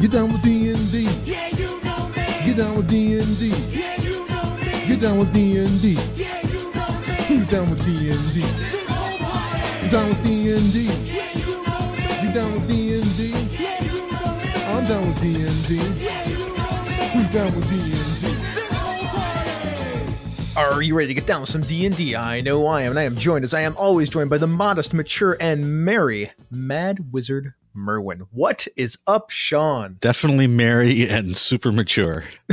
Get 0.00 0.12
down 0.12 0.32
with 0.32 0.40
D&D. 0.42 1.02
Yeah, 1.26 1.48
you 1.48 1.82
know 1.84 2.08
me. 2.08 2.24
Get 2.46 2.56
down 2.56 2.74
with 2.74 2.88
D&D. 2.88 3.48
Yeah, 3.48 4.00
you 4.00 4.26
know 4.26 4.56
me. 4.56 4.86
Get 4.88 5.00
down 5.00 5.18
with 5.18 5.30
D&D. 5.34 5.98
Yeah, 6.16 6.40
you 6.46 6.72
know 6.72 6.88
me. 7.00 7.14
Who's 7.28 7.48
down 7.50 7.68
with 7.68 7.84
D&D? 7.84 8.40
This 8.40 8.88
whole 8.88 9.18
party. 9.18 9.84
You 9.84 9.90
down 9.90 10.08
with 10.08 10.24
D&D? 10.24 10.84
Yeah, 10.84 11.36
you 11.36 11.62
know 11.66 11.92
me. 11.92 12.26
You 12.26 12.32
down 12.32 12.52
with 12.54 12.66
D&D? 12.66 13.28
Yeah, 13.62 13.84
you 13.84 13.92
know 14.10 14.36
me. 14.36 14.48
I'm 14.64 14.84
down 14.86 15.06
with 15.06 15.20
D&D. 15.20 15.74
Yeah, 15.76 16.28
you 16.28 16.38
know 16.56 16.70
me. 16.86 16.92
Who's 17.12 17.28
down 17.28 17.54
with 17.54 17.68
D&D? 17.68 17.90
This 17.90 18.72
whole 18.78 19.06
party. 19.06 20.56
Are 20.56 20.80
you 20.80 20.94
ready 20.94 21.08
to 21.08 21.14
get 21.14 21.26
down 21.26 21.42
with 21.42 21.50
some 21.50 21.60
D&D? 21.60 22.16
I 22.16 22.40
know 22.40 22.66
I 22.66 22.84
am, 22.84 22.92
and 22.92 22.98
I 22.98 23.02
am 23.02 23.16
joined, 23.16 23.44
as 23.44 23.52
I 23.52 23.60
am 23.60 23.76
always 23.76 24.08
joined, 24.08 24.30
by 24.30 24.38
the 24.38 24.46
modest, 24.46 24.94
mature, 24.94 25.36
and 25.38 25.84
merry 25.84 26.32
Mad 26.50 27.12
Wizard 27.12 27.52
Merwin. 27.80 28.26
What 28.30 28.68
is 28.76 28.98
up, 29.06 29.30
Sean? 29.30 29.96
definitely 30.00 30.46
merry 30.46 31.08
and 31.08 31.36
super 31.36 31.72
mature. 31.72 32.24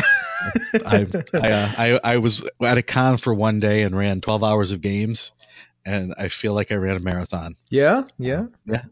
I 0.86 1.08
I, 1.34 1.52
uh, 1.52 1.72
I 1.78 2.00
I 2.04 2.18
was 2.18 2.44
at 2.62 2.78
a 2.78 2.84
con 2.84 3.18
for 3.18 3.34
one 3.34 3.60
day 3.60 3.82
and 3.84 3.98
ran 3.98 4.22
twelve 4.22 4.44
hours 4.44 4.72
of 4.72 4.82
games, 4.82 5.32
and 5.86 6.14
I 6.18 6.28
feel 6.30 6.54
like 6.54 6.72
I 6.72 6.76
ran 6.76 6.96
a 6.96 7.00
marathon. 7.00 7.56
Yeah, 7.70 8.04
yeah. 8.18 8.46
Yeah. 8.66 8.84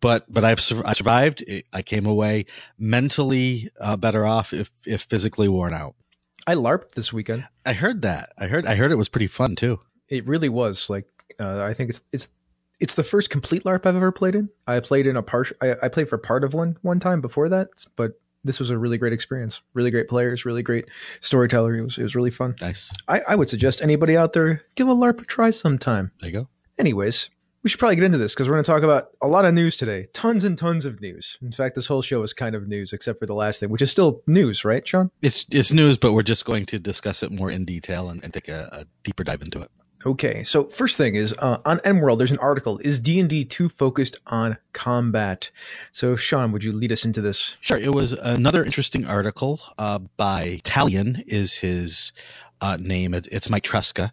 But 0.00 0.32
but 0.32 0.44
I've 0.44 0.60
sur- 0.60 0.82
I 0.84 0.92
survived. 0.92 1.44
I 1.72 1.82
came 1.82 2.06
away 2.06 2.46
mentally 2.78 3.70
uh, 3.80 3.96
better 3.96 4.24
off, 4.26 4.52
if 4.52 4.70
if 4.86 5.02
physically 5.02 5.48
worn 5.48 5.72
out. 5.74 5.94
I 6.46 6.54
LARPed 6.54 6.90
this 6.94 7.12
weekend. 7.12 7.46
I 7.66 7.72
heard 7.74 8.02
that. 8.02 8.32
I 8.38 8.46
heard 8.46 8.66
I 8.66 8.74
heard 8.74 8.92
it 8.92 8.96
was 8.96 9.08
pretty 9.08 9.26
fun 9.26 9.56
too. 9.56 9.80
It 10.08 10.26
really 10.26 10.48
was. 10.48 10.88
Like, 10.88 11.06
uh, 11.38 11.62
I 11.62 11.74
think 11.74 11.90
it's 11.90 12.00
it's 12.12 12.28
it's 12.80 12.94
the 12.94 13.04
first 13.04 13.30
complete 13.30 13.64
LARP 13.64 13.86
I've 13.86 13.96
ever 13.96 14.12
played 14.12 14.34
in. 14.34 14.48
I 14.66 14.80
played 14.80 15.06
in 15.06 15.16
a 15.16 15.22
part. 15.22 15.52
I, 15.60 15.74
I 15.82 15.88
played 15.88 16.08
for 16.08 16.18
part 16.18 16.44
of 16.44 16.54
one 16.54 16.76
one 16.82 17.00
time 17.00 17.20
before 17.20 17.48
that, 17.48 17.68
but 17.96 18.12
this 18.44 18.60
was 18.60 18.70
a 18.70 18.78
really 18.78 18.98
great 18.98 19.12
experience. 19.12 19.60
Really 19.74 19.90
great 19.90 20.08
players, 20.08 20.44
really 20.44 20.62
great 20.62 20.86
storyteller. 21.20 21.74
It 21.76 21.82
was 21.82 21.98
it 21.98 22.02
was 22.02 22.14
really 22.14 22.30
fun. 22.30 22.54
Nice. 22.60 22.92
I, 23.08 23.20
I 23.28 23.34
would 23.34 23.50
suggest 23.50 23.82
anybody 23.82 24.16
out 24.16 24.32
there 24.32 24.62
give 24.74 24.88
a 24.88 24.94
LARP 24.94 25.20
a 25.20 25.24
try 25.24 25.50
sometime. 25.50 26.12
There 26.20 26.30
you 26.30 26.40
go. 26.40 26.48
Anyways, 26.78 27.30
we 27.62 27.70
should 27.70 27.80
probably 27.80 27.96
get 27.96 28.04
into 28.04 28.18
this 28.18 28.34
because 28.34 28.48
we're 28.48 28.54
going 28.54 28.64
to 28.64 28.70
talk 28.70 28.82
about 28.82 29.08
a 29.20 29.26
lot 29.26 29.44
of 29.44 29.52
news 29.52 29.76
today. 29.76 30.06
Tons 30.12 30.44
and 30.44 30.56
tons 30.56 30.84
of 30.86 31.00
news. 31.00 31.38
In 31.42 31.50
fact, 31.50 31.74
this 31.74 31.86
whole 31.86 32.02
show 32.02 32.22
is 32.22 32.32
kind 32.32 32.54
of 32.54 32.68
news, 32.68 32.92
except 32.92 33.18
for 33.18 33.26
the 33.26 33.34
last 33.34 33.58
thing, 33.58 33.68
which 33.68 33.82
is 33.82 33.90
still 33.90 34.22
news, 34.26 34.64
right, 34.64 34.86
Sean? 34.86 35.10
It's 35.22 35.44
it's 35.50 35.72
news, 35.72 35.98
but 35.98 36.12
we're 36.12 36.22
just 36.22 36.44
going 36.44 36.66
to 36.66 36.78
discuss 36.78 37.22
it 37.22 37.32
more 37.32 37.50
in 37.50 37.64
detail 37.64 38.08
and, 38.08 38.22
and 38.22 38.32
take 38.32 38.48
a, 38.48 38.68
a 38.72 38.86
deeper 39.02 39.24
dive 39.24 39.42
into 39.42 39.60
it. 39.60 39.70
Okay, 40.06 40.44
so 40.44 40.64
first 40.64 40.96
thing 40.96 41.16
is 41.16 41.34
uh, 41.38 41.58
on 41.64 41.80
EN 41.84 42.00
World, 42.00 42.20
there's 42.20 42.30
an 42.30 42.38
article: 42.38 42.78
"Is 42.78 43.00
D 43.00 43.18
and 43.18 43.28
D 43.28 43.44
too 43.44 43.68
focused 43.68 44.16
on 44.28 44.56
combat?" 44.72 45.50
So, 45.90 46.14
Sean, 46.14 46.52
would 46.52 46.62
you 46.62 46.72
lead 46.72 46.92
us 46.92 47.04
into 47.04 47.20
this? 47.20 47.56
Sure. 47.60 47.78
It 47.78 47.94
was 47.94 48.12
another 48.12 48.64
interesting 48.64 49.06
article 49.06 49.60
uh, 49.76 49.98
by 50.16 50.60
Talien 50.62 51.24
is 51.26 51.54
his 51.54 52.12
uh, 52.60 52.76
name. 52.80 53.12
It's 53.12 53.50
Mike 53.50 53.64
Tresca, 53.64 54.12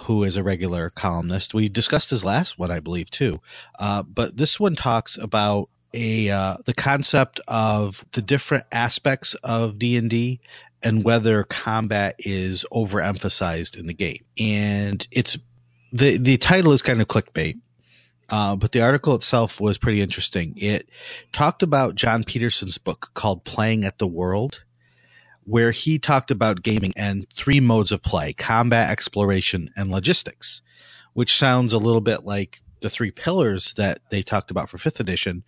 who 0.00 0.24
is 0.24 0.36
a 0.36 0.42
regular 0.42 0.90
columnist. 0.90 1.54
We 1.54 1.68
discussed 1.68 2.10
his 2.10 2.24
last 2.24 2.58
one, 2.58 2.72
I 2.72 2.80
believe, 2.80 3.10
too. 3.10 3.40
Uh, 3.78 4.02
but 4.02 4.36
this 4.36 4.58
one 4.58 4.74
talks 4.74 5.16
about 5.16 5.68
a 5.94 6.30
uh, 6.30 6.56
the 6.66 6.74
concept 6.74 7.40
of 7.46 8.04
the 8.12 8.22
different 8.22 8.64
aspects 8.72 9.34
of 9.42 9.78
D 9.78 9.96
and 9.96 10.10
D 10.10 10.40
and 10.82 11.04
whether 11.04 11.44
combat 11.44 12.16
is 12.18 12.64
overemphasized 12.72 13.78
in 13.78 13.86
the 13.86 13.94
game. 13.94 14.24
And 14.38 15.06
it's 15.10 15.38
the 15.92 16.16
the 16.16 16.36
title 16.36 16.72
is 16.72 16.82
kind 16.82 17.00
of 17.00 17.08
clickbait. 17.08 17.60
Uh, 18.28 18.54
but 18.54 18.70
the 18.70 18.80
article 18.80 19.16
itself 19.16 19.60
was 19.60 19.76
pretty 19.76 20.00
interesting. 20.00 20.54
It 20.56 20.88
talked 21.32 21.64
about 21.64 21.96
Jon 21.96 22.22
Peterson's 22.22 22.78
book 22.78 23.10
called 23.14 23.44
Playing 23.44 23.84
at 23.84 23.98
the 23.98 24.06
World, 24.06 24.62
where 25.42 25.72
he 25.72 25.98
talked 25.98 26.30
about 26.30 26.62
gaming 26.62 26.92
and 26.96 27.28
three 27.34 27.58
modes 27.58 27.90
of 27.90 28.02
play 28.02 28.32
combat, 28.32 28.88
exploration, 28.88 29.70
and 29.76 29.90
logistics, 29.90 30.62
which 31.12 31.36
sounds 31.36 31.72
a 31.72 31.78
little 31.78 32.00
bit 32.00 32.24
like 32.24 32.60
the 32.80 32.90
three 32.90 33.10
pillars 33.10 33.74
that 33.74 33.98
they 34.10 34.22
talked 34.22 34.50
about 34.50 34.68
for 34.68 34.78
fifth 34.78 35.00
edition, 35.00 35.42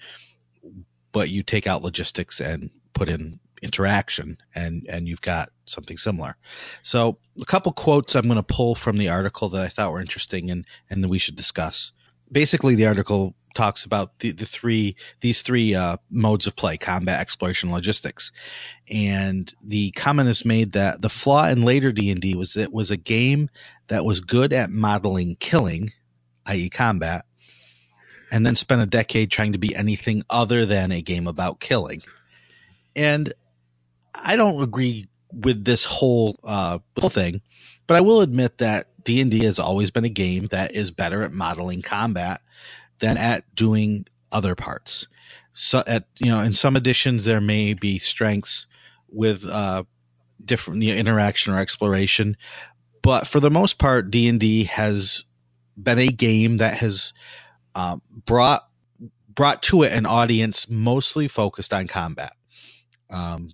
but 1.12 1.30
you 1.30 1.42
take 1.42 1.66
out 1.66 1.82
logistics 1.82 2.40
and 2.40 2.70
put 2.94 3.08
in 3.08 3.38
interaction 3.62 4.38
and 4.54 4.86
and 4.88 5.08
you've 5.08 5.20
got 5.20 5.50
something 5.66 5.96
similar. 5.96 6.36
So 6.82 7.18
a 7.40 7.44
couple 7.44 7.72
quotes 7.72 8.14
i'm 8.14 8.26
going 8.26 8.36
to 8.36 8.42
pull 8.42 8.74
from 8.74 8.98
the 8.98 9.08
article 9.08 9.48
that 9.50 9.62
i 9.62 9.68
thought 9.68 9.92
were 9.92 10.00
interesting 10.00 10.50
and 10.50 10.66
and 10.90 11.02
that 11.02 11.08
we 11.08 11.18
should 11.18 11.36
discuss. 11.36 11.92
Basically 12.30 12.74
the 12.74 12.86
article 12.86 13.34
talks 13.54 13.84
about 13.84 14.18
the, 14.20 14.32
the 14.32 14.46
three 14.46 14.96
these 15.20 15.42
three 15.42 15.74
uh, 15.74 15.98
modes 16.10 16.46
of 16.46 16.56
play 16.56 16.76
combat 16.76 17.20
exploration 17.20 17.70
logistics. 17.70 18.32
And 18.90 19.52
the 19.62 19.90
comment 19.92 20.28
is 20.28 20.44
made 20.44 20.72
that 20.72 21.02
the 21.02 21.10
flaw 21.10 21.48
in 21.48 21.62
later 21.62 21.92
d&d 21.92 22.34
was 22.34 22.54
that 22.54 22.62
it 22.62 22.72
was 22.72 22.90
a 22.90 22.96
game 22.96 23.48
that 23.88 24.04
was 24.04 24.20
good 24.20 24.52
at 24.52 24.70
modeling 24.70 25.36
killing 25.36 25.92
i.e 26.46 26.68
combat 26.68 27.24
and 28.32 28.46
then 28.46 28.56
spent 28.56 28.80
a 28.80 28.86
decade 28.86 29.30
trying 29.30 29.52
to 29.52 29.58
be 29.58 29.76
anything 29.76 30.22
other 30.30 30.64
than 30.64 30.90
a 30.90 31.02
game 31.02 31.26
about 31.26 31.60
killing. 31.60 32.02
And 32.96 33.32
i 34.14 34.36
don't 34.36 34.62
agree 34.62 35.08
with 35.32 35.64
this 35.64 35.84
whole 35.84 36.38
uh 36.44 36.78
thing 37.02 37.40
but 37.86 37.96
i 37.96 38.00
will 38.00 38.20
admit 38.20 38.58
that 38.58 38.88
d&d 39.04 39.42
has 39.44 39.58
always 39.58 39.90
been 39.90 40.04
a 40.04 40.10
game 40.10 40.46
that 40.46 40.74
is 40.74 40.90
better 40.90 41.22
at 41.22 41.32
modeling 41.32 41.82
combat 41.82 42.40
than 43.02 43.18
at 43.18 43.44
doing 43.54 44.06
other 44.32 44.54
parts. 44.54 45.06
So 45.52 45.82
at 45.86 46.06
you 46.18 46.30
know, 46.30 46.40
in 46.40 46.54
some 46.54 46.76
editions 46.76 47.26
there 47.26 47.40
may 47.40 47.74
be 47.74 47.98
strengths 47.98 48.66
with 49.10 49.46
uh 49.46 49.84
different 50.42 50.82
you 50.82 50.94
know, 50.94 50.98
interaction 50.98 51.52
or 51.52 51.60
exploration, 51.60 52.36
but 53.02 53.26
for 53.26 53.38
the 53.38 53.50
most 53.50 53.78
part, 53.78 54.10
D 54.10 54.28
and 54.28 54.40
D 54.40 54.64
has 54.64 55.24
been 55.76 55.98
a 55.98 56.08
game 56.08 56.56
that 56.56 56.78
has 56.78 57.12
um, 57.74 58.00
brought 58.24 58.66
brought 59.28 59.62
to 59.64 59.82
it 59.82 59.92
an 59.92 60.06
audience 60.06 60.68
mostly 60.68 61.28
focused 61.28 61.72
on 61.72 61.86
combat. 61.86 62.32
Um, 63.10 63.52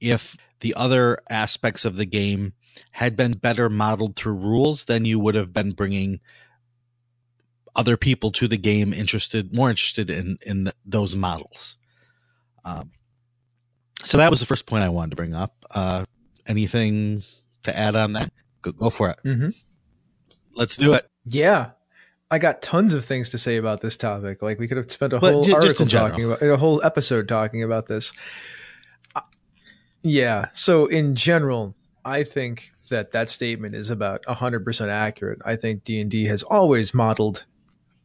if 0.00 0.36
the 0.60 0.74
other 0.74 1.18
aspects 1.28 1.84
of 1.84 1.96
the 1.96 2.06
game 2.06 2.52
had 2.92 3.16
been 3.16 3.32
better 3.32 3.68
modeled 3.68 4.16
through 4.16 4.34
rules, 4.34 4.84
then 4.84 5.04
you 5.04 5.18
would 5.18 5.34
have 5.34 5.52
been 5.52 5.72
bringing 5.72 6.20
other 7.74 7.96
people 7.96 8.32
to 8.32 8.48
the 8.48 8.56
game 8.56 8.92
interested 8.92 9.54
more 9.54 9.70
interested 9.70 10.10
in 10.10 10.38
in 10.44 10.64
th- 10.64 10.76
those 10.84 11.14
models. 11.14 11.76
Um, 12.64 12.90
so 14.04 14.18
that 14.18 14.30
was 14.30 14.40
the 14.40 14.46
first 14.46 14.66
point 14.66 14.82
i 14.82 14.88
wanted 14.88 15.10
to 15.10 15.16
bring 15.16 15.34
up. 15.34 15.54
Uh, 15.70 16.04
anything 16.46 17.22
to 17.62 17.76
add 17.76 17.96
on 17.96 18.14
that? 18.14 18.32
Go, 18.62 18.72
go 18.72 18.90
for 18.90 19.10
it. 19.10 19.18
Mm-hmm. 19.24 19.50
let's 20.54 20.76
do 20.76 20.94
it. 20.94 21.08
Yeah, 21.24 21.70
I 22.30 22.38
got 22.38 22.62
tons 22.62 22.92
of 22.92 23.04
things 23.04 23.30
to 23.30 23.38
say 23.38 23.56
about 23.56 23.80
this 23.80 23.96
topic. 23.96 24.42
Like 24.42 24.58
we 24.58 24.68
could 24.68 24.76
have 24.76 24.90
spent 24.90 25.12
a 25.12 25.18
whole 25.18 25.54
article 25.54 25.84
in 25.84 25.88
talking 25.88 26.24
about 26.24 26.42
a 26.42 26.56
whole 26.56 26.82
episode 26.84 27.28
talking 27.28 27.62
about 27.62 27.86
this. 27.86 28.12
Yeah. 30.02 30.46
So 30.54 30.86
in 30.86 31.14
general, 31.14 31.74
I 32.04 32.22
think 32.24 32.70
that 32.88 33.12
that 33.12 33.30
statement 33.30 33.74
is 33.74 33.90
about 33.90 34.22
100% 34.26 34.88
accurate. 34.88 35.38
I 35.44 35.56
think 35.56 35.84
D&D 35.84 36.24
has 36.24 36.42
always 36.42 36.94
modeled 36.94 37.44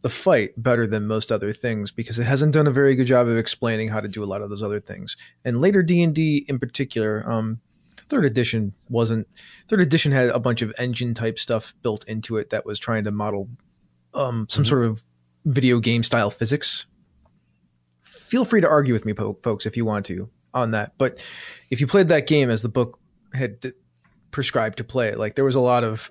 the 0.01 0.09
fight 0.09 0.51
better 0.61 0.85
than 0.85 1.07
most 1.07 1.31
other 1.31 1.51
things 1.51 1.91
because 1.91 2.19
it 2.19 2.25
hasn't 2.25 2.53
done 2.53 2.67
a 2.67 2.72
very 2.72 2.94
good 2.95 3.07
job 3.07 3.28
of 3.28 3.38
explaining 3.38 3.88
how 3.89 4.00
to 4.00 4.07
do 4.07 4.23
a 4.23 4.25
lot 4.25 4.41
of 4.44 4.50
those 4.51 4.61
other 4.61 4.79
things. 4.79 5.17
And 5.44 5.61
later 5.61 5.81
D&D 5.81 6.45
in 6.47 6.59
particular, 6.59 7.28
um 7.29 7.59
third 8.07 8.23
edition 8.25 8.72
wasn't 8.88 9.28
third 9.67 9.81
edition 9.81 10.11
had 10.11 10.29
a 10.29 10.38
bunch 10.39 10.61
of 10.61 10.72
engine 10.78 11.16
type 11.16 11.39
stuff 11.39 11.73
built 11.81 12.07
into 12.07 12.38
it 12.38 12.51
that 12.51 12.63
was 12.63 12.78
trying 12.78 13.03
to 13.03 13.09
model 13.09 13.50
um 14.13 14.45
some 14.47 14.64
Mhm. 14.64 14.67
sort 14.67 14.85
of 14.85 15.03
video 15.46 15.79
game 15.79 16.03
style 16.03 16.29
physics. 16.29 16.85
Feel 18.03 18.46
free 18.46 18.61
to 18.61 18.69
argue 18.69 18.93
with 18.93 19.05
me, 19.05 19.14
po- 19.14 19.34
folks, 19.41 19.66
if 19.66 19.75
you 19.75 19.85
want 19.85 20.05
to 20.05 20.29
on 20.55 20.72
that. 20.72 20.93
But 20.97 21.23
if 21.69 21.81
you 21.81 21.87
played 21.87 22.07
that 22.07 22.28
game 22.28 22.49
as 22.49 22.61
the 22.61 22.69
book 22.69 22.97
had 23.34 23.73
prescribed 24.31 24.78
to 24.78 24.84
play 24.84 25.13
like 25.16 25.35
there 25.35 25.46
was 25.46 25.55
a 25.55 25.61
lot 25.61 25.84
of 25.84 26.09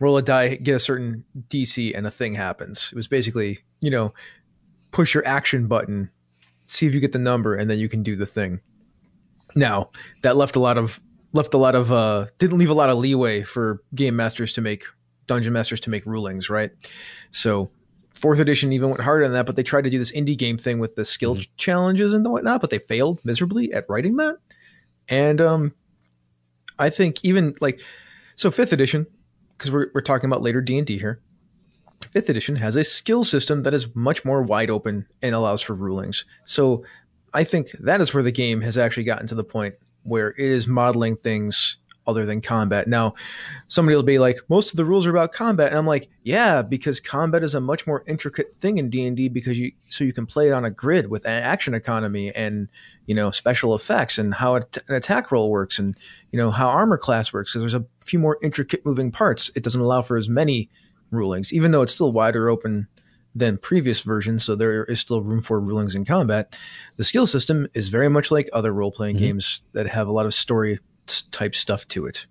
roll 0.00 0.16
a 0.16 0.22
die, 0.22 0.56
get 0.56 0.74
a 0.74 0.80
certain 0.80 1.24
DC, 1.48 1.96
and 1.96 2.06
a 2.06 2.10
thing 2.10 2.34
happens. 2.34 2.90
It 2.92 2.96
was 2.96 3.06
basically, 3.06 3.60
you 3.80 3.90
know, 3.90 4.12
push 4.90 5.14
your 5.14 5.26
action 5.26 5.68
button, 5.68 6.10
see 6.66 6.86
if 6.86 6.94
you 6.94 7.00
get 7.00 7.12
the 7.12 7.18
number, 7.18 7.54
and 7.54 7.70
then 7.70 7.78
you 7.78 7.88
can 7.88 8.02
do 8.02 8.16
the 8.16 8.26
thing. 8.26 8.60
Now 9.54 9.90
that 10.22 10.36
left 10.36 10.56
a 10.56 10.60
lot 10.60 10.78
of 10.78 11.00
left 11.34 11.54
a 11.54 11.58
lot 11.58 11.74
of 11.74 11.92
uh 11.92 12.26
didn't 12.38 12.58
leave 12.58 12.70
a 12.70 12.74
lot 12.74 12.90
of 12.90 12.98
leeway 12.98 13.42
for 13.42 13.82
game 13.94 14.16
masters 14.16 14.52
to 14.54 14.60
make 14.60 14.84
dungeon 15.26 15.52
masters 15.52 15.80
to 15.80 15.90
make 15.90 16.04
rulings, 16.06 16.50
right? 16.50 16.70
So 17.30 17.70
fourth 18.22 18.38
edition 18.38 18.72
even 18.72 18.88
went 18.88 19.02
harder 19.02 19.24
than 19.24 19.32
that, 19.32 19.44
but 19.46 19.56
they 19.56 19.62
tried 19.64 19.82
to 19.82 19.90
do 19.90 19.98
this 19.98 20.12
indie 20.12 20.38
game 20.38 20.56
thing 20.56 20.78
with 20.78 20.94
the 20.94 21.04
skill 21.04 21.36
Mhm. 21.36 21.48
challenges 21.56 22.14
and 22.14 22.24
the 22.24 22.30
whatnot, 22.30 22.60
but 22.60 22.70
they 22.70 22.78
failed 22.78 23.20
miserably 23.24 23.72
at 23.72 23.84
writing 23.88 24.16
that. 24.16 24.36
And 25.08 25.40
um, 25.40 25.74
I 26.78 26.88
think 26.88 27.18
even 27.24 27.54
like 27.60 27.80
so 28.36 28.50
fifth 28.50 28.72
edition, 28.72 29.06
because 29.58 29.70
we're 29.70 29.88
we're 29.94 30.00
talking 30.00 30.30
about 30.30 30.40
later 30.40 30.60
D 30.62 30.78
and 30.78 30.86
D 30.86 30.98
here. 30.98 31.20
Fifth 32.12 32.28
edition 32.30 32.56
has 32.56 32.74
a 32.76 32.82
skill 32.84 33.22
system 33.24 33.62
that 33.64 33.74
is 33.74 33.94
much 33.94 34.24
more 34.24 34.42
wide 34.42 34.70
open 34.70 35.06
and 35.20 35.34
allows 35.34 35.60
for 35.62 35.74
rulings. 35.74 36.24
So 36.44 36.84
I 37.34 37.44
think 37.44 37.70
that 37.80 38.00
is 38.00 38.12
where 38.14 38.22
the 38.24 38.32
game 38.32 38.60
has 38.60 38.76
actually 38.78 39.04
gotten 39.04 39.26
to 39.28 39.34
the 39.34 39.44
point 39.44 39.74
where 40.02 40.30
it 40.30 40.38
is 40.38 40.66
modeling 40.66 41.16
things 41.16 41.76
other 42.06 42.26
than 42.26 42.40
combat. 42.40 42.88
Now, 42.88 43.14
somebody 43.68 43.94
will 43.96 44.02
be 44.02 44.18
like, 44.18 44.38
most 44.48 44.72
of 44.72 44.76
the 44.76 44.84
rules 44.84 45.06
are 45.06 45.10
about 45.10 45.32
combat, 45.32 45.68
and 45.70 45.78
I'm 45.78 45.86
like, 45.86 46.08
yeah, 46.24 46.62
because 46.62 47.00
combat 47.00 47.42
is 47.44 47.54
a 47.54 47.60
much 47.60 47.86
more 47.86 48.02
intricate 48.06 48.54
thing 48.56 48.78
in 48.78 48.90
D 48.90 49.06
and 49.06 49.16
D 49.16 49.28
because 49.28 49.58
you 49.58 49.72
so 49.88 50.04
you 50.04 50.12
can 50.12 50.26
play 50.26 50.48
it 50.48 50.52
on 50.52 50.64
a 50.64 50.70
grid 50.70 51.08
with 51.08 51.24
an 51.24 51.42
action 51.42 51.74
economy 51.74 52.32
and 52.34 52.68
you 53.06 53.14
know 53.14 53.30
special 53.30 53.74
effects 53.74 54.18
and 54.18 54.34
how 54.34 54.54
an 54.56 54.64
attack 54.88 55.30
roll 55.32 55.50
works 55.50 55.78
and 55.78 55.96
you 56.32 56.38
know 56.38 56.50
how 56.50 56.68
armor 56.68 56.98
class 56.98 57.32
works 57.32 57.52
because 57.52 57.62
there's 57.62 57.74
a 57.74 57.84
few 58.00 58.18
more 58.18 58.38
intricate 58.42 58.84
moving 58.84 59.10
parts. 59.10 59.50
It 59.54 59.62
doesn't 59.62 59.80
allow 59.80 60.02
for 60.02 60.16
as 60.16 60.28
many 60.28 60.68
rulings, 61.10 61.52
even 61.52 61.70
though 61.70 61.82
it's 61.82 61.94
still 61.94 62.12
wider 62.12 62.48
open 62.48 62.88
than 63.34 63.56
previous 63.56 64.02
versions, 64.02 64.44
so 64.44 64.54
there 64.54 64.84
is 64.84 65.00
still 65.00 65.22
room 65.22 65.40
for 65.40 65.58
rulings 65.58 65.94
in 65.94 66.04
combat. 66.04 66.54
The 66.96 67.04
skill 67.04 67.26
system 67.26 67.66
is 67.72 67.88
very 67.88 68.10
much 68.10 68.30
like 68.30 68.50
other 68.52 68.74
role 68.74 68.92
playing 68.92 69.16
Mhm. 69.16 69.20
games 69.20 69.62
that 69.72 69.86
have 69.86 70.06
a 70.06 70.12
lot 70.12 70.26
of 70.26 70.34
story 70.34 70.80
type 71.06 71.54
stuff 71.54 71.86
to 71.88 72.06
it. 72.06 72.26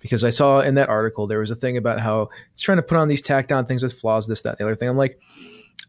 Because 0.00 0.22
I 0.22 0.30
saw 0.30 0.60
in 0.60 0.74
that 0.76 0.88
article 0.88 1.26
there 1.26 1.40
was 1.40 1.50
a 1.50 1.56
thing 1.56 1.76
about 1.76 2.00
how 2.00 2.28
it's 2.52 2.62
trying 2.62 2.78
to 2.78 2.82
put 2.82 2.98
on 2.98 3.08
these 3.08 3.22
tacked 3.22 3.50
on 3.50 3.66
things 3.66 3.82
with 3.82 3.98
flaws, 3.98 4.28
this, 4.28 4.42
that, 4.42 4.58
the 4.58 4.64
other 4.64 4.76
thing. 4.76 4.88
I'm 4.88 4.96
like, 4.96 5.18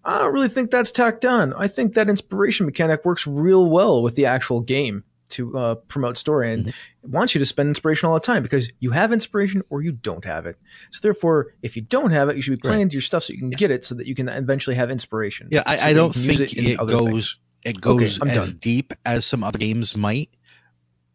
I 0.04 0.18
don't 0.18 0.34
really 0.34 0.50
think 0.50 0.72
that's 0.72 0.92
tacked 0.92 1.26
on. 1.26 1.54
I 1.54 1.68
think 1.68 1.94
that 1.94 2.10
inspiration 2.10 2.66
mechanic 2.66 3.06
works 3.06 3.28
real 3.28 3.70
well 3.70 4.02
with 4.02 4.16
the 4.16 4.26
actual 4.26 4.62
game 4.62 5.04
to 5.30 5.58
uh, 5.58 5.76
promote 5.76 6.18
story 6.18 6.52
and 6.52 6.70
it 6.70 6.76
wants 7.04 7.36
you 7.36 7.40
to 7.40 7.46
spend 7.46 7.70
inspiration 7.70 8.08
all 8.08 8.16
the 8.16 8.20
time 8.20 8.44
because 8.44 8.72
you 8.80 8.92
have 8.92 9.14
inspiration 9.14 9.62
or 9.70 9.82
you 9.82 9.92
don't 9.92 10.26
have 10.26 10.46
it. 10.46 10.58
So 10.92 11.00
therefore, 11.02 11.54
if 11.62 11.76
you 11.76 11.82
don't 11.82 12.12
have 12.12 12.30
it, 12.30 12.36
you 12.36 12.42
should 12.42 12.60
be 12.60 12.68
playing 12.68 12.90
your 12.92 13.02
stuff 13.02 13.24
so 13.24 13.34
you 13.34 13.40
can 13.40 13.52
get 13.52 13.72
it 13.72 13.86
so 13.86 13.96
that 13.96 14.08
you 14.08 14.16
can 14.16 14.28
eventually 14.28 14.76
have 14.76 14.90
inspiration. 14.92 15.48
Yeah, 15.52 15.64
I, 15.66 15.92
I 15.92 15.94
don't 15.94 16.14
think 16.14 16.54
in 16.54 16.66
it, 16.66 16.78
goes 16.78 17.40
things. 17.64 17.78
it 17.78 17.82
goes 17.82 18.20
I'm 18.22 18.30
as 18.30 18.50
done. 18.50 18.58
deep 18.60 18.94
as 19.06 19.26
some 19.26 19.44
other 19.44 19.60
games 19.60 19.96
might. 19.96 20.30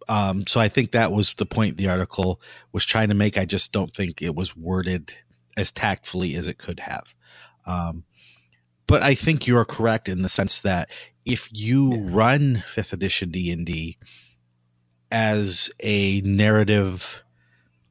Um, 0.08 0.46
so 0.46 0.60
I 0.60 0.68
think 0.68 0.92
that 0.92 1.12
was 1.12 1.34
the 1.34 1.46
point 1.46 1.76
the 1.76 1.88
article 1.88 2.40
was 2.72 2.84
trying 2.84 3.08
to 3.08 3.14
make. 3.14 3.38
I 3.38 3.44
just 3.44 3.72
don't 3.72 3.92
think 3.92 4.20
it 4.20 4.34
was 4.34 4.56
worded 4.56 5.14
as 5.56 5.72
tactfully 5.72 6.34
as 6.34 6.46
it 6.46 6.58
could 6.58 6.80
have. 6.80 7.14
Um, 7.66 8.04
but 8.86 9.02
I 9.02 9.14
think 9.14 9.46
you're 9.46 9.64
correct 9.64 10.08
in 10.08 10.22
the 10.22 10.28
sense 10.28 10.60
that 10.60 10.90
if 11.24 11.48
you 11.50 12.00
run 12.00 12.62
fifth 12.68 12.92
edition 12.92 13.30
D 13.30 13.50
and 13.50 13.64
D 13.64 13.96
as 15.10 15.70
a 15.80 16.20
narrative 16.20 17.22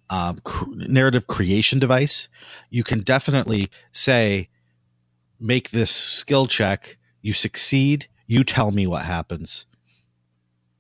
um, 0.10 0.40
cr- 0.44 0.66
narrative 0.76 1.26
creation 1.26 1.80
device, 1.80 2.28
you 2.70 2.84
can 2.84 3.00
definitely 3.00 3.70
say, 3.92 4.50
make 5.40 5.72
this 5.72 5.90
skill 5.90 6.46
check. 6.46 6.98
You 7.22 7.34
succeed, 7.34 8.08
you 8.28 8.44
tell 8.44 8.72
me 8.72 8.86
what 8.86 9.06
happens 9.06 9.66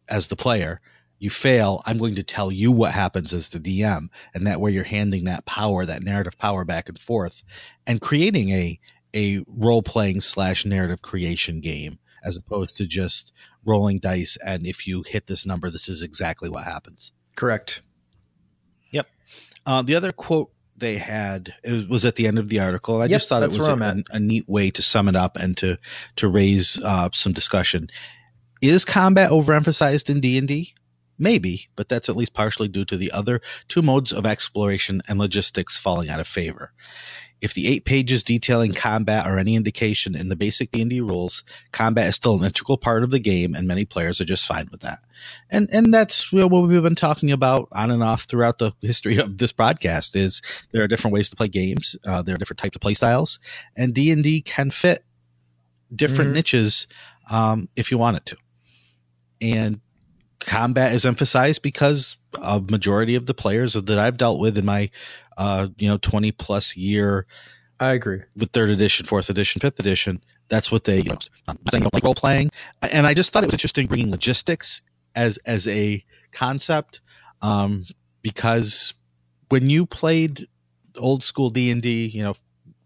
as 0.07 0.27
the 0.27 0.35
player. 0.35 0.81
You 1.23 1.29
fail, 1.29 1.81
I'm 1.85 1.99
going 1.99 2.15
to 2.15 2.23
tell 2.23 2.51
you 2.51 2.69
what 2.69 2.91
happens 2.91 3.33
as 3.33 3.47
the 3.47 3.57
DM. 3.57 4.09
And 4.33 4.45
that 4.45 4.59
way 4.59 4.71
you're 4.71 4.83
handing 4.83 5.23
that 5.23 5.45
power, 5.45 5.85
that 5.85 6.03
narrative 6.03 6.37
power 6.37 6.65
back 6.65 6.89
and 6.89 6.99
forth 6.99 7.43
and 7.87 8.01
creating 8.01 8.49
a, 8.49 8.77
a 9.15 9.41
role 9.47 9.81
playing 9.81 10.19
slash 10.19 10.65
narrative 10.65 11.01
creation 11.01 11.61
game 11.61 11.97
as 12.25 12.35
opposed 12.35 12.75
to 12.75 12.85
just 12.85 13.31
rolling 13.63 13.99
dice. 13.99 14.37
And 14.45 14.67
if 14.67 14.85
you 14.85 15.05
hit 15.07 15.27
this 15.27 15.45
number, 15.45 15.69
this 15.69 15.87
is 15.87 16.01
exactly 16.01 16.49
what 16.49 16.65
happens. 16.65 17.13
Correct. 17.37 17.81
Yep. 18.91 19.07
Uh, 19.65 19.81
the 19.81 19.95
other 19.95 20.11
quote 20.11 20.51
they 20.75 20.97
had 20.97 21.53
it 21.63 21.87
was- 21.87 22.03
at 22.03 22.17
the 22.17 22.27
end 22.27 22.37
of 22.37 22.49
the 22.49 22.59
article. 22.59 22.97
I 22.97 23.05
Yep, 23.05 23.11
just 23.11 23.29
thought 23.29 23.43
it 23.43 23.57
was 23.57 23.65
a, 23.65 24.03
a 24.11 24.19
neat 24.19 24.49
way 24.49 24.71
to 24.71 24.81
sum 24.81 25.07
it 25.07 25.15
up 25.15 25.37
and 25.37 25.55
to 25.55 25.77
to 26.17 26.27
raise 26.27 26.83
uh, 26.83 27.11
some 27.13 27.31
discussion. 27.31 27.87
Is 28.61 28.83
combat 28.83 29.31
overemphasized 29.31 30.09
in 30.09 30.19
D 30.19 30.37
and 30.37 30.49
D? 30.49 30.73
Maybe, 31.17 31.69
but 31.75 31.89
that's 31.89 32.09
at 32.09 32.15
least 32.15 32.33
partially 32.33 32.67
due 32.67 32.85
to 32.85 32.97
the 32.97 33.11
other 33.11 33.41
two 33.67 33.81
modes 33.81 34.11
of 34.11 34.25
exploration 34.25 35.01
and 35.07 35.19
logistics 35.19 35.77
falling 35.77 36.09
out 36.09 36.19
of 36.19 36.27
favor. 36.27 36.73
If 37.39 37.53
the 37.53 37.67
eight 37.67 37.83
pages 37.83 38.23
detailing 38.23 38.71
combat 38.71 39.27
are 39.27 39.37
any 39.37 39.55
indication 39.55 40.15
in 40.15 40.29
the 40.29 40.35
basic 40.35 40.71
D&D 40.71 41.01
rules, 41.01 41.43
combat 41.73 42.07
is 42.07 42.15
still 42.15 42.35
an 42.39 42.45
integral 42.45 42.77
part 42.77 43.03
of 43.03 43.11
the 43.11 43.19
game 43.19 43.53
and 43.53 43.67
many 43.67 43.83
players 43.83 44.21
are 44.21 44.25
just 44.25 44.47
fine 44.47 44.69
with 44.71 44.79
that. 44.79 44.99
And 45.51 45.69
and 45.73 45.93
that's 45.93 46.31
you 46.31 46.39
know, 46.39 46.47
what 46.47 46.67
we've 46.67 46.81
been 46.81 46.95
talking 46.95 47.31
about 47.31 47.67
on 47.73 47.91
and 47.91 48.01
off 48.01 48.23
throughout 48.23 48.59
the 48.59 48.71
history 48.81 49.17
of 49.17 49.37
this 49.39 49.51
broadcast 49.51 50.15
is 50.15 50.41
there 50.71 50.83
are 50.83 50.87
different 50.87 51.13
ways 51.13 51.29
to 51.31 51.35
play 51.35 51.49
games, 51.49 51.97
uh, 52.05 52.21
there 52.21 52.33
are 52.33 52.37
different 52.37 52.59
types 52.59 52.77
of 52.77 52.81
play 52.81 52.93
styles, 52.93 53.39
and 53.75 53.93
D&D 53.93 54.41
can 54.41 54.71
fit 54.71 55.03
different 55.93 56.31
Mhm. 56.31 56.35
niches 56.35 56.87
um, 57.29 57.67
if 57.75 57.91
you 57.91 57.97
want 57.97 58.17
it 58.17 58.25
to. 58.27 58.37
And 59.41 59.81
combat 60.39 60.93
is 60.93 61.05
emphasized 61.05 61.61
because 61.61 62.17
a 62.41 62.61
majority 62.61 63.15
of 63.15 63.25
the 63.25 63.33
players 63.33 63.73
that 63.73 63.97
I've 63.97 64.17
dealt 64.17 64.39
with 64.39 64.57
in 64.57 64.65
my 64.65 64.89
uh, 65.37 65.67
you 65.77 65.87
know 65.87 65.97
20 65.97 66.31
plus 66.33 66.75
year 66.75 67.25
I 67.79 67.93
agree. 67.93 68.21
with 68.35 68.51
third 68.51 68.69
edition, 68.69 69.05
fourth 69.05 69.29
edition, 69.29 69.59
fifth 69.59 69.79
edition. 69.79 70.23
That's 70.49 70.71
what 70.71 70.83
they 70.83 71.01
use. 71.01 71.29
I'm 71.47 71.57
saying 71.71 71.83
don't 71.83 71.93
like 71.93 72.03
role 72.03 72.15
playing, 72.15 72.51
and 72.81 73.07
I 73.07 73.13
just 73.13 73.31
thought 73.31 73.43
it 73.43 73.47
was 73.47 73.55
interesting 73.55 73.87
bringing 73.87 74.11
logistics 74.11 74.81
as 75.15 75.37
as 75.45 75.67
a 75.67 76.03
concept, 76.31 77.01
um, 77.41 77.85
because 78.21 78.93
when 79.49 79.69
you 79.69 79.85
played 79.85 80.47
old 80.97 81.23
school 81.23 81.49
D 81.49 81.71
and 81.71 81.81
D, 81.81 82.05
you 82.05 82.21
know, 82.21 82.35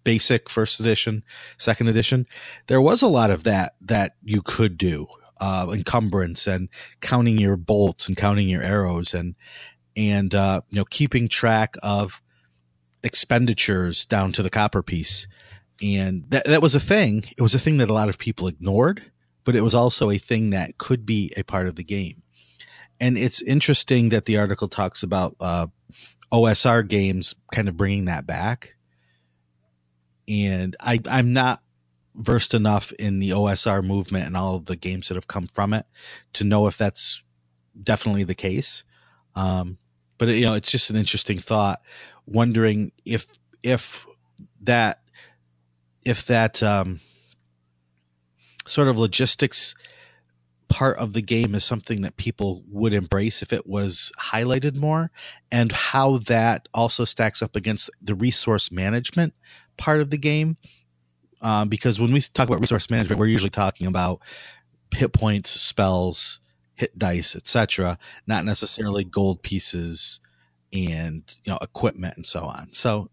basic 0.04 0.50
first 0.50 0.80
edition, 0.80 1.24
second 1.58 1.88
edition, 1.90 2.26
there 2.68 2.82
was 2.82 3.02
a 3.02 3.08
lot 3.08 3.30
of 3.30 3.44
that 3.44 3.76
that 3.82 4.16
you 4.24 4.42
could 4.42 4.78
do, 4.78 5.08
uh, 5.40 5.68
encumbrance 5.72 6.48
and 6.48 6.70
counting 7.02 7.38
your 7.38 7.58
bolts 7.58 8.08
and 8.08 8.18
counting 8.18 8.50
your 8.50 8.64
arrows 8.64 9.14
and 9.14 9.36
and 9.96 10.36
uh, 10.36 10.62
you 10.70 10.78
know 10.78 10.86
keeping 10.86 11.28
track 11.28 11.76
of 11.84 12.22
expenditures 13.04 14.06
down 14.06 14.32
to 14.34 14.44
the 14.44 14.50
copper 14.50 14.84
piece. 14.84 15.28
And 15.82 16.26
that, 16.30 16.46
that 16.46 16.62
was 16.62 16.76
a 16.76 16.80
thing. 16.80 17.24
It 17.38 17.42
was 17.42 17.54
a 17.54 17.60
thing 17.60 17.78
that 17.78 17.90
a 17.90 17.94
lot 17.94 18.10
of 18.10 18.18
people 18.18 18.48
ignored, 18.48 19.12
but 19.44 19.56
it 19.56 19.62
was 19.62 19.76
also 19.76 20.10
a 20.10 20.18
thing 20.18 20.52
that 20.52 20.78
could 20.78 21.06
be 21.06 21.32
a 21.38 21.44
part 21.44 21.68
of 21.68 21.76
the 21.76 21.84
game. 21.84 22.24
And 23.00 23.18
it's 23.18 23.42
interesting 23.42 24.10
that 24.10 24.26
the 24.26 24.38
article 24.38 24.68
talks 24.68 25.04
about 25.04 25.36
uh, 25.40 25.68
OSR 26.32 26.88
games 26.88 27.36
kind 27.54 27.70
of 27.70 27.78
bringing 27.78 28.06
that 28.06 28.26
back. 28.26 28.76
And 30.28 30.76
I, 30.80 31.00
I'm 31.10 31.32
not 31.32 31.62
versed 32.18 32.54
enough 32.54 32.92
in 32.94 33.20
the 33.20 33.30
OSR 33.30 33.84
movement 33.84 34.26
and 34.26 34.36
all 34.36 34.56
of 34.56 34.66
the 34.66 34.76
games 34.76 35.08
that 35.08 35.16
have 35.16 35.28
come 35.28 35.48
from 35.48 35.74
it 35.74 35.86
to 36.34 36.44
know 36.44 36.68
if 36.68 36.78
that's 36.78 37.24
definitely 37.82 38.24
the 38.24 38.36
case. 38.36 38.84
Um, 39.36 39.78
but 40.18 40.30
you 40.30 40.46
know, 40.46 40.56
it's 40.56 40.72
just 40.72 40.90
an 40.90 40.96
interesting 40.96 41.38
thought, 41.38 41.82
wondering 42.26 42.92
if 43.06 43.28
if 43.64 44.06
that 44.62 45.02
if 46.04 46.26
that 46.26 46.64
um, 46.64 47.00
sort 48.66 48.88
of 48.88 48.98
logistics 48.98 49.76
part 50.70 50.98
of 50.98 51.14
the 51.14 51.22
game 51.22 51.56
is 51.56 51.64
something 51.64 52.02
that 52.02 52.18
people 52.18 52.64
would 52.70 52.94
embrace 52.94 53.42
if 53.42 53.54
it 53.54 53.68
was 53.68 54.12
highlighted 54.20 54.76
more, 54.76 55.12
and 55.52 55.72
how 55.72 56.18
that 56.18 56.68
also 56.74 57.06
stacks 57.06 57.42
up 57.42 57.56
against 57.56 57.90
the 58.02 58.16
resource 58.16 58.72
management 58.72 59.34
part 59.78 60.02
of 60.02 60.10
the 60.10 60.18
game. 60.18 60.58
Um, 61.42 61.70
because 61.70 62.00
when 62.00 62.12
we 62.12 62.22
talk 62.22 62.48
about 62.48 62.62
resource 62.62 62.90
management, 62.90 63.20
we're 63.20 63.28
usually 63.28 63.50
talking 63.50 63.88
about 63.88 64.22
hit 64.92 65.14
points, 65.14 65.50
spells, 65.50 66.40
hit 66.76 66.98
dice, 66.98 67.36
etc., 67.36 67.98
not 68.26 68.46
necessarily 68.46 69.04
gold 69.04 69.44
pieces 69.44 70.20
and 70.74 71.24
you 71.44 71.52
know 71.52 71.60
equipment 71.62 72.18
and 72.18 72.26
so 72.26 72.42
on. 72.42 72.70
So 72.74 73.10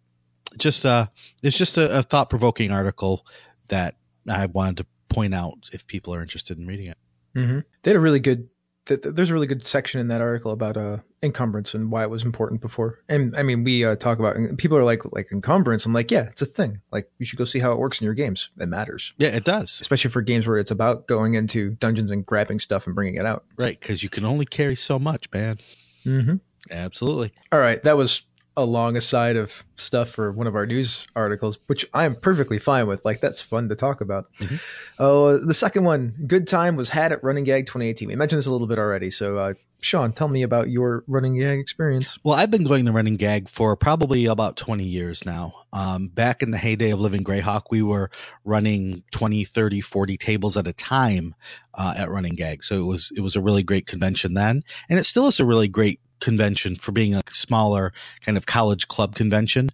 just 0.57 0.85
uh 0.87 1.07
it's 1.43 1.57
just 1.57 1.77
a, 1.77 1.99
a 1.99 2.03
thought 2.03 2.31
provoking 2.31 2.71
article 2.71 3.27
that 3.69 3.97
I 4.29 4.47
wanted 4.47 4.79
to 4.79 4.87
point 5.09 5.35
out 5.35 5.71
if 5.73 5.87
people 5.87 6.15
are 6.15 6.23
interested 6.23 6.59
in 6.59 6.67
reading 6.67 6.87
it. 6.87 6.99
Mm-hmm. 7.37 7.61
They 7.83 7.91
had 7.91 7.97
a 7.97 8.01
really 8.01 8.21
good. 8.21 8.49
Th- 8.87 9.01
th- 9.01 9.15
there's 9.15 9.31
a 9.31 9.33
really 9.35 9.47
good 9.47 9.67
section 9.67 9.99
in 10.01 10.09
that 10.09 10.21
article 10.21 10.53
about 10.53 10.77
uh, 10.77 10.99
encumbrance 11.23 11.73
and 11.75 11.91
why 11.91 12.03
it 12.03 12.11
was 12.11 12.23
important 12.23 12.61
before. 12.61 12.99
And 13.09 13.35
I 13.37 13.43
mean, 13.43 13.65
we 13.65 13.85
uh, 13.85 13.97
talk 13.97 14.19
about 14.19 14.37
people 14.59 14.77
are 14.77 14.85
like 14.85 15.03
like 15.13 15.29
encumbrance. 15.33 15.87
I'm 15.87 15.93
like, 15.95 16.11
yeah, 16.11 16.25
it's 16.25 16.43
a 16.43 16.47
thing. 16.47 16.81
Like 16.93 17.11
you 17.19 17.25
should 17.25 17.39
go 17.39 17.45
see 17.47 17.61
how 17.61 17.73
it 17.73 17.79
works 17.79 18.01
in 18.01 18.05
your 18.05 18.13
games. 18.15 18.51
It 18.59 18.67
matters, 18.69 19.15
Yeah, 19.17 19.29
it 19.29 19.45
does. 19.45 19.81
especially 19.81 20.11
for 20.11 20.21
games 20.23 20.47
where 20.47 20.59
it's 20.59 20.71
about 20.71 21.07
going 21.07 21.33
into 21.35 21.71
dungeons 21.71 22.11
and 22.11 22.27
grabbing 22.27 22.59
stuff 22.61 22.87
and 22.87 22.95
bringing 22.95 23.15
it 23.15 23.25
out. 23.25 23.45
Right, 23.57 23.79
because 23.81 24.03
you 24.03 24.09
can 24.11 24.25
only 24.25 24.45
carry 24.47 24.77
so 24.77 24.99
much, 24.99 25.31
man. 25.33 25.59
Mm-hmm. 26.05 26.37
Absolutely. 26.71 27.33
All 27.53 27.59
right, 27.61 27.83
that 27.85 27.97
was 27.97 28.23
a 28.57 28.65
long 28.65 28.97
of 28.97 29.65
stuff 29.77 30.11
for 30.11 30.31
one 30.31 30.47
of 30.47 30.55
our 30.55 30.67
news 30.67 31.07
articles, 31.17 31.59
which 31.67 31.87
I 31.93 32.05
am 32.05 32.15
perfectly 32.15 32.59
fine 32.59 32.87
with. 32.87 33.05
Like 33.05 33.21
that's 33.21 33.41
fun 33.41 33.69
to 33.69 33.75
talk 33.75 34.01
about. 34.01 34.27
Mhm. 34.41 34.61
Oh, 34.99 35.39
the 35.39 35.55
second 35.55 35.85
one, 35.85 36.15
good 36.27 36.47
time 36.47 36.77
was 36.77 36.89
had 36.89 37.13
at 37.13 37.23
Running 37.25 37.45
Gag 37.45 37.67
2018. 37.67 38.09
We 38.09 38.17
mentioned 38.17 38.39
this 38.39 38.47
a 38.47 38.53
little 38.53 38.67
bit 38.67 38.79
already. 38.79 39.11
So, 39.11 39.39
uh, 39.39 39.55
Sean, 39.81 40.13
tell 40.13 40.29
me 40.29 40.43
about 40.43 40.71
your 40.71 41.05
Running 41.07 41.39
Gag 41.39 41.59
experience. 41.59 42.19
Well, 42.23 42.35
I've 42.35 42.51
been 42.51 42.65
going 42.65 42.87
to 42.87 42.93
Running 42.93 43.17
Gag 43.17 43.49
for 43.49 43.77
probably 43.77 44.25
about 44.25 44.57
20 44.57 44.85
years 44.85 45.27
now. 45.27 45.53
Um, 45.75 46.09
back 46.09 46.43
in 46.43 46.53
the 46.53 46.59
heyday 46.59 46.91
of 46.91 47.01
Living 47.01 47.23
Greyhawk, 47.25 47.65
we 47.71 47.83
were 47.83 48.11
running 48.45 49.03
20, 49.11 49.45
30, 49.45 49.81
40 49.81 50.17
tables 50.17 50.57
at 50.57 50.67
a 50.67 50.73
time 50.73 51.35
uh, 51.75 51.95
at 51.99 52.09
Running 52.09 52.35
Gag. 52.35 52.65
So 52.65 52.77
it 52.77 52.85
was 52.85 53.11
it 53.17 53.21
was 53.21 53.37
a 53.37 53.43
really 53.43 53.63
great 53.63 53.87
convention 53.87 54.35
then, 54.35 54.63
and 54.89 54.99
it 54.99 55.05
still 55.05 55.27
is 55.27 55.41
a 55.41 55.45
really 55.45 55.69
great 55.69 56.01
convention 56.25 56.75
for 56.75 56.91
being 56.91 57.15
a 57.15 57.23
smaller 57.31 57.93
kind 58.23 58.39
of 58.39 58.47
college 58.47 58.89
club 58.89 59.15
convention. 59.15 59.69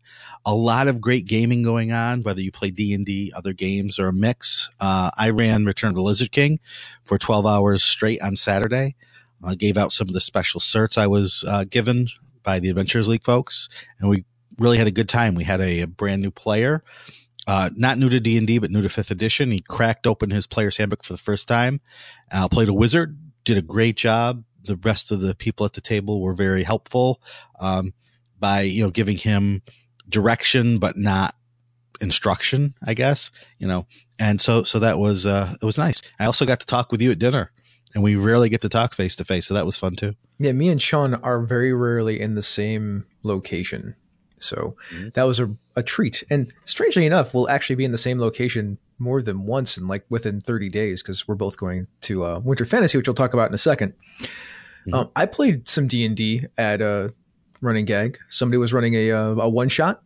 A 0.44 0.54
lot 0.54 0.88
of 0.88 1.00
great 1.00 1.26
gaming 1.26 1.62
going 1.62 1.92
on, 1.92 2.22
whether 2.22 2.40
you 2.40 2.50
play 2.50 2.70
D 2.70 2.92
and 2.92 3.06
D, 3.06 3.32
other 3.34 3.52
games, 3.52 3.98
or 3.98 4.08
a 4.08 4.12
mix. 4.12 4.68
Uh, 4.80 5.10
I 5.16 5.30
ran 5.30 5.64
Return 5.64 5.90
of 5.90 5.94
the 5.94 6.02
Lizard 6.02 6.32
King 6.32 6.58
for 7.04 7.18
12 7.18 7.46
hours 7.46 7.82
straight 7.82 8.20
on 8.20 8.36
Saturday. 8.36 8.96
I 9.42 9.54
gave 9.54 9.76
out 9.76 9.92
some 9.92 10.08
of 10.08 10.14
the 10.14 10.20
special 10.20 10.60
certs 10.60 10.98
I 10.98 11.06
was 11.06 11.44
uh, 11.46 11.64
given 11.64 12.08
by 12.42 12.58
the 12.58 12.68
Adventurers 12.68 13.08
League 13.08 13.24
folks, 13.24 13.68
and 13.98 14.10
we 14.10 14.24
really 14.58 14.76
had 14.76 14.86
a 14.86 14.90
good 14.92 15.08
time. 15.08 15.34
We 15.34 15.44
had 15.44 15.60
a, 15.60 15.82
a 15.82 15.86
brand 15.86 16.20
new 16.20 16.30
player, 16.30 16.82
uh, 17.46 17.70
not 17.76 17.96
new 17.96 18.08
to 18.08 18.20
D 18.20 18.36
and 18.36 18.46
D, 18.46 18.58
but 18.58 18.70
new 18.70 18.82
to 18.82 18.88
Fifth 18.88 19.10
Edition. 19.10 19.50
He 19.50 19.60
cracked 19.60 20.06
open 20.06 20.30
his 20.30 20.46
player's 20.46 20.76
handbook 20.76 21.04
for 21.04 21.12
the 21.12 21.18
first 21.18 21.48
time. 21.48 21.80
Uh, 22.30 22.48
played 22.48 22.68
a 22.68 22.74
wizard, 22.74 23.16
did 23.44 23.56
a 23.56 23.62
great 23.62 23.96
job. 23.96 24.42
The 24.64 24.76
rest 24.76 25.10
of 25.10 25.20
the 25.20 25.34
people 25.34 25.66
at 25.66 25.72
the 25.72 25.80
table 25.80 26.20
were 26.20 26.34
very 26.34 26.62
helpful 26.62 27.20
um, 27.58 27.94
by 28.38 28.62
you 28.62 28.82
know 28.82 28.90
giving 28.90 29.16
him 29.16 29.62
direction, 30.08 30.78
but 30.78 30.96
not 30.96 31.34
instruction. 32.00 32.74
I 32.84 32.94
guess 32.94 33.30
you 33.58 33.66
know, 33.66 33.86
and 34.18 34.40
so 34.40 34.64
so 34.64 34.78
that 34.78 34.98
was 34.98 35.26
uh, 35.26 35.54
it 35.60 35.64
was 35.64 35.78
nice. 35.78 36.02
I 36.18 36.26
also 36.26 36.46
got 36.46 36.60
to 36.60 36.66
talk 36.66 36.92
with 36.92 37.00
you 37.00 37.10
at 37.10 37.18
dinner 37.18 37.52
and 37.94 38.02
we 38.04 38.16
rarely 38.16 38.48
get 38.48 38.60
to 38.62 38.68
talk 38.68 38.94
face 38.94 39.16
to 39.16 39.24
face, 39.24 39.46
so 39.46 39.54
that 39.54 39.66
was 39.66 39.76
fun 39.76 39.96
too. 39.96 40.14
Yeah, 40.38 40.52
me 40.52 40.68
and 40.68 40.80
Sean 40.80 41.14
are 41.14 41.40
very 41.40 41.72
rarely 41.72 42.20
in 42.20 42.34
the 42.34 42.42
same 42.42 43.04
location. 43.22 43.94
So 44.40 44.76
Mhm. 44.92 45.14
that 45.14 45.22
was 45.24 45.38
a, 45.40 45.50
a 45.76 45.82
treat. 45.82 46.24
And 46.30 46.52
strangely 46.64 47.06
enough, 47.06 47.32
we'll 47.34 47.48
actually 47.48 47.76
be 47.76 47.84
in 47.84 47.92
the 47.92 47.98
same 47.98 48.18
location 48.18 48.78
more 48.98 49.22
than 49.22 49.44
once 49.46 49.76
and 49.76 49.88
like 49.88 50.04
within 50.10 50.40
30 50.40 50.68
days 50.68 51.02
because 51.02 51.26
we're 51.28 51.34
both 51.34 51.56
going 51.56 51.86
to 52.02 52.24
uh, 52.24 52.38
Winter 52.40 52.66
Fantasy, 52.66 52.98
which 52.98 53.06
we'll 53.08 53.14
talk 53.14 53.32
about 53.34 53.48
in 53.48 53.54
a 53.54 53.58
2nd 53.58 53.92
Mhm. 54.86 54.94
Um, 54.94 55.10
I 55.14 55.26
played 55.26 55.68
some 55.68 55.86
D&D 55.86 56.46
at 56.56 56.80
uh, 56.80 57.08
Running 57.60 57.84
Gag. 57.84 58.18
Somebody 58.28 58.56
was 58.56 58.72
running 58.72 58.94
a, 58.94 59.12
uh, 59.12 59.26
a 59.34 59.48
one-shot 59.48 60.02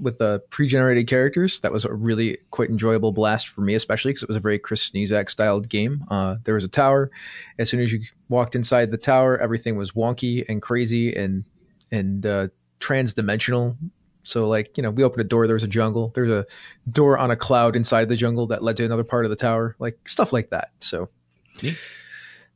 with 0.00 0.18
uh, 0.22 0.38
pre-generated 0.48 1.06
characters. 1.06 1.60
That 1.60 1.70
was 1.72 1.84
a 1.84 1.92
really 1.92 2.38
quite 2.50 2.70
enjoyable 2.70 3.12
blast 3.12 3.48
for 3.48 3.60
me, 3.60 3.74
especially 3.74 4.12
because 4.12 4.22
it 4.22 4.28
was 4.30 4.38
a 4.38 4.40
very 4.40 4.58
Chris 4.58 4.88
Sniezak 4.88 5.28
styled 5.28 5.68
game. 5.68 6.04
Uh, 6.10 6.36
there 6.44 6.54
was 6.54 6.64
a 6.64 6.68
tower. 6.68 7.10
As 7.58 7.68
soon 7.68 7.80
as 7.80 7.92
you 7.92 8.00
walked 8.30 8.54
inside 8.54 8.90
the 8.90 8.96
tower, 8.96 9.36
everything 9.36 9.76
was 9.76 9.92
wonky 9.92 10.46
and 10.48 10.62
crazy 10.62 11.14
and 11.14 11.44
and 11.92 12.24
uh, 12.24 12.48
trans-dimensional. 12.80 13.76
So, 14.24 14.48
like 14.48 14.76
you 14.76 14.82
know, 14.82 14.90
we 14.90 15.04
opened 15.04 15.20
a 15.20 15.28
door. 15.28 15.46
There 15.46 15.54
was 15.54 15.64
a 15.64 15.68
jungle. 15.68 16.10
There's 16.14 16.30
a 16.30 16.44
door 16.90 17.16
on 17.16 17.30
a 17.30 17.36
cloud 17.36 17.76
inside 17.76 18.08
the 18.08 18.16
jungle 18.16 18.48
that 18.48 18.62
led 18.62 18.76
to 18.78 18.84
another 18.84 19.04
part 19.04 19.24
of 19.24 19.30
the 19.30 19.36
tower. 19.36 19.76
Like 19.78 20.08
stuff 20.08 20.32
like 20.32 20.50
that. 20.50 20.72
So. 20.80 21.08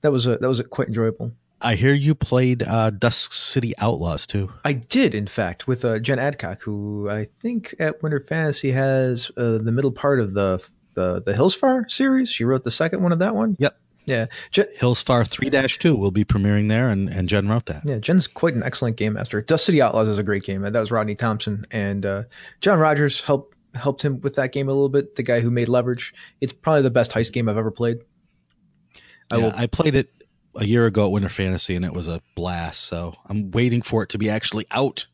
That 0.00 0.12
was 0.12 0.26
a, 0.26 0.36
that 0.38 0.48
was 0.48 0.60
a 0.60 0.64
quite 0.64 0.88
enjoyable. 0.88 1.32
I 1.60 1.74
hear 1.74 1.94
you 1.94 2.14
played 2.14 2.62
uh, 2.62 2.90
Dusk 2.90 3.32
City 3.32 3.72
Outlaws 3.78 4.26
too. 4.26 4.52
I 4.64 4.74
did, 4.74 5.14
in 5.14 5.26
fact, 5.26 5.66
with 5.66 5.84
uh, 5.84 5.98
Jen 5.98 6.18
Adcock, 6.18 6.60
who 6.60 7.08
I 7.10 7.24
think 7.24 7.74
at 7.78 8.02
Winter 8.02 8.20
Fantasy 8.20 8.70
has 8.72 9.30
uh, 9.36 9.58
the 9.58 9.72
middle 9.72 9.92
part 9.92 10.20
of 10.20 10.34
the 10.34 10.62
the 10.94 11.22
the 11.22 11.32
Hillsfar 11.32 11.90
series. 11.90 12.28
She 12.28 12.44
wrote 12.44 12.64
the 12.64 12.70
second 12.70 13.02
one 13.02 13.12
of 13.12 13.18
that 13.18 13.34
one. 13.34 13.56
Yep. 13.58 13.78
Yeah, 14.06 14.26
Jen, 14.50 14.66
Hillsfar 14.78 15.26
3 15.26 15.50
2 15.50 15.96
will 15.96 16.10
be 16.10 16.24
premiering 16.24 16.68
there, 16.68 16.90
and, 16.90 17.08
and 17.08 17.28
Jen 17.28 17.48
wrote 17.48 17.66
that. 17.66 17.82
yeah, 17.86 17.98
Jen's 17.98 18.26
quite 18.26 18.54
an 18.54 18.62
excellent 18.62 18.96
game 18.96 19.14
master. 19.14 19.40
Dusk 19.40 19.64
City 19.66 19.80
Outlaws 19.80 20.08
is 20.08 20.18
a 20.18 20.22
great 20.22 20.42
game, 20.44 20.62
and 20.64 20.74
that 20.74 20.80
was 20.80 20.90
Rodney 20.90 21.14
Thompson 21.14 21.64
and 21.70 22.04
uh, 22.04 22.22
John 22.60 22.78
Rogers 22.78 23.22
helped 23.22 23.54
helped 23.74 24.02
him 24.02 24.20
with 24.20 24.34
that 24.36 24.52
game 24.52 24.68
a 24.68 24.72
little 24.72 24.88
bit. 24.88 25.16
The 25.16 25.22
guy 25.22 25.40
who 25.40 25.50
made 25.50 25.68
Leverage. 25.68 26.12
It's 26.40 26.52
probably 26.52 26.82
the 26.82 26.90
best 26.90 27.12
heist 27.12 27.32
game 27.32 27.48
I've 27.48 27.56
ever 27.56 27.70
played. 27.70 27.98
I 29.30 29.36
I, 29.36 29.38
will 29.38 29.52
I 29.56 29.66
played 29.66 29.96
it 29.96 30.10
a 30.54 30.64
year 30.66 30.86
ago 30.86 31.06
at 31.06 31.10
Winter 31.12 31.28
Fantasy, 31.30 31.74
and 31.74 31.84
it 31.84 31.92
was 31.92 32.06
a 32.06 32.20
blast. 32.36 32.82
So 32.82 33.14
I'm 33.26 33.50
waiting 33.52 33.82
for 33.82 34.02
it 34.02 34.10
to 34.10 34.18
be 34.18 34.28
actually 34.30 34.66
out. 34.70 35.06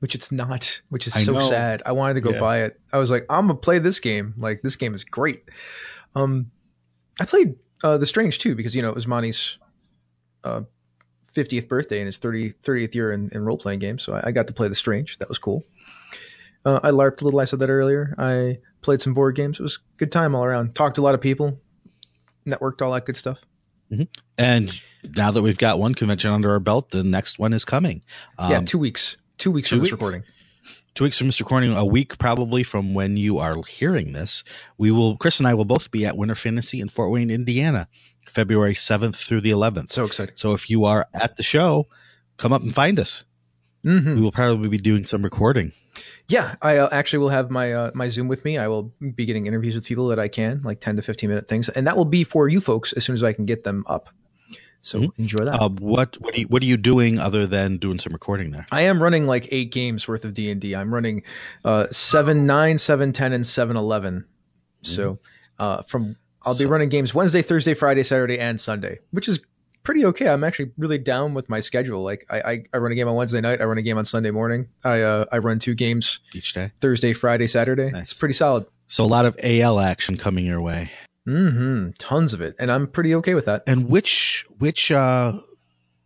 which 0.00 0.14
it's 0.16 0.32
not, 0.32 0.80
which 0.88 1.06
is 1.06 1.14
I 1.14 1.20
so 1.20 1.34
know. 1.34 1.48
sad. 1.48 1.82
I 1.86 1.92
wanted 1.92 2.14
to 2.14 2.20
go 2.22 2.30
Yeah. 2.32 2.40
buy 2.40 2.62
it. 2.62 2.80
I 2.92 2.98
was 2.98 3.10
like, 3.10 3.24
I'm 3.30 3.46
gonna 3.46 3.58
play 3.58 3.78
this 3.78 4.00
game. 4.00 4.34
Like 4.36 4.62
this 4.62 4.74
game 4.76 4.94
is 4.94 5.04
great. 5.04 5.42
Um, 6.16 6.50
I 7.20 7.24
played 7.24 7.56
uh, 7.82 7.98
The 7.98 8.06
Strange 8.06 8.38
too 8.38 8.54
because 8.54 8.74
you 8.74 8.82
know 8.82 8.88
it 8.88 8.94
was 8.94 9.06
Monte's 9.06 9.58
uh, 10.44 10.62
50th 11.34 11.68
birthday 11.68 11.98
and 11.98 12.06
his 12.06 12.18
30, 12.18 12.52
30th 12.62 12.94
year 12.94 13.12
in, 13.12 13.30
in 13.32 13.44
role 13.44 13.58
playing 13.58 13.78
games. 13.78 14.02
So 14.02 14.14
I, 14.14 14.28
I 14.28 14.30
got 14.32 14.46
to 14.48 14.52
play 14.52 14.68
The 14.68 14.74
Strange. 14.74 15.18
That 15.18 15.28
was 15.28 15.38
cool. 15.38 15.64
Uh, 16.64 16.80
I 16.82 16.90
larped 16.90 17.22
a 17.22 17.24
little. 17.24 17.40
I 17.40 17.44
said 17.44 17.58
that 17.60 17.70
earlier. 17.70 18.14
I 18.18 18.58
played 18.82 19.00
some 19.00 19.14
board 19.14 19.34
games. 19.34 19.58
It 19.58 19.62
was 19.62 19.76
a 19.76 19.98
good 19.98 20.12
time 20.12 20.34
all 20.34 20.44
around. 20.44 20.74
Talked 20.74 20.96
to 20.96 21.00
a 21.00 21.04
lot 21.04 21.14
of 21.14 21.20
people. 21.20 21.60
Networked 22.46 22.82
all 22.82 22.92
that 22.92 23.06
good 23.06 23.16
stuff. 23.16 23.38
And 24.38 24.80
now 25.16 25.30
that 25.30 25.42
we've 25.42 25.58
got 25.58 25.78
one 25.78 25.94
convention 25.94 26.30
under 26.30 26.50
our 26.50 26.60
belt, 26.60 26.90
the 26.90 27.04
next 27.04 27.38
one 27.38 27.52
is 27.52 27.64
coming. 27.64 28.02
Um, 28.38 28.50
yeah, 28.50 28.60
two 28.60 28.78
weeks. 28.78 29.16
Two 29.38 29.50
weeks 29.50 29.68
two 29.68 29.76
from 29.76 29.80
this 29.80 29.86
weeks? 29.86 29.92
recording. 29.92 30.22
Two 30.94 31.04
weeks 31.04 31.18
from 31.18 31.28
Mr. 31.28 31.44
Corning, 31.44 31.74
a 31.74 31.84
week 31.84 32.18
probably 32.18 32.62
from 32.62 32.94
when 32.94 33.16
you 33.16 33.38
are 33.38 33.56
hearing 33.68 34.12
this, 34.12 34.44
we 34.78 34.90
will, 34.90 35.16
Chris 35.16 35.38
and 35.38 35.46
I 35.46 35.54
will 35.54 35.64
both 35.64 35.90
be 35.90 36.04
at 36.06 36.16
Winter 36.16 36.34
Fantasy 36.34 36.80
in 36.80 36.88
Fort 36.88 37.10
Wayne, 37.10 37.30
Indiana, 37.30 37.88
February 38.28 38.74
7th 38.74 39.16
through 39.16 39.40
the 39.40 39.50
11th. 39.50 39.90
So 39.90 40.04
excited. 40.04 40.38
So 40.38 40.52
if 40.52 40.70
you 40.70 40.84
are 40.84 41.06
at 41.14 41.36
the 41.36 41.42
show, 41.42 41.86
come 42.36 42.52
up 42.52 42.62
and 42.62 42.74
find 42.74 42.98
us. 42.98 43.24
hmm 43.82 44.14
We 44.14 44.20
will 44.20 44.32
probably 44.32 44.68
be 44.68 44.78
doing 44.78 45.06
some 45.06 45.22
recording. 45.22 45.72
Yeah, 46.28 46.56
I 46.62 46.78
uh, 46.78 46.88
actually 46.90 47.18
will 47.18 47.28
have 47.28 47.50
my 47.50 47.72
uh, 47.72 47.90
my 47.94 48.08
Zoom 48.08 48.26
with 48.26 48.44
me. 48.44 48.56
I 48.56 48.66
will 48.66 48.94
be 49.14 49.26
getting 49.26 49.46
interviews 49.46 49.74
with 49.74 49.84
people 49.84 50.08
that 50.08 50.18
I 50.18 50.28
can, 50.28 50.62
like 50.64 50.80
ten 50.80 50.96
to 50.96 51.02
fifteen 51.02 51.28
minute 51.28 51.48
things, 51.48 51.68
and 51.68 51.86
that 51.86 51.96
will 51.96 52.06
be 52.06 52.24
for 52.24 52.48
you 52.48 52.60
folks 52.60 52.92
as 52.94 53.04
soon 53.04 53.14
as 53.14 53.22
I 53.22 53.34
can 53.34 53.44
get 53.44 53.64
them 53.64 53.84
up. 53.86 54.08
So 54.82 54.98
Mhm. 55.00 55.18
enjoy 55.18 55.44
that. 55.44 55.54
Uh, 55.60 55.68
what 55.68 56.16
what 56.20 56.34
are, 56.34 56.40
you, 56.40 56.46
what 56.48 56.62
are 56.62 56.66
you 56.66 56.76
doing 56.76 57.18
other 57.18 57.46
than 57.46 57.76
doing 57.78 57.98
some 57.98 58.12
recording 58.12 58.50
there? 58.50 58.66
I 58.72 58.82
am 58.82 59.02
running 59.02 59.26
like 59.26 59.48
eight 59.52 59.70
games 59.72 60.06
worth 60.08 60.24
of 60.24 60.34
D 60.34 60.50
and 60.50 60.60
D. 60.60 60.74
I'm 60.74 60.92
running 60.92 61.22
uh, 61.64 61.86
seven, 61.90 62.46
nine, 62.46 62.78
seven, 62.78 63.12
ten, 63.12 63.32
and 63.32 63.46
seven, 63.46 63.76
eleven. 63.76 64.24
So 64.82 65.18
uh, 65.58 65.82
from 65.82 66.16
I'll 66.44 66.54
be 66.54 66.64
So- 66.64 66.70
running 66.70 66.88
games 66.88 67.14
Wednesday, 67.14 67.42
Thursday, 67.42 67.74
Friday, 67.74 68.02
Saturday, 68.02 68.38
and 68.40 68.60
Sunday, 68.60 68.98
which 69.12 69.28
is 69.28 69.40
pretty 69.84 70.04
okay. 70.06 70.28
I'm 70.28 70.42
actually 70.44 70.72
really 70.78 70.98
down 70.98 71.34
with 71.34 71.48
my 71.48 71.60
schedule. 71.60 72.02
Like 72.02 72.26
I, 72.30 72.40
I, 72.40 72.64
I 72.74 72.78
run 72.78 72.90
a 72.92 72.94
game 72.96 73.06
on 73.08 73.14
Wednesday 73.14 73.40
night. 73.40 73.60
I 73.60 73.64
run 73.64 73.78
a 73.78 73.82
game 73.82 73.98
on 73.98 74.04
Sunday 74.04 74.30
morning. 74.32 74.66
I 74.84 75.02
uh, 75.02 75.24
I 75.30 75.38
run 75.38 75.60
two 75.60 75.74
games 75.74 76.18
Each 76.34 76.52
day. 76.52 76.72
Thursday, 76.80 77.12
Friday, 77.12 77.46
Saturday. 77.46 77.90
Nice. 77.90 78.10
It's 78.10 78.14
pretty 78.14 78.34
solid. 78.34 78.66
So 78.88 79.04
a 79.04 79.06
lot 79.06 79.24
of 79.26 79.36
AL 79.42 79.78
action 79.78 80.16
coming 80.16 80.44
your 80.44 80.60
way. 80.60 80.90
Hmm 81.24 81.90
Tons 81.98 82.32
of 82.32 82.40
it, 82.40 82.56
and 82.58 82.70
I'm 82.70 82.86
pretty 82.86 83.14
okay 83.16 83.34
with 83.34 83.46
that. 83.46 83.64
And 83.66 83.88
which 83.88 84.46
which 84.58 84.90
uh 84.90 85.34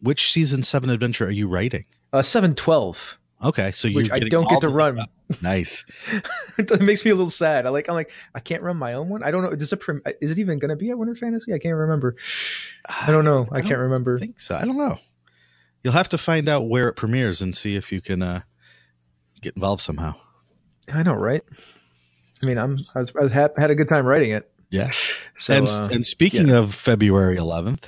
which 0.00 0.30
season 0.32 0.62
seven 0.62 0.90
adventure 0.90 1.26
are 1.26 1.30
you 1.30 1.48
writing? 1.48 1.84
Uh, 2.12 2.22
seven 2.22 2.54
twelve, 2.54 3.18
Okay, 3.44 3.70
so 3.72 3.90
which 3.90 4.10
I 4.10 4.20
don't 4.20 4.48
get 4.48 4.62
to 4.62 4.68
run. 4.68 5.06
Nice. 5.42 5.84
it 6.58 6.80
makes 6.80 7.04
me 7.04 7.10
a 7.10 7.14
little 7.14 7.30
sad. 7.30 7.66
I 7.66 7.68
like. 7.68 7.88
I'm 7.88 7.94
like. 7.94 8.10
I 8.34 8.40
can't 8.40 8.62
run 8.62 8.76
my 8.76 8.94
own 8.94 9.08
one. 9.08 9.22
I 9.22 9.30
don't 9.30 9.42
know. 9.42 9.54
Does 9.54 9.72
it? 9.72 9.78
Prim- 9.78 10.02
is 10.20 10.30
it 10.30 10.38
even 10.38 10.58
going 10.58 10.70
to 10.70 10.76
be 10.76 10.90
at 10.90 10.98
Winter 10.98 11.14
Fantasy? 11.14 11.52
I 11.52 11.58
can't 11.58 11.74
remember. 11.74 12.16
I 12.88 13.10
don't 13.10 13.24
know. 13.24 13.46
I, 13.52 13.58
I 13.58 13.60
can't 13.60 13.72
don't 13.72 13.80
remember. 13.80 14.16
I 14.16 14.20
think 14.20 14.40
so. 14.40 14.56
I 14.56 14.64
don't 14.64 14.78
know. 14.78 14.98
You'll 15.82 15.92
have 15.92 16.08
to 16.10 16.18
find 16.18 16.48
out 16.48 16.68
where 16.68 16.88
it 16.88 16.94
premieres 16.94 17.42
and 17.42 17.56
see 17.56 17.76
if 17.76 17.92
you 17.92 18.00
can 18.00 18.22
uh, 18.22 18.42
get 19.42 19.54
involved 19.54 19.82
somehow. 19.82 20.14
I 20.92 21.02
know, 21.02 21.14
right? 21.14 21.42
I 22.42 22.46
mean, 22.46 22.56
I'm. 22.56 22.78
I, 22.94 23.00
was, 23.00 23.12
I 23.16 23.28
had 23.28 23.70
a 23.70 23.74
good 23.74 23.88
time 23.88 24.06
writing 24.06 24.30
it. 24.30 24.50
Yeah. 24.70 24.90
So, 25.36 25.54
and, 25.54 25.68
uh, 25.68 25.88
and 25.92 26.06
speaking 26.06 26.50
of 26.50 26.74
February 26.74 27.36
11th, 27.36 27.84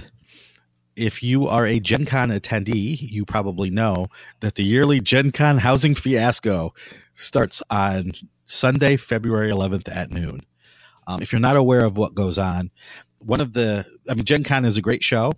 if 0.97 1.23
you 1.23 1.47
are 1.47 1.67
a 1.67 1.79
Gen 1.81 2.05
Con 2.05 2.31
attendee, 2.31 2.99
you 3.01 3.25
probably 3.25 3.71
know 3.71 4.09
that 4.41 4.57
the 4.57 4.65
yearly 4.65 5.01
Gen 5.01 5.31
Con 5.31 5.59
housing 5.59 5.95
fiasco 5.95 6.75
starts 7.15 7.63
on 7.71 8.13
Sunday, 8.47 8.97
February 8.97 9.51
11th 9.51 9.89
at 9.95 10.11
noon. 10.11 10.41
Um, 11.07 11.23
if 11.23 11.33
you're 11.33 11.41
not 11.41 11.57
aware 11.57 11.85
of 11.85 11.97
what 11.97 12.15
goes 12.15 12.39
on, 12.39 12.71
one 13.19 13.41
of 13.41 13.53
the, 13.53 13.87
I 14.09 14.15
mean, 14.15 14.25
Gen 14.25 14.45
Con 14.45 14.65
is 14.65 14.77
a 14.77 14.83
great 14.83 15.03
show, 15.03 15.33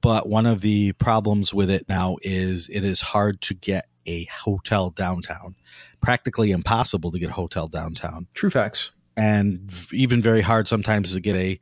but 0.00 0.28
one 0.28 0.46
of 0.46 0.62
the 0.62 0.92
problems 0.92 1.52
with 1.52 1.70
it 1.70 1.86
now 1.88 2.16
is 2.22 2.68
it 2.68 2.84
is 2.84 3.00
hard 3.00 3.40
to 3.42 3.54
get 3.54 3.86
a 4.06 4.24
hotel 4.24 4.90
downtown. 4.90 5.54
Practically 6.00 6.50
impossible 6.50 7.10
to 7.10 7.18
get 7.18 7.30
a 7.30 7.34
hotel 7.34 7.68
downtown 7.68 8.26
true 8.32 8.50
facts. 8.50 8.90
And 9.16 9.72
even 9.92 10.22
very 10.22 10.40
hard 10.42 10.68
sometimes 10.68 11.14
to 11.14 11.20
get 11.20 11.36
a 11.36 11.60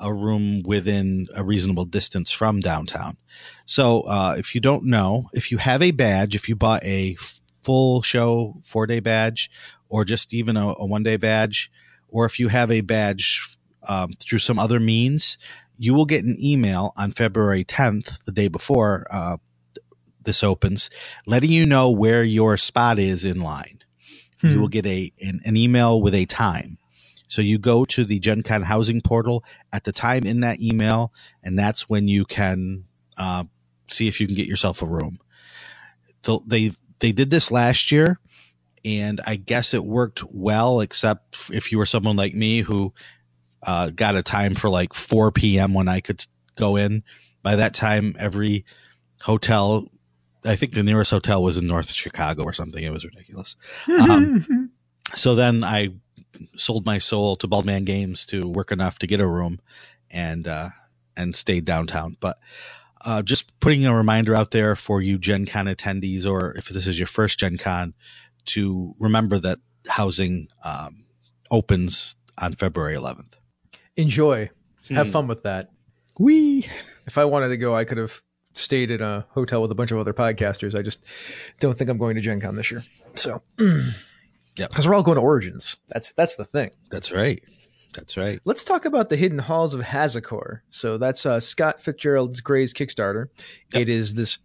a 0.00 0.12
room 0.12 0.62
within 0.64 1.28
a 1.34 1.44
reasonable 1.44 1.84
distance 1.84 2.30
from 2.30 2.60
downtown. 2.60 3.16
So 3.66 4.00
uh, 4.02 4.34
if 4.36 4.54
you 4.54 4.60
don't 4.60 4.84
know, 4.84 5.30
if 5.32 5.52
you 5.52 5.58
have 5.58 5.80
a 5.80 5.92
badge, 5.92 6.34
if 6.34 6.48
you 6.48 6.56
bought 6.56 6.82
a 6.84 7.16
full 7.62 8.02
show 8.02 8.56
four 8.64 8.86
day 8.86 9.00
badge, 9.00 9.50
or 9.88 10.04
just 10.04 10.34
even 10.34 10.56
a, 10.56 10.74
a 10.76 10.84
one 10.86 11.04
day 11.04 11.16
badge, 11.16 11.70
or 12.08 12.24
if 12.24 12.40
you 12.40 12.48
have 12.48 12.70
a 12.70 12.80
badge 12.80 13.56
um, 13.88 14.12
through 14.18 14.40
some 14.40 14.58
other 14.58 14.80
means, 14.80 15.38
you 15.78 15.94
will 15.94 16.06
get 16.06 16.24
an 16.24 16.36
email 16.42 16.92
on 16.96 17.12
February 17.12 17.64
10th, 17.64 18.24
the 18.24 18.32
day 18.32 18.48
before 18.48 19.06
uh, 19.10 19.36
this 20.24 20.42
opens, 20.42 20.90
letting 21.26 21.50
you 21.50 21.66
know 21.66 21.90
where 21.90 22.22
your 22.24 22.56
spot 22.56 22.98
is 22.98 23.24
in 23.24 23.40
line. 23.40 23.78
You 24.42 24.58
Hmm. 24.58 24.60
will 24.60 24.68
get 24.68 24.86
a 24.86 25.12
an, 25.20 25.40
an 25.44 25.56
email 25.56 26.02
with 26.02 26.14
a 26.14 26.24
time. 26.26 26.78
So 27.28 27.42
you 27.42 27.58
go 27.58 27.84
to 27.86 28.04
the 28.04 28.18
Gen 28.18 28.42
Con 28.42 28.62
housing 28.62 29.00
portal 29.00 29.44
at 29.72 29.84
the 29.84 29.92
time 29.92 30.24
in 30.24 30.40
that 30.40 30.60
email, 30.60 31.12
and 31.42 31.58
that's 31.58 31.88
when 31.88 32.08
you 32.08 32.24
can 32.24 32.84
uh, 33.16 33.44
see 33.88 34.08
if 34.08 34.20
you 34.20 34.26
can 34.26 34.36
get 34.36 34.46
yourself 34.46 34.82
a 34.82 34.86
room. 34.86 35.18
They 36.46 36.72
they 36.98 37.12
did 37.12 37.30
this 37.30 37.50
last 37.50 37.90
year, 37.90 38.18
and 38.84 39.20
I 39.26 39.36
guess 39.36 39.74
it 39.74 39.84
worked 39.84 40.22
well, 40.30 40.80
except 40.80 41.50
if 41.50 41.72
you 41.72 41.78
were 41.78 41.86
someone 41.86 42.16
like 42.16 42.34
me 42.34 42.60
who 42.60 42.92
uh, 43.62 43.90
got 43.90 44.16
a 44.16 44.22
time 44.22 44.54
for 44.54 44.68
like 44.68 44.94
4 44.94 45.32
p.m. 45.32 45.74
when 45.74 45.88
I 45.88 46.00
could 46.00 46.24
go 46.56 46.76
in. 46.76 47.02
By 47.42 47.56
that 47.56 47.74
time, 47.74 48.14
every 48.18 48.64
hotel, 49.20 49.86
I 50.44 50.56
think 50.56 50.74
the 50.74 50.82
nearest 50.82 51.10
hotel 51.10 51.42
was 51.42 51.56
in 51.56 51.66
North 51.66 51.90
Chicago 51.90 52.44
or 52.44 52.52
something. 52.52 52.82
It 52.82 52.92
was 52.92 53.04
ridiculous. 53.04 53.56
Um, 53.88 54.70
so 55.14 55.34
then 55.34 55.64
I 55.64 55.90
sold 56.56 56.86
my 56.86 56.98
soul 56.98 57.36
to 57.36 57.46
Baldman 57.46 57.84
Games 57.84 58.26
to 58.26 58.48
work 58.48 58.72
enough 58.72 58.98
to 59.00 59.06
get 59.06 59.20
a 59.20 59.26
room 59.26 59.60
and 60.10 60.46
uh, 60.48 60.70
and 61.16 61.34
stayed 61.36 61.64
downtown. 61.64 62.16
But 62.20 62.38
uh, 63.04 63.22
just 63.22 63.58
putting 63.60 63.84
a 63.86 63.96
reminder 63.96 64.34
out 64.34 64.50
there 64.52 64.76
for 64.76 65.00
you 65.00 65.18
Gen 65.18 65.46
Con 65.46 65.66
attendees, 65.66 66.26
or 66.26 66.52
if 66.52 66.68
this 66.68 66.86
is 66.86 66.98
your 66.98 67.06
first 67.08 67.38
Gen 67.38 67.58
Con, 67.58 67.94
to 68.46 68.94
remember 68.98 69.38
that 69.40 69.58
housing 69.88 70.48
um, 70.64 71.04
opens 71.50 72.16
on 72.40 72.52
February 72.54 72.96
11th. 72.96 73.34
Enjoy. 73.96 74.48
Have 74.90 75.06
Hmm. 75.08 75.12
fun 75.12 75.26
with 75.28 75.42
that. 75.42 75.70
Wee. 76.18 76.66
If 77.06 77.18
I 77.18 77.24
wanted 77.24 77.48
to 77.48 77.56
go, 77.56 77.74
I 77.74 77.84
could 77.84 77.98
have 77.98 78.22
stayed 78.54 78.90
in 78.90 79.00
a 79.00 79.26
hotel 79.30 79.60
with 79.62 79.70
a 79.70 79.74
bunch 79.74 79.90
of 79.90 79.98
other 79.98 80.12
podcasters. 80.12 80.78
I 80.78 80.82
just 80.82 81.00
don't 81.60 81.76
think 81.76 81.90
I'm 81.90 81.98
going 81.98 82.14
to 82.14 82.20
Gen 82.20 82.40
Con 82.40 82.54
this 82.56 82.70
year. 82.70 82.84
So, 83.14 83.42
Yep. 84.58 84.70
because 84.70 84.86
we're 84.86 84.94
all 84.94 85.02
going 85.02 85.16
to 85.16 85.22
Origins. 85.22 85.76
That's 85.88 86.12
that's 86.12 86.36
the 86.36 86.44
thing. 86.44 86.70
That's 86.90 87.12
right. 87.12 87.42
That's 87.94 88.16
right. 88.16 88.40
Let's 88.44 88.64
talk 88.64 88.84
about 88.84 89.10
the 89.10 89.16
Hidden 89.16 89.38
Halls 89.38 89.74
of 89.74 89.82
Hazakor. 89.82 90.60
So 90.70 90.96
that's 90.96 91.26
uh, 91.26 91.40
Scott 91.40 91.80
Fitzgerald 91.80 92.42
Gray's 92.42 92.72
Kickstarter. 92.72 93.26
Yep. 93.72 93.82
It 93.82 93.88
is 93.88 94.14
this 94.14 94.38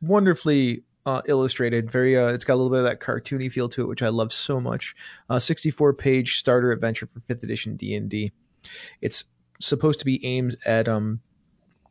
wonderfully 0.00 0.84
uh, 1.06 1.20
illustrated, 1.26 1.90
very. 1.90 2.16
Uh, 2.16 2.28
it's 2.28 2.44
got 2.44 2.54
a 2.54 2.56
little 2.56 2.70
bit 2.70 2.78
of 2.78 2.84
that 2.84 3.00
cartoony 3.00 3.52
feel 3.52 3.68
to 3.70 3.82
it, 3.82 3.88
which 3.88 4.02
I 4.02 4.08
love 4.08 4.32
so 4.32 4.60
much. 4.60 4.94
Uh, 5.28 5.38
64 5.38 5.92
page 5.94 6.38
starter 6.38 6.72
adventure 6.72 7.06
for 7.06 7.20
fifth 7.20 7.42
edition 7.42 7.76
D 7.76 7.94
and 7.94 8.08
D. 8.08 8.32
It's 9.00 9.24
supposed 9.60 9.98
to 9.98 10.04
be 10.04 10.24
aimed 10.24 10.56
at 10.64 10.88
um, 10.88 11.20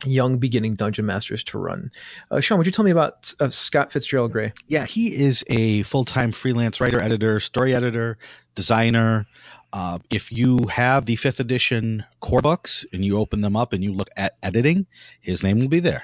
young 0.05 0.37
beginning 0.37 0.75
dungeon 0.75 1.05
masters 1.05 1.43
to 1.45 1.57
run. 1.57 1.91
Uh, 2.31 2.39
Sean, 2.39 2.57
would 2.57 2.67
you 2.67 2.71
tell 2.71 2.85
me 2.85 2.91
about 2.91 3.33
uh, 3.39 3.49
Scott 3.49 3.91
Fitzgerald 3.91 4.31
Gray? 4.31 4.53
Yeah, 4.67 4.85
he 4.85 5.15
is 5.15 5.43
a 5.47 5.83
full 5.83 6.05
time 6.05 6.31
freelance 6.31 6.79
writer, 6.81 6.99
editor, 6.99 7.39
story 7.39 7.73
editor, 7.73 8.17
designer. 8.55 9.25
Uh, 9.71 9.97
if 10.11 10.31
you 10.31 10.67
have 10.67 11.07
the 11.07 11.15
fifth 11.15 11.39
edition 11.39 12.05
core 12.19 12.41
books 12.41 12.85
and 12.93 13.03
you 13.03 13.17
open 13.17 13.41
them 13.41 13.55
up 13.55 13.73
and 13.73 13.83
you 13.83 13.91
look 13.91 14.09
at 14.15 14.37
editing, 14.43 14.85
his 15.19 15.41
name 15.41 15.59
will 15.59 15.67
be 15.67 15.79
there. 15.79 16.03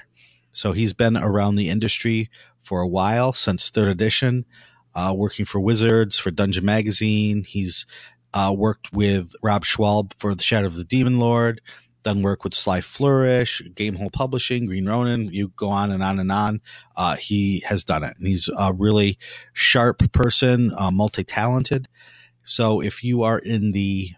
So 0.52 0.72
he's 0.72 0.92
been 0.92 1.16
around 1.16 1.54
the 1.54 1.68
industry 1.68 2.28
for 2.60 2.80
a 2.80 2.88
while 2.88 3.32
since 3.32 3.70
third 3.70 3.88
edition, 3.88 4.44
uh, 4.94 5.14
working 5.16 5.44
for 5.44 5.60
Wizards, 5.60 6.18
for 6.18 6.32
Dungeon 6.32 6.64
Magazine. 6.64 7.44
He's 7.44 7.86
uh, 8.34 8.52
worked 8.56 8.92
with 8.92 9.34
Rob 9.42 9.64
Schwalb 9.64 10.12
for 10.18 10.34
The 10.34 10.42
Shadow 10.42 10.66
of 10.66 10.76
the 10.76 10.84
Demon 10.84 11.18
Lord, 11.18 11.60
done 12.02 12.22
work 12.22 12.44
with 12.44 12.54
Sly 12.54 12.80
Flourish, 12.80 13.62
Gamehole 13.74 14.12
Publishing, 14.12 14.66
Green 14.66 14.88
Ronin. 14.88 15.32
You 15.32 15.52
go 15.56 15.68
on 15.68 15.90
and 15.90 16.02
on 16.02 16.18
and 16.18 16.32
on. 16.32 16.60
Uh, 16.96 17.16
he 17.16 17.62
has 17.66 17.84
done 17.84 18.04
it, 18.04 18.16
and 18.18 18.26
he's 18.26 18.48
a 18.56 18.72
really 18.72 19.18
sharp 19.52 20.10
person, 20.12 20.72
uh, 20.76 20.90
multi 20.90 21.24
talented. 21.24 21.88
So 22.42 22.80
if 22.80 23.04
you 23.04 23.22
are 23.22 23.38
in 23.38 23.72
the 23.72 24.10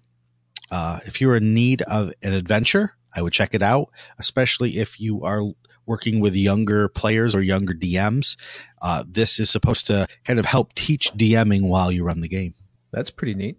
uh, 0.70 1.00
if 1.04 1.20
you're 1.20 1.36
in 1.36 1.52
need 1.52 1.82
of 1.82 2.12
an 2.22 2.32
adventure, 2.32 2.94
I 3.14 3.22
would 3.22 3.32
check 3.32 3.54
it 3.54 3.62
out, 3.62 3.90
especially 4.18 4.78
if 4.78 4.98
you 4.98 5.22
are 5.22 5.42
working 5.84 6.20
with 6.20 6.34
younger 6.34 6.88
players 6.88 7.34
or 7.34 7.42
younger 7.42 7.74
DMs. 7.74 8.36
Uh, 8.80 9.04
this 9.06 9.38
is 9.38 9.50
supposed 9.50 9.86
to 9.88 10.06
kind 10.24 10.38
of 10.38 10.46
help 10.46 10.74
teach 10.74 11.12
DMing 11.12 11.68
while 11.68 11.92
you 11.92 12.04
run 12.04 12.20
the 12.20 12.28
game. 12.28 12.54
That's 12.92 13.10
pretty 13.10 13.34
neat. 13.34 13.58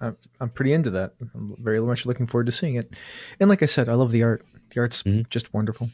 I'm, 0.00 0.16
I'm 0.40 0.48
pretty 0.50 0.72
into 0.72 0.90
that. 0.90 1.14
I'm 1.34 1.54
very 1.58 1.80
much 1.80 2.06
looking 2.06 2.26
forward 2.26 2.46
to 2.46 2.52
seeing 2.52 2.74
it. 2.76 2.92
And 3.38 3.48
like 3.50 3.62
I 3.62 3.66
said, 3.66 3.88
I 3.88 3.94
love 3.94 4.10
the 4.12 4.22
art. 4.22 4.44
The 4.74 4.80
art's 4.80 5.02
Mhm. 5.02 5.28
just 5.30 5.52
wonderful. 5.52 5.90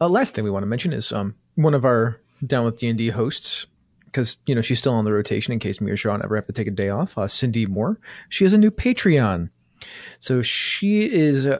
Uh, 0.00 0.08
last 0.08 0.34
thing 0.34 0.44
we 0.44 0.50
want 0.50 0.62
to 0.62 0.66
mention 0.68 0.92
is 0.92 1.12
um, 1.12 1.34
one 1.54 1.74
of 1.74 1.84
our 1.84 2.20
Down 2.46 2.64
with 2.66 2.78
D&D 2.78 3.08
hosts, 3.10 3.66
because, 4.04 4.36
you 4.46 4.54
know, 4.54 4.60
she's 4.60 4.78
still 4.78 4.92
on 4.92 5.04
the 5.06 5.12
rotation 5.12 5.52
in 5.52 5.58
case 5.58 5.80
me 5.80 5.90
or 5.90 5.96
Sean 5.96 6.22
ever 6.22 6.36
have 6.36 6.46
to 6.46 6.52
take 6.52 6.66
a 6.66 6.70
day 6.70 6.88
off, 6.90 7.16
uh, 7.16 7.26
Cindy 7.28 7.64
Moore. 7.66 7.98
She 8.28 8.44
has 8.44 8.52
a 8.52 8.58
new 8.58 8.70
Patreon. 8.70 9.48
So 10.18 10.42
she 10.42 11.04
is 11.10 11.46
uh, 11.46 11.58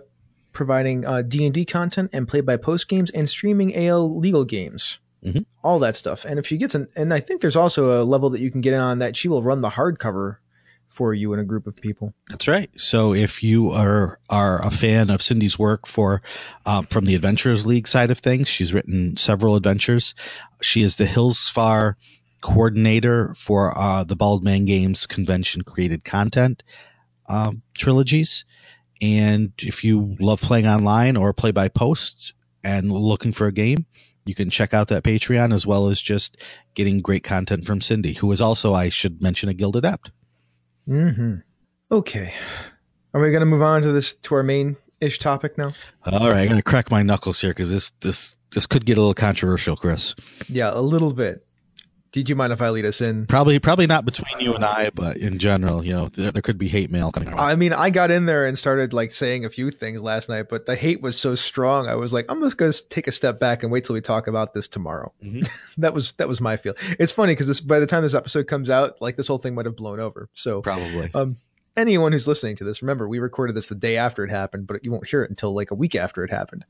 providing 0.52 1.04
uh, 1.06 1.22
D&D 1.22 1.64
content 1.66 2.11
and 2.12 2.26
play-by-post 2.28 2.88
games 2.88 3.11
and 3.11 3.28
streaming 3.28 3.74
AL 3.76 4.18
legal 4.18 4.44
games. 4.44 4.98
Mhm. 5.24 5.44
All 5.64 5.78
that 5.80 5.96
stuff. 5.96 6.24
And 6.24 6.38
if 6.38 6.46
she 6.46 6.56
gets 6.56 6.74
an, 6.74 6.88
and 6.94 7.12
I 7.12 7.20
think 7.20 7.40
there's 7.40 7.56
also 7.56 8.00
a 8.00 8.04
level 8.04 8.30
that 8.30 8.40
you 8.40 8.50
can 8.50 8.61
get 8.61 8.74
in 8.74 8.80
on 8.80 8.98
that 9.00 9.16
she 9.16 9.28
will 9.28 9.42
run 9.42 9.61
the 9.61 9.70
hardcover 9.70 10.37
for 10.96 11.12
you 11.12 11.35
in 11.35 11.38
a 11.38 11.44
group 11.44 11.66
of 11.66 11.76
people. 11.76 12.14
That's 12.30 12.48
right. 12.48 12.70
So 12.76 13.12
if 13.12 13.42
you 13.42 13.70
are 13.70 14.18
are 14.30 14.64
a 14.64 14.70
fan 14.70 15.11
of 15.11 15.20
Cindy's 15.20 15.59
work 15.59 15.87
for 15.87 16.22
um, 16.64 16.87
from 16.87 17.04
the 17.04 17.14
Adventurers 17.14 17.66
League 17.66 17.87
side 17.87 18.11
of 18.11 18.18
things, 18.18 18.48
she's 18.48 18.72
written 18.72 19.16
several 19.16 19.56
adventures. 19.56 20.14
She 20.62 20.82
is 20.82 20.96
the 20.96 21.04
Hillsfar 21.04 21.94
coordinator 22.40 23.35
for 23.35 23.76
uh, 23.78 24.04
the 24.04 24.16
Baldman 24.16 24.64
Games 24.64 25.06
convention 25.06 25.62
created 25.62 26.02
content 26.02 26.62
um, 27.28 27.62
trilogies. 27.76 28.44
And 29.02 29.52
if 29.59 29.85
you 29.85 30.16
love 30.18 30.40
playing 30.40 30.66
online 30.66 31.16
or 31.16 31.35
play 31.35 31.50
by 31.50 31.68
post 31.68 32.32
and 32.64 32.90
looking 32.90 33.32
for 33.32 33.46
a 33.46 33.52
game, 33.52 33.85
you 34.24 34.35
can 34.35 34.50
check 34.50 34.74
out 34.74 34.88
that 34.88 35.04
Patreon 35.04 35.52
as 35.52 35.66
well 35.66 35.88
as 35.88 36.00
just 36.00 36.37
getting 36.74 37.00
great 37.00 37.22
content 37.22 37.66
from 37.66 37.80
Cindy, 37.80 38.14
who 38.14 38.32
is 38.32 38.40
also, 38.40 38.74
I 38.74 38.88
should 38.88 39.22
mention, 39.22 39.48
a 39.48 39.54
guild 39.54 39.76
adept. 39.76 40.11
Mm-hmm. 40.88 41.37
Okay. 41.90 42.33
Are 43.14 43.20
we 43.20 43.31
going 43.31 43.40
to 43.40 43.46
move 43.46 43.62
on 43.62 43.83
to 43.83 43.92
this 43.92 44.14
to 44.14 44.35
our 44.35 44.42
main 44.42 44.77
ish 45.01 45.18
topic 45.18 45.59
now? 45.59 45.75
All 46.05 46.31
right, 46.31 46.42
I'm 46.42 46.49
gonna 46.49 46.62
crack 46.62 46.90
my 46.90 47.03
knuckles 47.03 47.40
here 47.40 47.51
because 47.51 47.70
this 47.70 47.90
this 48.01 48.37
this 48.53 48.66
could 48.66 48.87
get 48.87 48.99
a 48.99 49.01
little 49.01 49.14
controversial, 49.14 49.77
Chris. 49.77 50.14
Yeah, 50.49 50.70
a 50.72 50.81
little 50.81 51.12
bit. 51.12 51.45
Did 52.16 52.31
you 52.31 52.35
mind 52.35 52.50
if 52.50 52.62
I 52.62 52.70
lead 52.70 52.87
us 52.87 53.02
in? 53.02 53.26
Probably 53.26 53.59
probably 53.59 53.87
not 53.87 54.07
between 54.07 54.40
you 54.40 54.55
and 54.55 54.64
I, 54.64 54.88
but 54.88 55.18
in 55.18 55.38
general, 55.38 55.85
you 55.85 55.92
know, 55.92 56.09
there, 56.09 56.33
there 56.33 56.40
could 56.40 56.57
be 56.57 56.66
hate 56.66 56.90
mail 56.90 57.12
coming. 57.12 57.29
Around. 57.29 57.38
I 57.40 57.55
mean, 57.57 57.74
I 57.74 57.90
got 57.90 58.11
in 58.11 58.24
there 58.24 58.46
and 58.46 58.59
started 58.59 58.94
like 58.94 59.12
saying 59.12 59.44
a 59.44 59.50
few 59.50 59.70
things 59.70 60.02
last 60.02 60.31
night, 60.31 60.46
but 60.48 60.64
the 60.64 60.76
hate 60.76 61.02
was 61.02 61.20
so 61.20 61.35
strong. 61.35 61.88
I 61.88 61.94
was 61.96 62.14
like, 62.14 62.24
I'm 62.31 62.40
just 62.40 62.57
going 62.57 62.72
to 62.72 62.88
take 62.88 63.07
a 63.07 63.12
step 63.12 63.38
back 63.38 63.62
and 63.62 63.70
wait 63.70 63.85
till 63.85 63.92
we 63.92 64.00
talk 64.00 64.29
about 64.29 64.55
this 64.55 64.66
tomorrow. 64.66 65.12
Mhm. 65.22 65.46
that 65.76 65.92
was 65.92 66.12
that 66.12 66.26
was 66.26 66.40
my 66.40 66.57
feel. 66.57 66.72
It's 66.98 67.12
funny 67.12 67.33
because 67.35 67.48
this 67.48 67.61
by 67.61 67.81
the 67.81 67.87
time 67.87 68.02
this 68.02 68.14
episode 68.14 68.46
comes 68.46 68.70
out, 68.70 68.94
like 69.02 69.18
this 69.18 69.29
whole 69.29 69.37
thing 69.37 69.55
might 69.55 69.66
have 69.66 69.76
blown 69.76 70.00
over. 70.00 70.31
So 70.33 70.62
Probably. 70.62 71.11
um, 71.12 71.37
anyone 71.76 72.12
who's 72.12 72.26
listening 72.26 72.57
to 72.57 72.64
this, 72.64 72.81
remember 72.81 73.07
we 73.07 73.18
recorded 73.18 73.55
this 73.55 73.66
the 73.66 73.74
day 73.74 73.98
after 73.98 74.24
it 74.24 74.31
happened, 74.31 74.66
but 74.66 74.83
you 74.83 74.90
won't 74.90 75.07
hear 75.07 75.22
it 75.22 75.29
until 75.29 75.55
like 75.55 75.70
a 75.70 75.74
week 75.74 75.94
after 75.94 76.24
it 76.24 76.31
happened. 76.31 76.64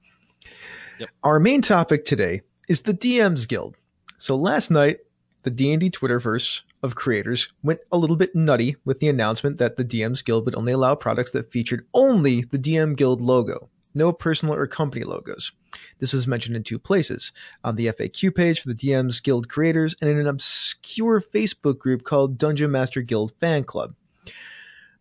Yep. 0.98 1.08
Our 1.22 1.38
main 1.38 1.62
topic 1.62 2.04
today 2.04 2.40
is 2.68 2.80
the 2.80 2.94
DMs 2.94 3.46
Guild. 3.46 3.76
So 4.18 4.34
last 4.34 4.72
night, 4.72 4.98
the 5.46 5.50
D&D 5.52 5.90
Twitterverse 5.90 6.62
of 6.82 6.96
creators 6.96 7.52
went 7.62 7.78
a 7.92 7.96
little 7.96 8.16
bit 8.16 8.34
nutty 8.34 8.74
with 8.84 8.98
the 8.98 9.08
announcement 9.08 9.58
that 9.58 9.76
the 9.76 9.84
DMs 9.84 10.24
Guild 10.24 10.44
would 10.44 10.56
only 10.56 10.72
allow 10.72 10.96
products 10.96 11.30
that 11.30 11.52
featured 11.52 11.86
only 11.94 12.42
the 12.42 12.58
DM 12.58 12.96
Guild 12.96 13.20
logo, 13.20 13.70
no 13.94 14.12
personal 14.12 14.56
or 14.56 14.66
company 14.66 15.04
logos. 15.04 15.52
This 16.00 16.12
was 16.12 16.26
mentioned 16.26 16.56
in 16.56 16.64
two 16.64 16.80
places 16.80 17.32
on 17.62 17.76
the 17.76 17.86
FAQ 17.86 18.34
page 18.34 18.58
for 18.58 18.66
the 18.66 18.74
DMs 18.74 19.22
Guild 19.22 19.48
creators 19.48 19.94
and 20.00 20.10
in 20.10 20.18
an 20.18 20.26
obscure 20.26 21.20
Facebook 21.20 21.78
group 21.78 22.02
called 22.02 22.38
Dungeon 22.38 22.72
Master 22.72 23.00
Guild 23.00 23.32
Fan 23.38 23.62
Club. 23.62 23.94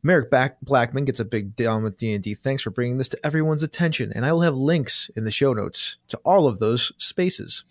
Merric 0.03 0.29
Back- 0.29 0.61
Blackman 0.61 1.05
gets 1.05 1.19
a 1.19 1.25
big 1.25 1.55
down 1.55 1.81
with 1.81 1.97
D&D. 1.97 2.35
Thanks 2.35 2.61
for 2.61 2.69
bringing 2.69 2.99
this 2.99 3.09
to 3.09 3.25
everyone's 3.25 3.63
attention, 3.63 4.13
and 4.13 4.27
I 4.27 4.31
will 4.31 4.41
have 4.41 4.55
links 4.55 5.09
in 5.15 5.23
the 5.23 5.31
show 5.31 5.53
notes 5.53 5.97
to 6.09 6.17
all 6.17 6.45
of 6.45 6.59
those 6.59 6.91
spaces. 6.99 7.63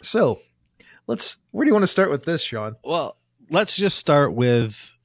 So, 0.00 0.40
let's. 1.06 1.38
Where 1.50 1.64
do 1.64 1.68
you 1.68 1.74
want 1.74 1.84
to 1.84 1.88
start 1.88 2.10
with 2.10 2.24
this, 2.24 2.42
Sean? 2.42 2.76
Well, 2.84 3.16
let's 3.50 3.76
just 3.76 3.98
start 3.98 4.32
with 4.32 4.96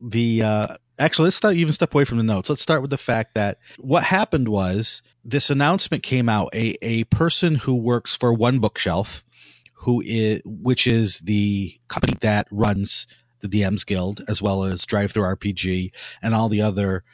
the 0.00 0.42
uh, 0.42 0.76
actually 0.98 1.24
let's 1.24 1.36
start, 1.36 1.56
even 1.56 1.72
step 1.72 1.94
away 1.94 2.04
from 2.04 2.18
the 2.18 2.24
notes. 2.24 2.48
Let's 2.48 2.62
start 2.62 2.82
with 2.82 2.90
the 2.90 2.98
fact 2.98 3.34
that 3.34 3.58
what 3.78 4.02
happened 4.04 4.48
was 4.48 5.02
this 5.24 5.50
announcement 5.50 6.02
came 6.02 6.28
out. 6.28 6.54
A 6.54 6.76
a 6.82 7.04
person 7.04 7.56
who 7.56 7.74
works 7.74 8.14
for 8.14 8.32
One 8.32 8.58
Bookshelf, 8.58 9.24
who 9.74 10.02
is 10.04 10.42
which 10.44 10.86
is 10.86 11.20
the 11.20 11.76
company 11.88 12.16
that 12.20 12.46
runs 12.50 13.06
the 13.40 13.48
DMs 13.48 13.84
Guild 13.84 14.24
as 14.28 14.40
well 14.40 14.64
as 14.64 14.86
Drive 14.86 15.12
Through 15.12 15.24
RPG 15.24 15.92
and 16.22 16.34
all 16.34 16.48
the 16.48 16.62
other 16.62 17.04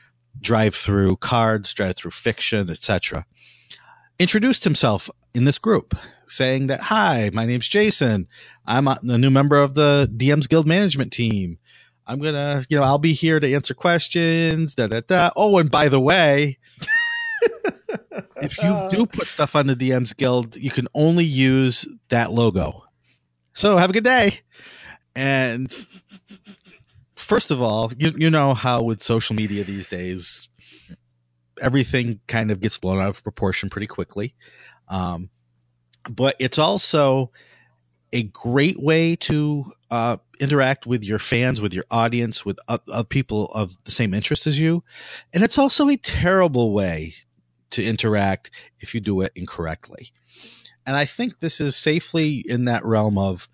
drive 0.40 0.74
through 0.74 1.16
cards, 1.16 1.74
drive 1.74 1.96
through 1.96 2.12
fiction, 2.12 2.70
etc. 2.70 3.26
Introduced 4.20 4.64
himself 4.64 5.08
in 5.34 5.46
this 5.46 5.58
group, 5.58 5.96
saying 6.26 6.66
that, 6.66 6.82
"Hi, 6.82 7.30
my 7.32 7.46
name's 7.46 7.66
Jason. 7.66 8.28
I'm 8.66 8.86
a, 8.86 8.98
a 9.02 9.16
new 9.16 9.30
member 9.30 9.56
of 9.56 9.74
the 9.74 10.12
DMs 10.14 10.46
Guild 10.46 10.66
management 10.68 11.10
team. 11.10 11.58
I'm 12.06 12.18
gonna, 12.20 12.62
you 12.68 12.76
know, 12.76 12.82
I'll 12.82 12.98
be 12.98 13.14
here 13.14 13.40
to 13.40 13.54
answer 13.54 13.72
questions." 13.72 14.74
Da 14.74 14.88
da 14.88 15.00
da. 15.00 15.30
Oh, 15.36 15.56
and 15.56 15.70
by 15.70 15.88
the 15.88 15.98
way, 15.98 16.58
if 18.42 18.62
you 18.62 18.88
do 18.90 19.06
put 19.10 19.26
stuff 19.26 19.56
on 19.56 19.68
the 19.68 19.74
DMs 19.74 20.14
Guild, 20.14 20.54
you 20.54 20.70
can 20.70 20.86
only 20.94 21.24
use 21.24 21.88
that 22.10 22.30
logo. 22.30 22.84
So 23.54 23.78
have 23.78 23.88
a 23.88 23.94
good 23.94 24.04
day. 24.04 24.40
And 25.16 25.74
first 27.16 27.50
of 27.50 27.62
all, 27.62 27.90
you 27.96 28.12
you 28.18 28.28
know 28.28 28.52
how 28.52 28.82
with 28.82 29.02
social 29.02 29.34
media 29.34 29.64
these 29.64 29.86
days, 29.86 30.49
everything 31.60 32.20
kind 32.26 32.50
of 32.50 32.60
gets 32.60 32.78
blown 32.78 33.00
out 33.00 33.08
of 33.08 33.22
proportion 33.22 33.70
pretty 33.70 33.86
quickly. 33.86 34.34
Um, 34.88 35.30
but 36.08 36.36
it's 36.38 36.58
also 36.58 37.30
a 38.12 38.24
great 38.24 38.80
way 38.80 39.16
to 39.16 39.72
uh, 39.90 40.16
interact 40.40 40.86
with 40.86 41.04
your 41.04 41.18
fans, 41.18 41.60
with 41.60 41.72
your 41.72 41.84
audience, 41.90 42.44
with 42.44 42.58
uh, 42.68 43.02
people 43.08 43.46
of 43.46 43.76
the 43.84 43.90
same 43.90 44.14
interest 44.14 44.46
as 44.46 44.58
you. 44.58 44.82
And 45.32 45.44
it's 45.44 45.58
also 45.58 45.88
a 45.88 45.96
terrible 45.96 46.72
way 46.72 47.14
to 47.70 47.84
interact 47.84 48.50
if 48.80 48.94
you 48.94 49.00
do 49.00 49.20
it 49.20 49.32
incorrectly. 49.36 50.12
And 50.86 50.96
I 50.96 51.04
think 51.04 51.38
this 51.38 51.60
is 51.60 51.76
safely 51.76 52.42
in 52.46 52.64
that 52.64 52.84
realm 52.84 53.18
of 53.18 53.48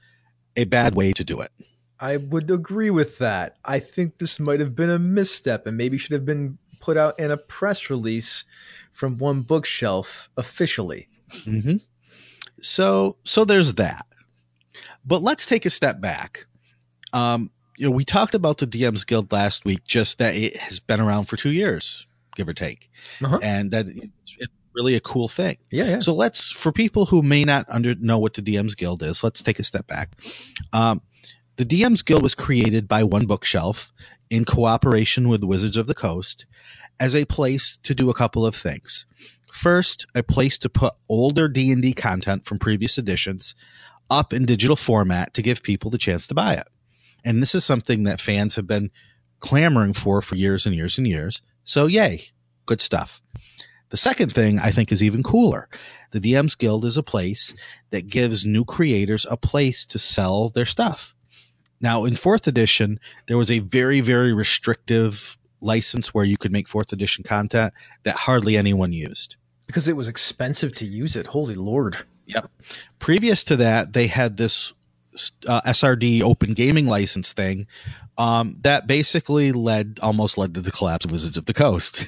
a 0.56 0.64
bad 0.64 0.94
way 0.94 1.12
to 1.12 1.24
do 1.24 1.40
it. 1.40 1.50
I 1.98 2.18
would 2.18 2.50
agree 2.50 2.90
with 2.90 3.18
that. 3.18 3.56
I 3.64 3.80
think 3.80 4.18
this 4.18 4.38
might 4.38 4.60
have 4.60 4.76
been 4.76 4.90
a 4.90 4.98
misstep 4.98 5.66
and 5.66 5.76
maybe 5.76 5.98
should 5.98 6.12
have 6.12 6.26
been 6.26 6.58
put 6.86 6.96
out 6.96 7.18
in 7.18 7.32
a 7.32 7.36
press 7.36 7.90
release 7.90 8.44
from 8.92 9.18
one 9.18 9.42
bookshelf 9.42 10.30
officially. 10.36 11.08
hmm 11.44 11.78
So, 12.60 13.16
so 13.24 13.44
there's 13.44 13.74
that. 13.74 14.06
But 15.04 15.22
let's 15.22 15.46
take 15.46 15.66
a 15.66 15.70
step 15.70 16.00
back. 16.00 16.46
Um, 17.12 17.50
you 17.76 17.86
know, 17.86 17.90
we 17.90 18.04
talked 18.04 18.34
about 18.36 18.58
the 18.58 18.66
DMs 18.66 19.04
Guild 19.06 19.32
last 19.32 19.64
week, 19.64 19.84
just 19.84 20.18
that 20.18 20.34
it 20.36 20.56
has 20.56 20.78
been 20.80 21.00
around 21.00 21.24
for 21.26 21.36
two 21.36 21.50
years, 21.50 22.06
give 22.36 22.48
or 22.48 22.54
take, 22.54 22.88
Uh-huh. 23.22 23.38
and 23.42 23.70
that 23.72 23.86
it's, 23.88 24.36
it's 24.38 24.52
really 24.74 24.94
a 24.94 25.00
cool 25.00 25.26
thing. 25.28 25.56
Yeah, 25.70 25.84
yeah. 25.86 25.98
So 25.98 26.14
let's, 26.14 26.50
for 26.52 26.70
people 26.72 27.06
who 27.06 27.20
may 27.22 27.44
not 27.44 27.66
under 27.68 27.94
know 27.96 28.18
what 28.18 28.34
the 28.34 28.42
DMs 28.42 28.76
Guild 28.76 29.02
is, 29.02 29.22
let's 29.24 29.42
take 29.42 29.58
a 29.58 29.62
step 29.64 29.86
back. 29.88 30.10
Um, 30.72 31.02
the 31.56 31.64
DMs 31.64 32.04
Guild 32.04 32.22
was 32.22 32.34
created 32.34 32.86
by 32.86 33.02
One 33.02 33.26
Bookshelf 33.26 33.92
in 34.28 34.44
cooperation 34.44 35.28
with 35.28 35.42
Wizards 35.42 35.78
of 35.78 35.86
the 35.86 35.94
Coast 35.94 36.44
as 37.00 37.14
a 37.14 37.24
place 37.24 37.78
to 37.82 37.94
do 37.94 38.10
a 38.10 38.14
couple 38.14 38.44
of 38.44 38.54
things. 38.54 39.06
First, 39.50 40.06
a 40.14 40.22
place 40.22 40.58
to 40.58 40.68
put 40.68 40.94
older 41.08 41.48
D&D 41.48 41.94
content 41.94 42.44
from 42.44 42.58
previous 42.58 42.98
editions 42.98 43.54
up 44.10 44.34
in 44.34 44.44
digital 44.44 44.76
format 44.76 45.32
to 45.34 45.42
give 45.42 45.62
people 45.62 45.90
the 45.90 45.98
chance 45.98 46.26
to 46.26 46.34
buy 46.34 46.54
it. 46.54 46.66
And 47.24 47.40
this 47.40 47.54
is 47.54 47.64
something 47.64 48.02
that 48.02 48.20
fans 48.20 48.56
have 48.56 48.66
been 48.66 48.90
clamoring 49.40 49.94
for 49.94 50.20
for 50.20 50.36
years 50.36 50.66
and 50.66 50.74
years 50.74 50.98
and 50.98 51.06
years. 51.06 51.40
So 51.64 51.86
yay, 51.86 52.28
good 52.66 52.82
stuff. 52.82 53.22
The 53.88 53.96
second 53.96 54.32
thing 54.32 54.58
I 54.58 54.72
think 54.72 54.92
is 54.92 55.02
even 55.02 55.22
cooler. 55.22 55.68
The 56.10 56.20
DMs 56.20 56.56
Guild 56.56 56.84
is 56.84 56.96
a 56.96 57.02
place 57.02 57.54
that 57.90 58.08
gives 58.08 58.44
new 58.44 58.64
creators 58.64 59.26
a 59.30 59.36
place 59.38 59.86
to 59.86 59.98
sell 59.98 60.50
their 60.50 60.66
stuff. 60.66 61.15
Now, 61.80 62.04
in 62.04 62.16
fourth 62.16 62.46
edition, 62.46 62.98
there 63.26 63.36
was 63.36 63.50
a 63.50 63.58
very, 63.60 64.00
very 64.00 64.32
restrictive 64.32 65.38
license 65.60 66.14
where 66.14 66.24
you 66.24 66.36
could 66.36 66.52
make 66.52 66.68
fourth 66.68 66.92
edition 66.92 67.24
content 67.24 67.72
that 68.04 68.16
hardly 68.16 68.56
anyone 68.56 68.92
used. 68.92 69.36
because 69.66 69.88
it 69.88 69.96
was 69.96 70.08
expensive 70.08 70.72
to 70.74 70.86
use 70.86 71.16
it. 71.16 71.26
Holy 71.28 71.54
lord. 71.54 71.96
Yep. 72.26 72.50
Previous 72.98 73.44
to 73.44 73.56
that, 73.56 73.92
they 73.92 74.06
had 74.06 74.36
this 74.36 74.72
uh, 75.46 75.60
SRD 75.62 76.22
open 76.22 76.52
gaming 76.54 76.86
license 76.86 77.32
thing 77.32 77.66
um, 78.18 78.56
that 78.62 78.86
basically 78.86 79.52
led 79.52 79.98
almost 80.02 80.38
led 80.38 80.54
to 80.54 80.60
the 80.60 80.70
collapse 80.70 81.04
of 81.04 81.10
Wizards 81.10 81.36
of 81.36 81.46
the 81.46 81.54
Coast. 81.54 82.06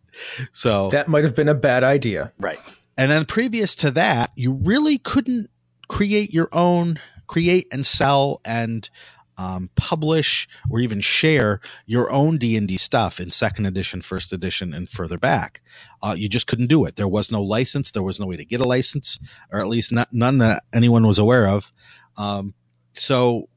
so 0.52 0.88
That 0.90 1.08
might 1.08 1.24
have 1.24 1.34
been 1.34 1.48
a 1.48 1.54
bad 1.54 1.84
idea. 1.84 2.32
Right. 2.38 2.58
And 2.96 3.10
then 3.10 3.24
previous 3.24 3.74
to 3.76 3.90
that, 3.92 4.30
you 4.36 4.52
really 4.52 4.98
couldn't 4.98 5.50
create 5.88 6.32
your 6.32 6.48
own, 6.52 6.98
create 7.30 7.68
and 7.70 7.86
sell 7.86 8.40
and 8.44 8.90
um, 9.38 9.70
publish 9.76 10.48
or 10.68 10.80
even 10.80 11.00
share 11.00 11.60
your 11.86 12.10
own 12.10 12.38
D 12.38 12.56
and 12.56 12.66
D 12.66 12.76
stuff 12.76 13.20
in 13.20 13.30
second 13.30 13.66
edition, 13.66 14.02
first 14.02 14.32
edition, 14.32 14.74
and 14.74 14.88
further 14.88 15.16
back. 15.16 15.62
Uh, 16.02 16.16
you 16.18 16.28
just 16.28 16.48
couldn't 16.48 16.66
do 16.66 16.84
it. 16.84 16.96
There 16.96 17.06
was 17.06 17.30
no 17.30 17.40
license. 17.40 17.92
There 17.92 18.02
was 18.02 18.18
no 18.18 18.26
way 18.26 18.36
to 18.36 18.44
get 18.44 18.58
a 18.60 18.64
license, 18.64 19.20
or 19.52 19.60
at 19.60 19.68
least 19.68 19.92
not, 19.92 20.12
none 20.12 20.38
that 20.38 20.64
anyone 20.72 21.06
was 21.06 21.20
aware 21.20 21.46
of. 21.46 21.72
Um, 22.16 22.52
so 22.94 23.48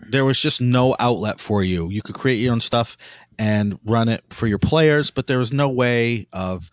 there 0.00 0.24
was 0.24 0.40
just 0.40 0.60
no 0.60 0.96
outlet 0.98 1.38
for 1.38 1.62
you. 1.62 1.88
You 1.90 2.02
could 2.02 2.16
create 2.16 2.40
your 2.40 2.52
own 2.52 2.60
stuff 2.60 2.96
and 3.38 3.78
run 3.84 4.08
it 4.08 4.24
for 4.30 4.48
your 4.48 4.58
players, 4.58 5.12
but 5.12 5.28
there 5.28 5.38
was 5.38 5.52
no 5.52 5.68
way 5.68 6.26
of 6.32 6.70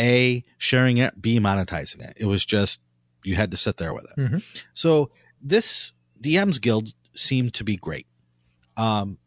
a 0.00 0.42
sharing 0.58 0.98
it, 0.98 1.22
b 1.22 1.38
monetizing 1.38 2.00
it. 2.00 2.14
It 2.16 2.26
was 2.26 2.44
just 2.44 2.80
you 3.22 3.36
had 3.36 3.52
to 3.52 3.56
sit 3.56 3.76
there 3.76 3.94
with 3.94 4.06
it. 4.10 4.20
Mhm. 4.20 4.42
So 4.74 5.10
this 5.40 5.92
DMs 6.20 6.60
Guild 6.60 6.90
seemed 7.14 7.54
to 7.54 7.64
be 7.64 7.76
great. 7.76 8.06
Um, 8.76 9.18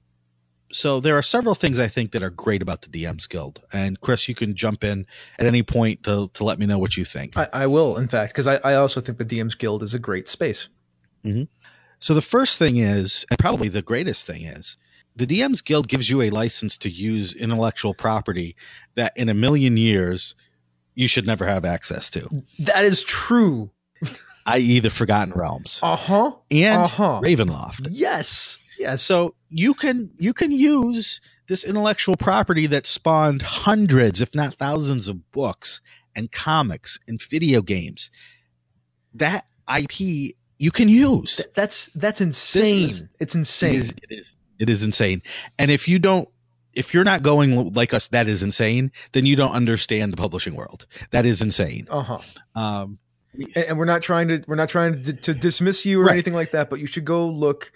so 0.71 0.99
there 0.99 1.17
are 1.17 1.21
several 1.21 1.54
things 1.54 1.80
I 1.80 1.88
think 1.88 2.12
that 2.12 2.23
are 2.23 2.32
great 2.32 2.62
about 2.62 2.82
the 2.82 2.88
DMs 2.88 3.30
Guild. 3.30 3.62
And 3.71 3.99
Chris, 4.02 4.28
you 4.28 4.34
can 4.34 4.56
jump 4.56 4.84
in 4.84 5.06
at 5.38 5.45
any 5.45 5.62
point 5.63 6.04
to 6.04 6.30
to 6.34 6.43
let 6.43 6.58
me 6.58 6.65
know 6.65 6.80
what 6.80 6.97
you 6.97 7.06
think. 7.06 7.38
I, 7.38 7.47
I 7.54 7.67
will, 7.67 7.97
in 7.97 8.08
fact, 8.08 8.34
because 8.34 8.47
I, 8.47 8.56
I 8.63 8.76
also 8.76 8.99
think 8.99 9.17
the 9.19 9.26
DM's 9.26 9.56
Guild 9.56 9.84
is 9.84 9.93
a 9.93 9.99
great 9.99 10.28
space. 10.28 10.69
So 11.99 12.13
the 12.13 12.21
first 12.21 12.60
thing 12.60 12.78
is, 12.78 13.26
and 13.30 13.39
probably 13.39 13.69
the 13.69 13.82
greatest 13.82 14.28
thing 14.28 14.41
is, 14.43 14.78
the 15.15 15.28
DMs 15.28 15.63
Guild 15.63 15.88
gives 15.88 16.10
you 16.10 16.21
a 16.21 16.32
license 16.32 16.76
to 16.80 16.89
use 16.89 17.36
intellectual 17.36 17.93
property 17.93 18.56
that 18.95 19.13
in 19.15 19.30
a 19.30 19.34
million 19.34 19.78
years 19.78 20.36
you 20.95 21.08
should 21.08 21.26
never 21.26 21.45
have 21.45 21.65
access 21.65 22.10
to, 22.10 22.28
That 22.60 22.84
is 22.84 23.04
true. 23.04 23.71
i.e., 24.45 24.79
the 24.79 24.89
Forgotten 24.89 25.34
Realms 25.34 25.79
Uh 25.84 25.95
huh. 25.95 26.32
and 26.51 26.84
Uh-huh. 26.84 27.21
Ravenloft. 27.23 27.88
Yes. 27.91 28.58
Yeah. 28.79 28.95
So 28.95 29.36
you 29.49 29.73
can 29.73 30.12
you 30.17 30.34
can 30.34 30.51
use 30.51 31.21
this 31.47 31.63
intellectual 31.63 32.15
property 32.15 32.67
that 32.67 32.86
spawned 32.86 33.41
hundreds, 33.41 34.21
if 34.21 34.34
not 34.34 34.56
thousands, 34.56 35.08
of 35.08 35.32
books 35.32 35.82
and 36.15 36.32
comics 36.32 36.99
and 37.08 37.21
video 37.21 37.62
games. 37.62 38.10
That 39.13 39.45
IP 39.73 40.34
you 40.60 40.71
can 40.71 40.89
use. 40.89 41.38
Th- 41.38 41.49
that's 41.53 41.89
that's 41.95 42.21
insane. 42.21 42.84
is- 42.84 43.03
it's 43.19 43.36
insane. 43.36 43.75
is, 43.75 43.89
it 43.91 43.97
is. 44.10 44.36
It 44.60 44.69
is 44.69 44.84
insane. 44.84 45.21
And 45.60 45.69
if 45.71 45.88
you 45.88 45.99
don't, 45.99 46.29
if 46.73 46.93
you're 46.93 47.03
not 47.03 47.21
going 47.21 47.73
like 47.73 47.93
us, 47.93 48.08
that 48.10 48.27
is 48.27 48.41
insane. 48.43 48.91
Then 49.12 49.25
you 49.25 49.36
don't 49.36 49.51
understand 49.51 50.13
the 50.13 50.17
publishing 50.17 50.56
world. 50.56 50.86
That 51.12 51.25
is 51.25 51.41
insane. 51.41 51.88
Uh 51.89 52.01
huh. 52.01 52.19
Um, 52.56 52.99
And, 53.55 53.77
we're 53.79 53.85
not 53.85 54.01
trying 54.01 54.27
to 54.29 54.43
we're 54.47 54.55
not 54.55 54.69
trying 54.69 55.03
to, 55.03 55.13
to 55.13 55.33
dismiss 55.33 55.85
you 55.85 55.99
or 56.01 56.05
Right. 56.05 56.13
anything 56.13 56.33
like 56.33 56.51
that. 56.51 56.69
But 56.69 56.79
you 56.79 56.87
should 56.87 57.05
go 57.05 57.27
look. 57.27 57.71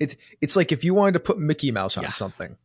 It's 0.00 0.16
it's 0.40 0.56
like 0.56 0.72
if 0.72 0.84
you 0.84 0.94
wanted 0.94 1.12
to 1.12 1.20
put 1.20 1.38
Mickey 1.38 1.70
Mouse 1.70 1.96
on 1.96 2.04
Yeah. 2.04 2.10
something 2.10 2.56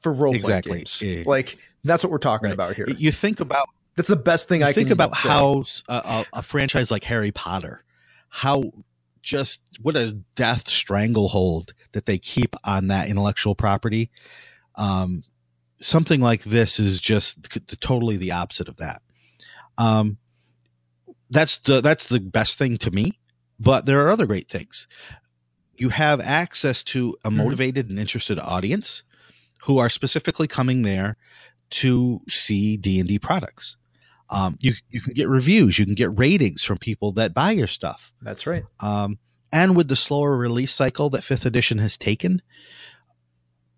for 0.00 0.12
role 0.12 0.34
Exactly. 0.34 0.78
games. 0.78 1.00
Yeah. 1.02 1.22
Like 1.26 1.58
that's 1.84 2.02
what 2.04 2.10
we're 2.12 2.18
talking 2.18 2.46
right. 2.46 2.54
about 2.54 2.74
here. 2.76 2.86
You 2.90 3.10
think 3.12 3.40
about 3.40 3.68
That's 3.96 4.08
the 4.08 4.16
best 4.16 4.46
thing 4.48 4.62
I 4.62 4.72
think 4.72 4.90
about 4.90 5.14
how 5.14 5.64
a 5.88 6.42
franchise 6.42 6.90
like 6.90 7.04
Harry 7.04 7.32
Potter, 7.32 7.82
how 8.28 8.62
just 9.22 9.60
what 9.80 9.96
a 9.96 10.12
death 10.36 10.68
stranglehold 10.68 11.72
that 11.92 12.06
they 12.06 12.18
keep 12.18 12.54
on 12.64 12.88
that 12.88 13.08
intellectual 13.08 13.54
property. 13.54 14.10
Um, 14.76 15.24
something 15.80 16.20
like 16.20 16.44
this 16.44 16.78
is 16.78 17.00
just 17.00 17.52
c- 17.52 17.60
totally 17.80 18.16
the 18.16 18.32
opposite 18.32 18.68
of 18.68 18.76
that. 18.76 19.02
Um, 19.76 20.18
that's 21.30 21.58
the 21.58 21.80
that's 21.80 22.08
the 22.08 22.20
best 22.20 22.58
thing 22.58 22.78
to 22.78 22.90
me. 22.90 23.18
But 23.60 23.86
there 23.86 24.04
are 24.04 24.10
other 24.10 24.26
great 24.26 24.48
things. 24.48 24.86
You 25.76 25.88
have 25.90 26.20
access 26.20 26.82
to 26.84 27.16
a 27.24 27.30
Mhm. 27.30 27.36
motivated 27.36 27.90
and 27.90 27.98
interested 27.98 28.38
audience 28.38 29.02
who 29.64 29.78
are 29.78 29.88
specifically 29.88 30.46
coming 30.48 30.82
there 30.82 31.16
to 31.70 32.20
see 32.28 32.76
D 32.76 32.98
and 32.98 33.08
D 33.08 33.18
products. 33.18 33.76
Um, 34.30 34.56
you 34.60 34.74
you 34.90 35.00
can 35.00 35.14
get 35.14 35.28
reviews, 35.28 35.78
you 35.78 35.86
can 35.86 35.94
get 35.94 36.16
ratings 36.18 36.62
from 36.62 36.78
people 36.78 37.12
that 37.12 37.34
buy 37.34 37.52
your 37.52 37.66
stuff. 37.66 38.12
That's 38.22 38.46
right. 38.46 38.64
Um, 38.80 39.18
and 39.52 39.74
with 39.76 39.88
the 39.88 39.96
slower 39.96 40.36
release 40.36 40.72
cycle 40.72 41.08
that 41.10 41.24
fifth 41.24 41.46
edition 41.46 41.78
has 41.78 41.96
taken, 41.96 42.42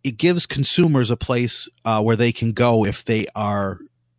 it 0.02 0.16
gives 0.16 0.46
consumers 0.46 1.10
a 1.10 1.16
place 1.16 1.68
uh, 1.84 2.02
where 2.02 2.16
they 2.16 2.32
can 2.32 2.52
go 2.52 2.84
if 2.84 3.04
they 3.04 3.26
are 3.34 3.78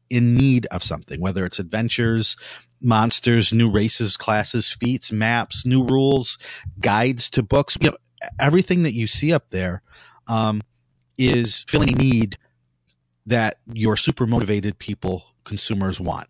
in 0.09 0.35
need 0.35 0.65
of 0.67 0.83
something, 0.83 1.19
whether 1.19 1.45
it's 1.45 1.59
adventures, 1.59 2.37
monsters, 2.81 3.53
new 3.53 3.69
races, 3.69 4.17
classes, 4.17 4.69
feats, 4.69 5.11
maps, 5.11 5.65
new 5.65 5.83
rules, 5.83 6.37
guides 6.79 7.29
to 7.31 7.43
books. 7.43 7.77
You 7.79 7.91
know, 7.91 7.97
everything 8.39 8.83
that 8.83 8.93
you 8.93 9.07
see 9.07 9.33
up 9.33 9.49
there 9.49 9.81
um, 10.27 10.61
is 11.17 11.65
filling 11.67 11.89
a 11.89 11.95
need 11.95 12.37
that 13.25 13.59
your 13.71 13.95
super 13.95 14.25
motivated 14.25 14.77
people, 14.79 15.23
consumers 15.43 15.99
want. 15.99 16.27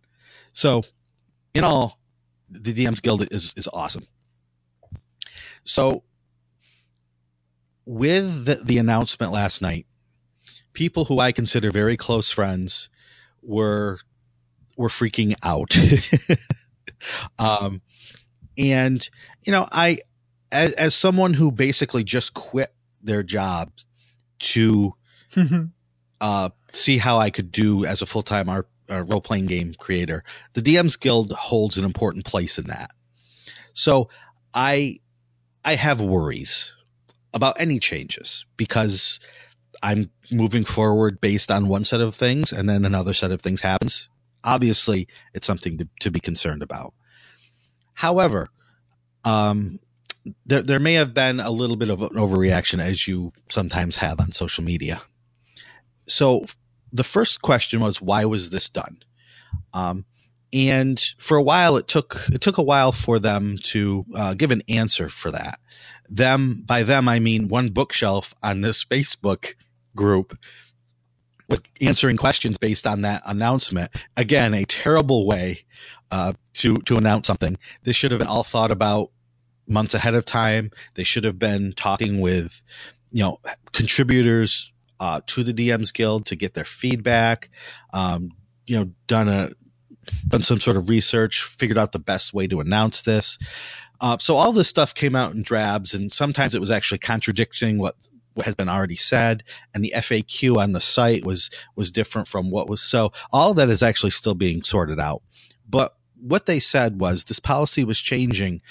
So, 0.53 0.83
in 1.53 1.63
all, 1.63 1.99
the 2.49 2.73
DMs 2.73 3.01
Guild 3.01 3.31
is 3.31 3.53
is 3.55 3.67
awesome. 3.71 4.05
So, 5.63 6.03
with 7.85 8.45
the, 8.45 8.55
the 8.55 8.77
announcement 8.77 9.31
last 9.31 9.61
night, 9.61 9.85
people 10.73 11.05
who 11.05 11.19
I 11.19 11.31
consider 11.31 11.71
very 11.71 11.97
close 11.97 12.31
friends 12.31 12.89
were 13.41 13.99
were 14.81 14.89
freaking 14.89 15.35
out. 15.43 15.77
um, 17.39 17.81
and 18.57 19.09
you 19.43 19.51
know, 19.51 19.67
I 19.71 19.99
as, 20.51 20.73
as 20.73 20.95
someone 20.95 21.33
who 21.33 21.51
basically 21.51 22.03
just 22.03 22.33
quit 22.33 22.73
their 23.01 23.23
job 23.23 23.71
to 24.39 24.93
uh, 26.21 26.49
see 26.73 26.97
how 26.97 27.17
I 27.17 27.29
could 27.29 27.51
do 27.51 27.85
as 27.85 28.01
a 28.01 28.05
full 28.05 28.23
time 28.23 28.49
uh, 28.49 28.63
role 28.89 29.21
playing 29.21 29.45
game 29.45 29.73
creator, 29.77 30.23
the 30.53 30.61
DMs 30.61 30.99
Guild 30.99 31.31
holds 31.31 31.77
an 31.77 31.85
important 31.85 32.25
place 32.25 32.57
in 32.57 32.67
that. 32.67 32.91
So 33.73 34.09
I 34.53 34.99
I 35.63 35.75
have 35.75 36.01
worries 36.01 36.73
about 37.33 37.59
any 37.59 37.79
changes 37.79 38.45
because 38.57 39.19
I'm 39.83 40.11
moving 40.31 40.65
forward 40.65 41.21
based 41.21 41.49
on 41.49 41.67
one 41.67 41.85
set 41.85 42.01
of 42.01 42.15
things 42.15 42.51
and 42.51 42.69
then 42.69 42.85
another 42.85 43.13
set 43.13 43.31
of 43.31 43.41
things 43.41 43.61
happens. 43.61 44.09
Obviously, 44.43 45.07
it's 45.33 45.47
something 45.47 45.77
to, 45.77 45.87
to 46.01 46.11
be 46.11 46.19
concerned 46.19 46.63
about. 46.63 46.93
However, 47.93 48.49
um, 49.23 49.79
there 50.45 50.61
there 50.61 50.79
may 50.79 50.93
have 50.93 51.13
been 51.13 51.39
a 51.39 51.51
little 51.51 51.75
bit 51.75 51.89
of 51.89 52.01
an 52.01 52.09
overreaction 52.09 52.79
as 52.79 53.07
you 53.07 53.31
sometimes 53.49 53.97
have 53.97 54.19
on 54.19 54.31
social 54.31 54.63
media. 54.63 55.01
So 56.07 56.45
the 56.91 57.03
first 57.03 57.41
question 57.41 57.79
was 57.79 58.01
why 58.01 58.25
was 58.25 58.49
this 58.49 58.69
done? 58.69 59.03
Um, 59.73 60.05
and 60.53 60.99
for 61.17 61.37
a 61.37 61.41
while 61.41 61.77
it 61.77 61.87
took 61.87 62.27
it 62.31 62.41
took 62.41 62.57
a 62.57 62.63
while 62.63 62.91
for 62.91 63.19
them 63.19 63.57
to 63.63 64.05
uh, 64.15 64.33
give 64.33 64.51
an 64.51 64.63
answer 64.67 65.09
for 65.09 65.31
that. 65.31 65.59
Them 66.09 66.63
by 66.65 66.83
them 66.83 67.07
I 67.07 67.19
mean 67.19 67.47
one 67.47 67.69
bookshelf 67.69 68.33
on 68.43 68.61
this 68.61 68.83
Facebook 68.83 69.55
group 69.95 70.37
with 71.51 71.61
answering 71.81 72.17
questions 72.17 72.57
based 72.57 72.87
on 72.87 73.01
that 73.01 73.21
announcement. 73.25 73.91
Again, 74.17 74.53
a 74.53 74.65
terrible 74.65 75.27
way 75.27 75.65
uh, 76.09 76.33
to 76.53 76.75
to 76.75 76.95
announce 76.95 77.27
something. 77.27 77.57
This 77.83 77.95
should 77.95 78.11
have 78.11 78.19
been 78.19 78.27
all 78.27 78.43
thought 78.43 78.71
about 78.71 79.11
months 79.67 79.93
ahead 79.93 80.15
of 80.15 80.25
time. 80.25 80.71
They 80.95 81.03
should 81.03 81.23
have 81.23 81.39
been 81.39 81.73
talking 81.73 82.19
with, 82.19 82.61
you 83.11 83.23
know, 83.23 83.39
contributors 83.71 84.71
uh, 84.99 85.21
to 85.27 85.43
the 85.43 85.53
DMs 85.53 85.93
Guild 85.93 86.25
to 86.27 86.35
get 86.35 86.53
their 86.53 86.65
feedback. 86.65 87.49
Um, 87.93 88.31
you 88.65 88.77
know, 88.77 88.91
done 89.07 89.27
a 89.29 89.51
done 90.27 90.41
some 90.41 90.59
sort 90.59 90.77
of 90.77 90.89
research, 90.89 91.43
figured 91.43 91.77
out 91.77 91.91
the 91.91 91.99
best 91.99 92.33
way 92.33 92.47
to 92.47 92.59
announce 92.59 93.03
this. 93.03 93.37
Uh, 93.99 94.17
so 94.19 94.35
all 94.35 94.51
this 94.51 94.67
stuff 94.67 94.95
came 94.95 95.15
out 95.15 95.33
in 95.33 95.43
drabs, 95.43 95.93
and 95.93 96.11
sometimes 96.11 96.55
it 96.55 96.59
was 96.59 96.71
actually 96.71 96.97
contradicting 96.97 97.77
what 97.77 97.95
what 98.09 98.10
has 98.43 98.55
been 98.55 98.69
already 98.69 98.95
said, 98.95 99.43
and 99.73 99.83
the 99.83 99.93
FAQ 99.95 100.57
on 100.57 100.71
the 100.73 100.81
site 100.81 101.25
was 101.25 101.49
was 101.75 101.91
different 101.91 102.27
from 102.27 102.49
what 102.49 102.69
was. 102.69 102.81
So 102.81 103.11
all 103.31 103.53
that 103.55 103.69
is 103.69 103.83
actually 103.83 104.11
still 104.11 104.35
being 104.35 104.63
sorted 104.63 104.99
out. 104.99 105.21
But 105.69 105.95
what 106.19 106.45
they 106.45 106.59
said 106.59 106.99
was 106.99 107.25
this 107.25 107.39
policy 107.39 107.83
was 107.83 107.99
changing 107.99 108.61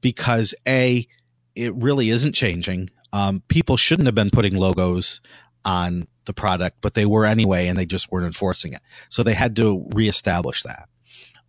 because 0.00 0.54
a 0.66 1.06
it 1.54 1.74
really 1.74 2.10
isn't 2.10 2.34
changing. 2.34 2.90
Um, 3.12 3.42
people 3.48 3.76
shouldn't 3.76 4.06
have 4.06 4.14
been 4.14 4.30
putting 4.30 4.54
logos 4.54 5.20
on 5.64 6.06
the 6.26 6.32
product, 6.32 6.78
but 6.80 6.94
they 6.94 7.06
were 7.06 7.24
anyway, 7.24 7.66
and 7.66 7.76
they 7.76 7.86
just 7.86 8.12
weren't 8.12 8.26
enforcing 8.26 8.72
it. 8.72 8.80
So 9.08 9.22
they 9.22 9.34
had 9.34 9.56
to 9.56 9.88
reestablish 9.94 10.62
that. 10.62 10.88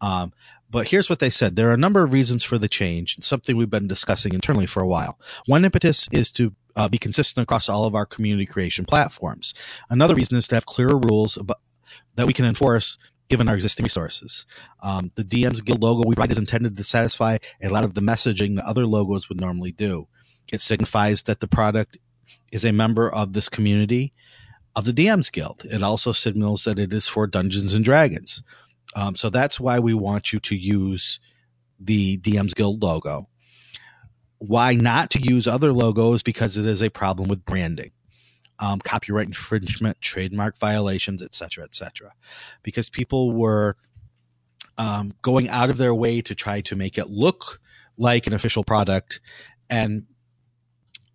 Um, 0.01 0.33
but 0.71 0.87
here's 0.87 1.09
what 1.09 1.19
they 1.19 1.29
said. 1.29 1.55
There 1.55 1.69
are 1.69 1.73
a 1.73 1.77
number 1.77 2.03
of 2.03 2.13
reasons 2.13 2.43
for 2.43 2.57
the 2.57 2.67
change, 2.67 3.15
and 3.15 3.23
something 3.23 3.57
we've 3.57 3.69
been 3.69 3.87
discussing 3.87 4.33
internally 4.33 4.65
for 4.65 4.81
a 4.81 4.87
while. 4.87 5.19
One 5.45 5.65
impetus 5.65 6.07
is 6.11 6.31
to 6.33 6.53
uh, 6.79 6.87
be 6.87 6.97
consistent 6.97 7.43
across 7.43 7.67
all 7.67 7.83
of 7.83 7.93
our 7.93 8.05
community 8.05 8.45
creation 8.45 8.85
platforms. 8.85 9.53
Another 9.89 10.15
reason 10.15 10.37
is 10.37 10.47
to 10.47 10.55
have 10.55 10.65
clearer 10.65 10.97
rules 10.97 11.35
about, 11.35 11.59
that 12.15 12.25
we 12.25 12.31
can 12.31 12.45
enforce 12.45 12.97
given 13.27 13.49
our 13.49 13.55
existing 13.55 13.83
resources. 13.83 14.45
Um, 14.81 15.11
the 15.15 15.25
DM's 15.25 15.59
Guild 15.59 15.83
logo 15.83 16.07
we 16.07 16.15
write 16.15 16.31
is 16.31 16.37
intended 16.37 16.77
to 16.77 16.83
satisfy 16.83 17.37
a 17.61 17.67
lot 17.67 17.83
of 17.83 17.95
the 17.95 18.01
messaging 18.01 18.55
that 18.55 18.65
other 18.65 18.85
logos 18.85 19.27
would 19.27 19.41
normally 19.41 19.73
do. 19.73 20.07
It 20.53 20.61
signifies 20.61 21.23
that 21.23 21.41
the 21.41 21.47
product 21.47 21.97
is 22.51 22.63
a 22.63 22.71
member 22.71 23.09
of 23.09 23.33
this 23.33 23.49
community 23.49 24.13
of 24.75 24.85
the 24.85 24.93
DM's 24.93 25.29
Guild. 25.29 25.63
It 25.65 25.83
also 25.83 26.13
signals 26.13 26.63
that 26.63 26.79
it 26.79 26.93
is 26.93 27.07
for 27.07 27.27
Dungeons 27.27 27.73
and 27.73 27.83
Dragons. 27.83 28.41
Um, 28.95 29.15
so 29.15 29.29
that's 29.29 29.59
why 29.59 29.79
we 29.79 29.93
want 29.93 30.31
you 30.31 30.39
to 30.39 30.55
use 30.55 31.19
the 31.79 32.17
DM's 32.19 32.53
Guild 32.53 32.81
logo. 32.81 33.28
Why 34.39 34.73
not 34.73 35.11
to 35.11 35.21
use 35.21 35.47
other 35.47 35.71
logos? 35.71 36.23
Because 36.23 36.57
it 36.57 36.65
is 36.65 36.81
a 36.81 36.89
problem 36.89 37.29
with 37.29 37.45
branding 37.45 37.91
um, 38.59 38.79
copyright 38.79 39.27
infringement, 39.27 40.01
trademark 40.01 40.57
violations, 40.57 41.21
et 41.21 41.33
cetera, 41.33 41.63
et 41.63 41.73
cetera, 41.73 42.13
because 42.63 42.89
people 42.89 43.31
were 43.31 43.77
um, 44.77 45.13
going 45.21 45.49
out 45.49 45.69
of 45.69 45.77
their 45.77 45.95
way 45.95 46.21
to 46.21 46.35
try 46.35 46.61
to 46.61 46.75
make 46.75 46.97
it 46.97 47.09
look 47.09 47.59
like 47.97 48.27
an 48.27 48.33
official 48.33 48.63
product 48.63 49.19
and 49.69 50.05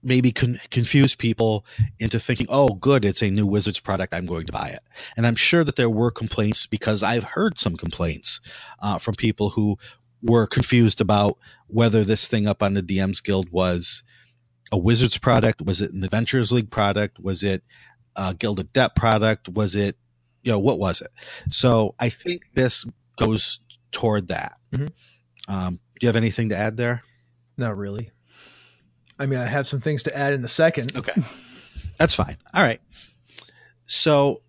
maybe 0.03 0.33
con- 0.33 0.61
confuse 0.71 1.15
people 1.15 1.65
into 1.99 2.21
thinking, 2.21 2.47
oh, 2.51 2.69
good, 2.75 3.05
it's 3.07 3.23
a 3.23 3.31
new 3.31 3.47
Wizards 3.47 3.81
product. 3.81 4.13
I'm 4.13 4.27
going 4.27 4.47
to 4.47 4.53
buy 4.53 4.69
it. 4.69 4.81
And 5.17 5.27
I'm 5.27 5.35
sure 5.35 5.65
that 5.65 5.77
there 5.77 5.89
were 5.89 6.11
complaints 6.11 6.67
because 6.67 7.03
I've 7.03 7.25
heard 7.25 7.59
some 7.59 7.77
complaints 7.77 8.41
uh, 8.81 8.99
from 8.99 9.15
people 9.15 9.51
who 9.51 9.79
were 10.25 10.47
confused 10.47 11.01
about 11.01 11.39
whether 11.69 12.03
this 12.03 12.27
thing 12.27 12.49
up 12.49 12.63
on 12.63 12.75
the 12.75 12.83
DMs 12.83 13.23
Guild 13.23 13.51
was 13.53 14.03
a 14.73 14.79
Wizards 14.79 15.19
product? 15.19 15.63
Was 15.63 15.81
it 15.81 15.93
an 15.93 16.03
Adventurers 16.03 16.51
League 16.51 16.71
product? 16.71 17.21
Was 17.21 17.43
it 17.43 17.63
a 18.17 18.35
Guild 18.35 18.59
Adept 18.59 18.97
product? 18.97 19.49
Was 19.51 19.77
it, 19.77 19.97
you 20.43 20.51
know, 20.51 20.59
what 20.59 20.79
was 20.79 21.01
it? 21.03 21.11
So 21.51 21.95
I 22.01 22.09
think 22.09 22.43
this 22.55 22.87
goes 23.17 23.61
toward 23.93 24.29
that. 24.29 24.57
Mhm. 24.73 24.91
Um, 25.47 25.75
do 26.01 26.07
you 26.07 26.09
have 26.09 26.17
anything 26.17 26.49
to 26.49 26.57
add 26.57 26.77
there? 26.77 27.03
Not 27.57 27.77
really. 27.77 28.11
I 29.19 29.27
mean, 29.27 29.39
I 29.39 29.47
have 29.47 29.69
some 29.69 29.81
things 29.81 30.03
to 30.05 30.17
add 30.17 30.33
in 30.33 30.45
a 30.45 30.49
second. 30.49 30.97
Okay. 30.97 31.13
That's 31.99 32.15
fine. 32.15 32.37
All 32.53 32.63
right. 32.63 32.81
So 33.87 34.43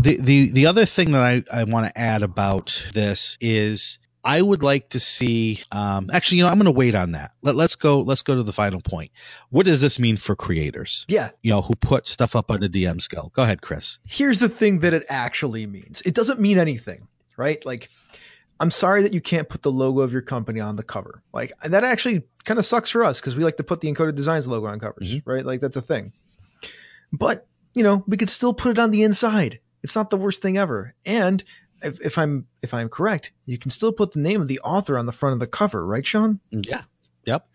the 0.00 0.20
the 0.20 0.52
the 0.52 0.66
other 0.66 0.84
thing 0.84 1.12
that 1.12 1.22
I, 1.22 1.42
I 1.50 1.64
want 1.64 1.86
to 1.86 1.98
add 1.98 2.22
about 2.22 2.86
this 2.94 3.36
is 3.40 3.98
I 4.26 4.42
would 4.42 4.62
like 4.62 4.88
to 4.90 5.00
see 5.00 5.62
um 5.72 6.10
actually 6.12 6.38
you 6.38 6.44
know 6.44 6.50
I'm 6.50 6.56
going 6.56 6.64
to 6.66 6.70
wait 6.72 6.94
on 6.94 7.12
that. 7.12 7.32
Let, 7.42 7.54
let's 7.54 7.76
go 7.76 8.00
let's 8.00 8.22
go 8.22 8.34
to 8.34 8.42
the 8.42 8.52
final 8.52 8.80
point. 8.80 9.10
What 9.50 9.64
does 9.66 9.80
this 9.80 9.98
mean 9.98 10.16
for 10.16 10.34
creators? 10.36 11.04
Yeah. 11.08 11.30
You 11.42 11.52
know, 11.52 11.62
who 11.62 11.74
put 11.76 12.06
stuff 12.06 12.34
up 12.36 12.50
on 12.50 12.60
the 12.60 12.68
DMs 12.68 13.08
Guild. 13.08 13.32
Go 13.32 13.42
ahead, 13.44 13.62
Chris. 13.62 13.98
Here's 14.04 14.38
the 14.40 14.48
thing 14.48 14.80
that 14.80 14.92
it 14.92 15.04
actually 15.08 15.66
means. 15.66 16.02
It 16.04 16.14
doesn't 16.14 16.40
mean 16.40 16.58
anything, 16.58 17.06
right? 17.36 17.64
Like, 17.64 17.88
I'm 18.58 18.70
sorry 18.70 19.02
that 19.02 19.12
you 19.14 19.20
can't 19.20 19.48
put 19.48 19.62
the 19.62 19.70
logo 19.70 20.00
of 20.00 20.12
your 20.12 20.22
company 20.22 20.60
on 20.60 20.76
the 20.76 20.82
cover. 20.82 21.22
Like, 21.32 21.52
that 21.62 21.84
actually 21.84 22.24
kind 22.44 22.58
of 22.58 22.66
sucks 22.66 22.90
for 22.90 23.04
us 23.04 23.20
because 23.20 23.36
we 23.36 23.44
like 23.44 23.58
to 23.58 23.64
put 23.64 23.80
the 23.80 23.92
Encoded 23.92 24.14
Designs 24.16 24.48
logo 24.48 24.66
on 24.66 24.80
covers, 24.80 25.14
Mhm. 25.14 25.22
right? 25.26 25.44
Like, 25.46 25.60
that's 25.60 25.76
a 25.76 25.82
thing. 25.82 26.12
But, 27.12 27.46
you 27.74 27.82
know, 27.82 28.02
we 28.06 28.16
could 28.16 28.28
still 28.30 28.54
put 28.54 28.70
it 28.72 28.78
on 28.78 28.90
the 28.90 29.02
inside. 29.02 29.60
It's 29.82 29.94
not 29.94 30.10
the 30.10 30.16
worst 30.16 30.42
thing 30.42 30.56
ever. 30.58 30.94
And 31.04 31.44
if, 31.86 32.00
if 32.00 32.18
I'm 32.18 32.46
if 32.62 32.74
I'm 32.74 32.88
correct, 32.88 33.32
you 33.46 33.58
can 33.58 33.70
still 33.70 33.92
put 33.92 34.12
the 34.12 34.20
name 34.20 34.40
of 34.40 34.48
the 34.48 34.60
author 34.60 34.98
on 34.98 35.06
the 35.06 35.12
front 35.12 35.34
of 35.34 35.40
the 35.40 35.46
cover, 35.46 35.86
right, 35.86 36.06
Sean? 36.06 36.40
Yeah. 36.50 36.82
Yep. 37.24 37.48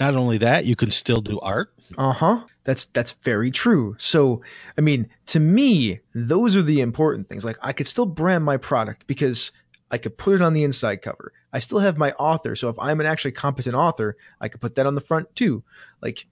Not 0.00 0.14
only 0.14 0.38
that, 0.38 0.64
you 0.64 0.76
can 0.76 0.90
still 0.90 1.20
do 1.20 1.38
art. 1.40 1.72
Uh 1.96 2.12
huh. 2.12 2.40
That's 2.64 2.86
that's 2.86 3.12
very 3.12 3.50
true. 3.50 3.94
So, 3.98 4.42
I 4.76 4.80
mean, 4.80 5.08
to 5.26 5.40
me, 5.40 6.00
those 6.14 6.56
are 6.56 6.62
the 6.62 6.80
important 6.80 7.28
things. 7.28 7.44
Like, 7.44 7.58
I 7.62 7.72
could 7.72 7.86
still 7.86 8.06
brand 8.06 8.44
my 8.44 8.56
product 8.56 9.06
because 9.06 9.52
I 9.90 9.98
could 9.98 10.16
put 10.16 10.34
it 10.34 10.42
on 10.42 10.54
the 10.54 10.64
inside 10.64 11.02
cover. 11.02 11.32
I 11.52 11.60
still 11.60 11.78
have 11.78 11.98
my 11.98 12.12
author. 12.12 12.56
So, 12.56 12.68
if 12.70 12.78
I'm 12.78 13.00
an 13.00 13.06
actually 13.06 13.32
competent 13.32 13.74
author, 13.74 14.16
I 14.40 14.48
could 14.48 14.60
put 14.60 14.74
that 14.76 14.86
on 14.86 14.94
the 14.94 15.00
front 15.00 15.34
too. 15.36 15.62
Like, 16.00 16.26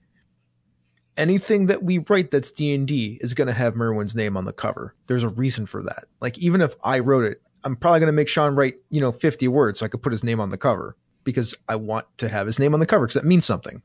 anything 1.17 1.67
that 1.67 1.83
we 1.83 1.99
write 1.99 2.31
that's 2.31 2.51
D 2.51 2.73
and 2.73 2.87
D 2.87 3.17
is 3.21 3.33
going 3.33 3.47
to 3.47 3.53
have 3.53 3.75
Merwin's 3.75 4.15
name 4.15 4.35
on 4.37 4.45
the 4.45 4.53
cover. 4.53 4.95
There's 5.07 5.23
a 5.23 5.29
reason 5.29 5.65
for 5.65 5.83
that. 5.83 6.05
Like, 6.21 6.37
even 6.39 6.61
if 6.61 6.75
I 6.83 6.99
wrote 6.99 7.23
it, 7.25 7.41
I'm 7.63 7.75
probably 7.75 7.99
going 7.99 8.07
to 8.07 8.13
make 8.13 8.27
Sean 8.27 8.55
write, 8.55 8.75
you 8.89 8.99
know, 8.99 9.11
50 9.11 9.47
words 9.47 9.79
so 9.79 9.85
I 9.85 9.89
could 9.89 10.01
put 10.01 10.11
his 10.11 10.23
name 10.23 10.39
on 10.39 10.49
the 10.49 10.57
cover 10.57 10.97
because 11.23 11.55
I 11.69 11.75
want 11.75 12.05
to 12.17 12.27
have 12.29 12.45
his 12.45 12.59
name 12.59 12.73
on 12.73 12.79
the 12.79 12.85
cover 12.85 13.05
because 13.05 13.15
that 13.21 13.25
means 13.25 13.45
something. 13.45 13.81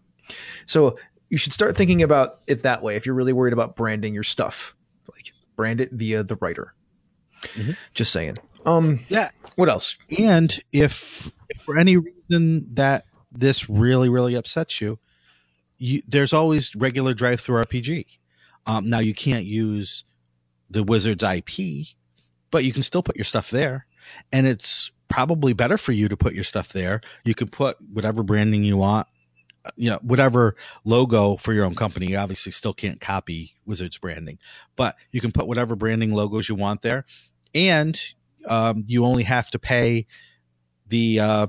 So 0.66 0.98
you 1.30 1.38
should 1.38 1.52
start 1.52 1.76
thinking 1.76 2.02
about 2.02 2.40
it 2.46 2.62
that 2.62 2.82
way 2.82 2.96
if 2.96 3.06
you're 3.06 3.14
really 3.14 3.32
worried 3.32 3.52
about 3.52 3.76
branding 3.76 4.14
your 4.14 4.24
stuff. 4.24 4.74
Like 5.12 5.32
brand 5.54 5.80
it 5.80 5.92
via 5.92 6.24
the 6.24 6.36
writer. 6.36 6.74
Mhm. 7.54 7.76
Just 7.94 8.12
saying. 8.12 8.38
Um 8.66 9.00
Yeah. 9.08 9.30
what 9.54 9.68
else? 9.68 9.96
And 10.18 10.60
if, 10.72 11.30
if 11.48 11.62
for 11.62 11.78
any 11.78 11.96
reason 11.98 12.74
that 12.74 13.04
this 13.30 13.70
really, 13.70 14.08
really 14.08 14.34
upsets 14.34 14.80
you, 14.80 14.98
you 15.78 16.02
there's 16.06 16.32
always 16.32 16.74
regular 16.74 17.14
drive 17.14 17.40
through 17.40 17.62
RPG. 17.62 18.06
Um, 18.66 18.88
now 18.90 18.98
you 18.98 19.14
can't 19.14 19.44
use 19.44 20.04
the 20.70 20.82
Wizards 20.82 21.22
IP, 21.24 21.86
but 22.50 22.64
you 22.64 22.72
can 22.72 22.82
still 22.82 23.02
put 23.02 23.16
your 23.16 23.24
stuff 23.24 23.50
there. 23.50 23.86
And 24.32 24.46
it's 24.46 24.90
probably 25.08 25.52
better 25.52 25.78
for 25.78 25.92
you 25.92 26.08
to 26.08 26.16
put 26.16 26.34
your 26.34 26.44
stuff 26.44 26.72
there. 26.72 27.00
You 27.24 27.34
can 27.34 27.48
put 27.48 27.78
whatever 27.80 28.22
branding 28.22 28.64
you 28.64 28.76
want, 28.76 29.06
uh, 29.64 29.70
you 29.76 29.90
know, 29.90 29.98
whatever 30.02 30.54
logo 30.84 31.36
for 31.36 31.52
your 31.52 31.64
own 31.64 31.74
company. 31.74 32.06
You 32.06 32.18
obviously 32.18 32.52
still 32.52 32.74
can't 32.74 33.00
copy 33.00 33.54
Wizards 33.64 33.98
branding, 33.98 34.38
but 34.76 34.96
you 35.12 35.20
can 35.20 35.32
put 35.32 35.46
whatever 35.46 35.76
branding 35.76 36.12
logos 36.12 36.48
you 36.48 36.54
want 36.54 36.82
there. 36.82 37.04
And 37.54 37.98
um, 38.46 38.84
you 38.86 39.04
only 39.04 39.22
have 39.24 39.50
to 39.50 39.58
pay 39.58 40.06
the 40.86 41.20
uh, 41.20 41.46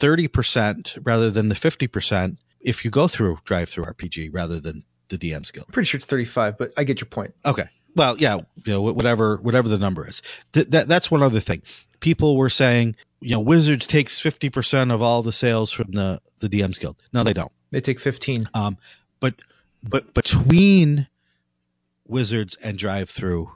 30% 0.00 0.98
rather 1.04 1.30
than 1.30 1.48
the 1.48 1.54
50% 1.54 2.38
if 2.64 2.84
you 2.84 2.90
go 2.90 3.06
through 3.06 3.38
DriveThruRPG 3.44 4.30
rather 4.32 4.58
than 4.58 4.82
the 5.08 5.18
DMs 5.18 5.52
Guild. 5.52 5.66
I'm 5.68 5.72
pretty 5.72 5.86
sure 5.86 5.98
it's 5.98 6.06
35, 6.06 6.58
but 6.58 6.72
I 6.76 6.84
get 6.84 7.00
your 7.00 7.08
point. 7.08 7.34
Okay. 7.44 7.68
Well, 7.94 8.16
yeah, 8.18 8.36
you 8.64 8.72
know, 8.72 8.82
whatever, 8.82 9.36
whatever 9.36 9.68
the 9.68 9.78
number 9.78 10.08
is. 10.08 10.20
Th- 10.52 10.66
that 10.70 10.88
that's 10.88 11.10
one 11.10 11.22
other 11.22 11.38
thing. 11.38 11.62
People 12.00 12.36
were 12.36 12.50
saying, 12.50 12.96
you 13.20 13.30
know, 13.30 13.40
Wizards 13.40 13.86
takes 13.86 14.18
fifty 14.18 14.50
percent 14.50 14.90
of 14.90 15.00
all 15.00 15.22
the 15.22 15.32
sales 15.32 15.70
from 15.70 15.92
the 15.92 16.20
the 16.40 16.48
DMs 16.48 16.80
Guild. 16.80 16.96
No, 17.12 17.22
they 17.22 17.32
don't. 17.32 17.52
They 17.70 17.80
take 17.80 18.00
15. 18.00 18.48
Um, 18.54 18.76
but 19.20 19.34
but 19.82 20.12
between 20.14 21.08
Wizards 22.06 22.56
and 22.62 22.78
DriveThru, 22.78 23.50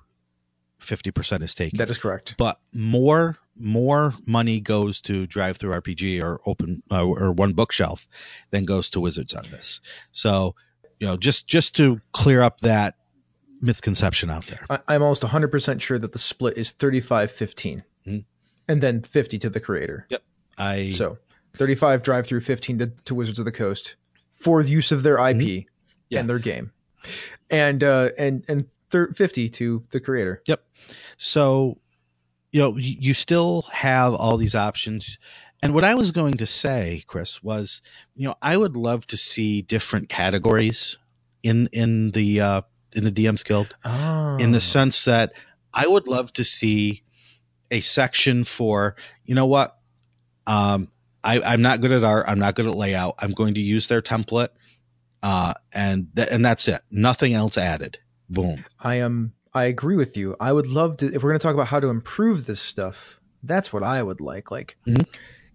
fifty 0.78 1.10
percent 1.10 1.42
is 1.42 1.54
taken. 1.54 1.78
That 1.78 1.90
is 1.90 1.98
correct. 1.98 2.34
but 2.38 2.60
more 2.74 3.36
more 3.60 4.14
money 4.26 4.60
goes 4.60 5.00
to 5.02 5.26
DriveThruRPG 5.26 6.22
or 6.22 6.40
Open 6.46 6.82
uh, 6.90 7.04
or 7.04 7.32
One 7.32 7.52
Bookshelf 7.52 8.06
than 8.50 8.64
goes 8.64 8.88
to 8.90 9.00
Wizards 9.00 9.34
on 9.34 9.44
this. 9.50 9.80
So 10.12 10.54
you 11.00 11.06
know, 11.06 11.16
just 11.16 11.46
just 11.48 11.74
to 11.76 12.00
clear 12.12 12.42
up 12.42 12.60
that 12.60 12.94
misconception 13.60 14.30
out 14.30 14.46
there. 14.46 14.64
I, 14.70 14.78
I'm 14.88 15.02
almost 15.02 15.22
100% 15.22 15.80
sure 15.80 15.98
that 15.98 16.12
the 16.12 16.18
split 16.18 16.56
is 16.56 16.70
35 16.70 17.30
15 17.32 17.82
Mhm. 18.06 18.24
and 18.68 18.80
then 18.80 19.02
50 19.02 19.38
to 19.40 19.50
the 19.50 19.58
creator. 19.60 20.06
Yep. 20.10 20.22
I 20.56 20.90
So 20.90 21.18
35 21.56 22.02
DriveThru 22.02 22.42
15 22.42 22.78
to, 22.78 22.86
to 23.06 23.14
Wizards 23.16 23.38
of 23.40 23.44
the 23.44 23.52
Coast 23.52 23.96
for 24.32 24.62
the 24.62 24.70
use 24.70 24.92
of 24.92 25.02
their 25.02 25.16
IP 25.18 25.36
Mhm. 25.36 25.66
Yeah. 26.08 26.20
and 26.20 26.30
their 26.30 26.38
game. 26.38 26.70
And 27.50 27.82
uh 27.82 28.10
and 28.18 28.44
and 28.48 28.66
thir- 28.90 29.12
50 29.14 29.48
to 29.50 29.84
the 29.90 30.00
creator. 30.00 30.42
Yep. 30.46 30.62
So, 31.16 31.78
you 32.52 32.60
know, 32.60 32.76
you, 32.76 32.96
you 32.98 33.14
still 33.14 33.62
have 33.72 34.14
all 34.14 34.36
these 34.36 34.54
options. 34.54 35.18
And 35.62 35.74
what 35.74 35.84
I 35.84 35.94
was 35.94 36.10
going 36.12 36.34
to 36.34 36.46
say, 36.46 37.02
Chris, 37.06 37.42
was, 37.42 37.82
you 38.14 38.26
know, 38.28 38.34
I 38.40 38.56
would 38.56 38.76
love 38.76 39.06
to 39.08 39.16
see 39.16 39.62
different 39.62 40.08
categories 40.08 40.96
in 41.42 41.68
in 41.72 42.12
the 42.12 42.40
uh, 42.40 42.62
in 42.94 43.04
the 43.04 43.12
DMs 43.12 43.44
Guild, 43.44 43.74
Oh. 43.84 44.36
in 44.38 44.52
the 44.52 44.60
sense 44.60 45.04
that 45.04 45.32
I 45.74 45.86
would 45.86 46.06
love 46.08 46.32
to 46.34 46.44
see 46.44 47.02
a 47.70 47.80
section 47.80 48.44
for, 48.44 48.96
you 49.24 49.34
know 49.34 49.46
what, 49.46 49.76
um, 50.46 50.90
I, 51.22 51.40
I'm 51.40 51.60
not 51.60 51.80
good 51.82 51.92
at 51.92 52.02
art, 52.04 52.24
I'm 52.28 52.38
not 52.38 52.54
good 52.54 52.66
at 52.66 52.74
layout. 52.74 53.16
I'm 53.18 53.32
going 53.32 53.54
to 53.54 53.60
use 53.60 53.88
their 53.88 54.00
template, 54.00 54.48
uh, 55.22 55.52
and 55.72 56.08
th- 56.16 56.28
and 56.30 56.44
that's 56.44 56.66
it. 56.68 56.80
Nothing 56.90 57.34
else 57.34 57.58
added. 57.58 57.98
Boom. 58.30 58.64
I 58.80 58.96
am 58.96 59.32
I 59.54 59.64
agree 59.64 59.96
with 59.96 60.16
you. 60.16 60.36
I 60.40 60.52
would 60.52 60.66
love 60.66 60.98
to 60.98 61.06
if 61.06 61.22
we're 61.22 61.30
going 61.30 61.38
to 61.38 61.42
talk 61.42 61.54
about 61.54 61.68
how 61.68 61.80
to 61.80 61.88
improve 61.88 62.46
this 62.46 62.60
stuff. 62.60 63.18
That's 63.42 63.72
what 63.72 63.82
I 63.82 64.02
would 64.02 64.20
like. 64.20 64.50
Like 64.50 64.76
Mhm. 64.86 65.06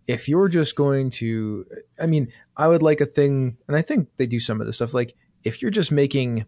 if 0.07 0.27
you're 0.27 0.49
just 0.49 0.75
going 0.75 1.09
to 1.12 1.65
I 1.99 2.07
mean, 2.07 2.31
I 2.57 2.67
would 2.67 2.81
like 2.83 3.01
a 3.01 3.05
thing 3.05 3.57
and 3.67 3.77
I 3.77 3.81
think 3.81 4.09
they 4.17 4.25
do 4.25 4.39
some 4.39 4.59
of 4.59 4.67
this 4.67 4.77
stuff 4.77 4.93
like 4.93 5.15
if 5.43 5.62
you're 5.62 5.71
just 5.71 5.91
making 5.91 6.45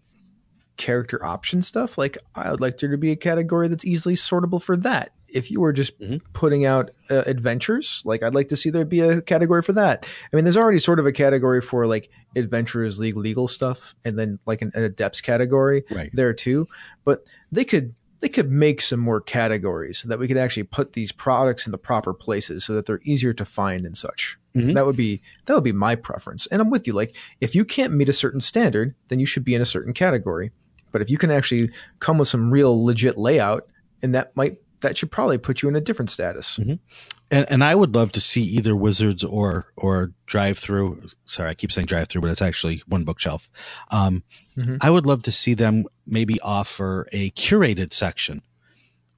character 0.77 1.23
option 1.23 1.61
stuff, 1.61 1.97
like 1.97 2.17
I 2.35 2.51
would 2.51 2.61
like 2.61 2.77
there 2.77 2.89
to 2.91 2.97
be 2.97 3.11
a 3.11 3.15
category 3.15 3.67
that's 3.67 3.85
easily 3.85 4.15
sortable 4.15 4.61
for 4.61 4.75
that. 4.77 5.11
If 5.27 5.51
you 5.51 5.59
were 5.59 5.73
just 5.73 5.99
Mhm. 5.99 6.21
putting 6.33 6.65
out 6.65 6.91
uh, 7.09 7.23
adventures, 7.25 8.01
like 8.05 8.23
I'd 8.23 8.35
like 8.35 8.49
to 8.49 8.57
see 8.57 8.69
there 8.69 8.85
be 8.85 9.01
a 9.01 9.21
category 9.21 9.61
for 9.61 9.73
that. 9.73 10.05
I 10.31 10.35
mean, 10.35 10.45
there's 10.45 10.57
already 10.57 10.79
sort 10.79 10.99
of 10.99 11.05
a 11.05 11.11
category 11.11 11.61
for 11.61 11.85
like 11.87 12.09
adventurers 12.35 12.99
league 12.99 13.17
legal 13.17 13.47
stuff, 13.47 13.95
and 14.05 14.17
then 14.17 14.39
like 14.45 14.61
an, 14.61 14.71
an 14.75 14.83
adepts 14.83 15.21
category 15.21 15.83
Right. 15.91 16.09
there 16.13 16.33
too. 16.33 16.67
But 17.03 17.23
they 17.51 17.65
could 17.65 17.93
they 18.21 18.29
could 18.29 18.49
make 18.49 18.81
some 18.81 18.99
more 18.99 19.19
categories 19.21 19.99
so 19.99 20.07
that 20.07 20.17
we 20.17 20.27
could 20.27 20.37
actually 20.37 20.63
put 20.63 20.93
these 20.93 21.11
products 21.11 21.67
in 21.67 21.71
the 21.71 21.77
proper 21.77 22.11
places 22.13 22.63
so 22.63 22.73
that 22.73 22.85
they're 22.85 23.01
easier 23.03 23.33
to 23.33 23.45
find 23.45 23.85
and 23.85 23.95
such. 23.97 24.37
Mhm. 24.55 24.73
That 24.73 24.85
would 24.85 24.95
be 24.95 25.21
that 25.45 25.53
would 25.53 25.65
be 25.65 25.73
my 25.73 25.95
preference. 25.95 26.47
And 26.47 26.61
I'm 26.61 26.69
with 26.69 26.87
you. 26.87 26.93
Like 26.93 27.13
if 27.41 27.53
you 27.55 27.65
can't 27.65 27.93
meet 27.93 28.09
a 28.09 28.13
certain 28.13 28.39
standard, 28.39 28.95
then 29.09 29.19
you 29.19 29.25
should 29.25 29.43
be 29.43 29.53
in 29.53 29.61
a 29.61 29.65
certain 29.65 29.93
category. 29.93 30.51
But 30.95 31.01
if 31.01 31.09
you 31.09 31.17
can 31.17 31.29
actually 31.29 31.71
come 31.99 32.17
with 32.17 32.29
some 32.29 32.49
real 32.49 32.81
legit 32.85 33.17
layout, 33.17 33.67
and 34.01 34.15
that 34.15 34.33
might 34.37 34.59
that 34.79 34.97
should 34.97 35.11
probably 35.11 35.37
put 35.37 35.61
you 35.61 35.67
in 35.67 35.75
a 35.75 35.81
different 35.81 36.09
status. 36.09 36.57
And, 36.57 37.51
and 37.51 37.63
I 37.65 37.75
would 37.75 37.93
love 37.95 38.13
to 38.13 38.21
see 38.21 38.43
either 38.43 38.77
Wizards 38.77 39.21
or 39.21 39.65
or 39.75 40.13
DriveThru. 40.27 41.13
Sorry, 41.25 41.49
I 41.49 41.53
keep 41.53 41.73
saying 41.73 41.87
DriveThru, 41.87 42.21
but 42.21 42.29
it's 42.29 42.41
actually 42.41 42.81
One 42.87 43.03
Bookshelf. 43.03 43.49
Um, 43.91 44.23
Mhm. 44.55 44.77
I 44.79 44.89
would 44.89 45.05
love 45.05 45.23
to 45.23 45.33
see 45.33 45.53
them 45.53 45.83
maybe 46.07 46.39
offer 46.39 47.07
a 47.11 47.31
curated 47.31 47.91
section 47.91 48.41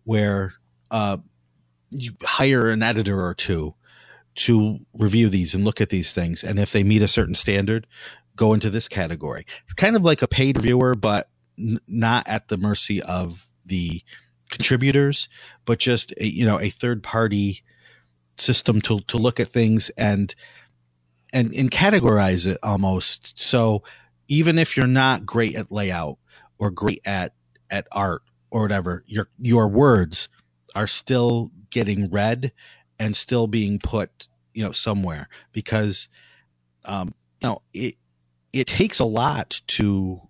where 0.03 0.53
uh, 0.89 1.17
you 1.91 2.13
hire 2.23 2.71
an 2.71 2.81
editor 2.81 3.23
or 3.23 3.35
two 3.35 3.75
to 4.33 4.79
review 4.93 5.29
these 5.29 5.53
and 5.53 5.63
look 5.63 5.79
at 5.79 5.89
these 5.89 6.11
things, 6.11 6.43
and 6.43 6.57
if 6.57 6.71
they 6.71 6.81
meet 6.81 7.03
a 7.03 7.07
certain 7.07 7.35
standard, 7.35 7.85
go 8.35 8.55
into 8.55 8.71
this 8.71 8.87
category. 8.87 9.45
It's 9.65 9.75
kind 9.75 9.95
of 9.95 10.01
like 10.01 10.23
a 10.23 10.27
paid 10.27 10.57
reviewer, 10.57 10.95
but 10.95 11.29
n- 11.59 11.79
not 11.87 12.27
at 12.27 12.47
the 12.49 12.57
mercy 12.57 13.01
of 13.01 13.47
the 13.65 14.01
contributors, 14.51 15.29
but 15.65 15.79
just 15.79 16.13
a, 16.17 16.27
you 16.27 16.45
know 16.45 16.59
a 16.59 16.69
third 16.69 17.03
party 17.03 17.63
system 18.37 18.81
to 18.81 18.99
to 19.01 19.17
look 19.17 19.39
at 19.39 19.49
things 19.53 19.89
and 19.97 20.35
and 21.33 21.53
and 21.53 21.71
categorize 21.71 22.47
it 22.47 22.57
almost. 22.63 23.39
So 23.41 23.83
even 24.27 24.57
if 24.57 24.77
you're 24.77 24.87
not 24.87 25.25
great 25.25 25.55
at 25.55 25.71
layout 25.71 26.17
or 26.59 26.71
great 26.71 27.01
at 27.05 27.33
at 27.69 27.87
art 27.91 28.21
or 28.51 28.61
whatever, 28.61 29.03
your 29.07 29.29
your 29.39 29.67
words 29.67 30.29
are 30.75 30.87
still 30.87 31.51
getting 31.69 32.09
read 32.09 32.51
and 32.99 33.15
still 33.15 33.47
being 33.47 33.79
put 33.79 34.27
you 34.53 34.63
know 34.63 34.71
somewhere 34.71 35.29
because 35.53 36.09
um 36.85 37.13
you 37.41 37.49
know 37.49 37.61
it 37.73 37.95
it 38.53 38.67
takes 38.67 38.99
a 38.99 39.05
lot 39.05 39.61
to 39.67 40.21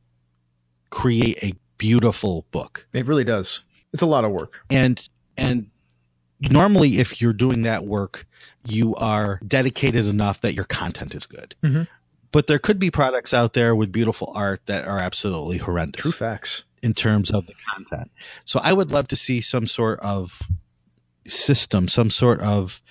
create 0.89 1.37
a 1.43 1.53
beautiful 1.77 2.45
book 2.51 2.87
It 2.93 3.05
really 3.05 3.23
does. 3.23 3.63
It's 3.93 4.01
a 4.01 4.05
lot 4.07 4.25
of 4.25 4.31
work. 4.31 4.61
and 4.69 5.07
and 5.37 5.69
normally 6.39 6.99
if 6.99 7.21
you're 7.21 7.33
doing 7.33 7.63
that 7.63 7.85
work 7.85 8.25
you 8.65 8.95
are 8.95 9.39
dedicated 9.47 10.05
enough 10.07 10.41
that 10.41 10.53
your 10.53 10.65
content 10.65 11.15
is 11.15 11.25
good 11.25 11.55
Mhm. 11.63 11.87
but 12.31 12.45
there 12.47 12.59
could 12.59 12.77
be 12.79 12.91
products 12.91 13.33
out 13.33 13.53
there 13.53 13.75
with 13.75 13.91
beautiful 13.91 14.31
art 14.35 14.61
that 14.67 14.85
are 14.87 14.99
absolutely 14.99 15.57
horrendous 15.57 16.01
True 16.01 16.11
facts. 16.11 16.63
in 16.83 16.93
terms 16.93 17.31
of 17.31 17.47
the 17.47 17.53
content 17.73 18.11
so 18.45 18.59
i 18.59 18.71
would 18.71 18.91
love 18.91 19.07
to 19.07 19.15
see 19.15 19.41
some 19.41 19.65
sort 19.67 19.99
of 20.01 20.41
system 21.27 21.87
some 21.87 22.09
sort 22.09 22.39
of 22.41 22.81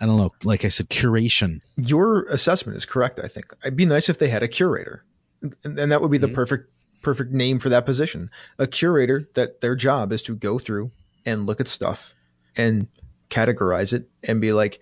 i 0.00 0.06
don't 0.06 0.16
know 0.16 0.32
like 0.44 0.64
i 0.64 0.68
said 0.68 0.88
curation 0.90 1.60
your 1.76 2.24
assessment 2.24 2.76
is 2.76 2.84
correct. 2.84 3.18
I 3.22 3.28
think 3.28 3.52
it'd 3.62 3.76
be 3.76 3.86
nice 3.86 4.08
if 4.08 4.18
they 4.18 4.28
had 4.28 4.42
a 4.42 4.48
curator, 4.48 5.04
and, 5.64 5.78
and 5.78 5.90
that 5.90 6.00
would 6.02 6.10
be 6.10 6.18
the 6.18 6.28
Mhm. 6.28 6.34
perfect 6.34 6.70
perfect 7.02 7.32
name 7.32 7.58
for 7.58 7.68
that 7.68 7.84
position. 7.86 8.30
A 8.58 8.66
curator 8.66 9.28
that 9.34 9.60
their 9.60 9.74
job 9.76 10.12
is 10.12 10.22
to 10.22 10.34
go 10.36 10.58
through 10.58 10.90
and 11.26 11.46
look 11.46 11.60
at 11.60 11.68
stuff 11.68 12.14
and 12.56 12.86
categorize 13.30 13.92
it 13.92 14.08
and 14.22 14.40
be 14.40 14.52
like, 14.52 14.80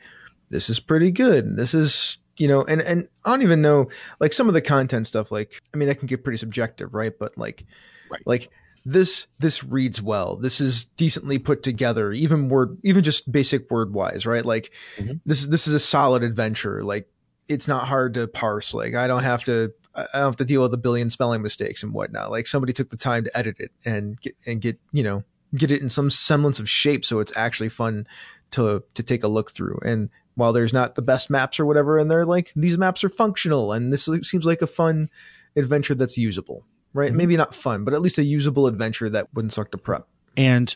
this 0.50 0.68
is 0.70 0.80
pretty 0.80 1.10
good. 1.10 1.56
This 1.56 1.74
is 1.74 2.18
you 2.36 2.48
know, 2.48 2.64
and 2.64 2.80
and 2.80 3.06
I 3.24 3.30
don't 3.30 3.42
even 3.42 3.60
know 3.60 3.88
like 4.18 4.32
some 4.32 4.48
of 4.48 4.54
the 4.54 4.62
content 4.62 5.06
stuff. 5.06 5.30
Like, 5.30 5.60
I 5.74 5.76
mean, 5.76 5.88
that 5.88 5.96
can 5.96 6.06
get 6.06 6.24
pretty 6.24 6.38
subjective, 6.38 6.94
right? 6.94 7.12
But 7.18 7.36
like, 7.36 7.64
Right. 8.10 8.22
like 8.24 8.50
this 8.84 9.26
this 9.38 9.62
reads 9.62 10.00
well. 10.00 10.36
This 10.36 10.60
is 10.60 10.84
decently 10.84 11.38
put 11.38 11.62
together, 11.62 12.12
even 12.12 12.48
word, 12.48 12.78
even 12.82 13.04
just 13.04 13.30
basic 13.30 13.70
word 13.70 13.92
wise, 13.92 14.24
right? 14.26 14.44
Like 14.44 14.72
Mhm. 14.98 15.20
this 15.26 15.44
this 15.46 15.68
is 15.68 15.74
a 15.74 15.78
solid 15.78 16.22
adventure. 16.22 16.82
Like 16.82 17.08
it's 17.46 17.68
not 17.68 17.86
hard 17.86 18.14
to 18.14 18.26
parse. 18.26 18.72
Like 18.72 18.94
I 18.94 19.06
don't 19.06 19.22
have 19.22 19.44
to 19.44 19.72
I 19.94 20.06
don't 20.14 20.24
have 20.26 20.36
to 20.36 20.44
deal 20.44 20.62
with 20.62 20.72
a 20.74 20.78
billion 20.78 21.10
spelling 21.10 21.42
mistakes 21.42 21.82
and 21.82 21.92
whatnot. 21.92 22.30
Like 22.30 22.46
somebody 22.46 22.72
took 22.72 22.90
the 22.90 22.96
time 22.96 23.24
to 23.24 23.36
edit 23.36 23.56
it 23.58 23.72
and 23.84 24.20
get 24.20 24.36
and 24.46 24.60
get 24.60 24.78
you 24.92 25.02
know 25.02 25.24
get 25.54 25.70
it 25.70 25.82
in 25.82 25.88
some 25.88 26.10
semblance 26.10 26.60
of 26.60 26.68
shape 26.68 27.04
so 27.04 27.18
it's 27.18 27.36
actually 27.36 27.68
fun 27.68 28.06
to 28.52 28.82
to 28.94 29.02
take 29.02 29.24
a 29.24 29.28
look 29.28 29.50
through. 29.50 29.78
And 29.84 30.10
while 30.34 30.52
there's 30.52 30.72
not 30.72 30.94
the 30.94 31.02
best 31.02 31.28
maps 31.28 31.58
or 31.58 31.66
whatever, 31.66 31.98
and 31.98 32.10
they're 32.10 32.26
like 32.26 32.52
these 32.54 32.78
maps 32.78 33.02
are 33.04 33.08
functional 33.08 33.72
and 33.72 33.92
this 33.92 34.08
seems 34.22 34.44
like 34.44 34.62
a 34.62 34.66
fun 34.66 35.10
adventure 35.56 35.94
that's 35.94 36.16
usable, 36.16 36.64
right? 36.92 37.12
Mhm. 37.12 37.16
Maybe 37.16 37.36
not 37.36 37.54
fun, 37.54 37.84
but 37.84 37.94
at 37.94 38.00
least 38.00 38.18
a 38.18 38.24
usable 38.24 38.66
adventure 38.66 39.10
that 39.10 39.28
wouldn't 39.34 39.52
suck 39.52 39.72
to 39.72 39.78
prep. 39.78 40.06
And 40.36 40.74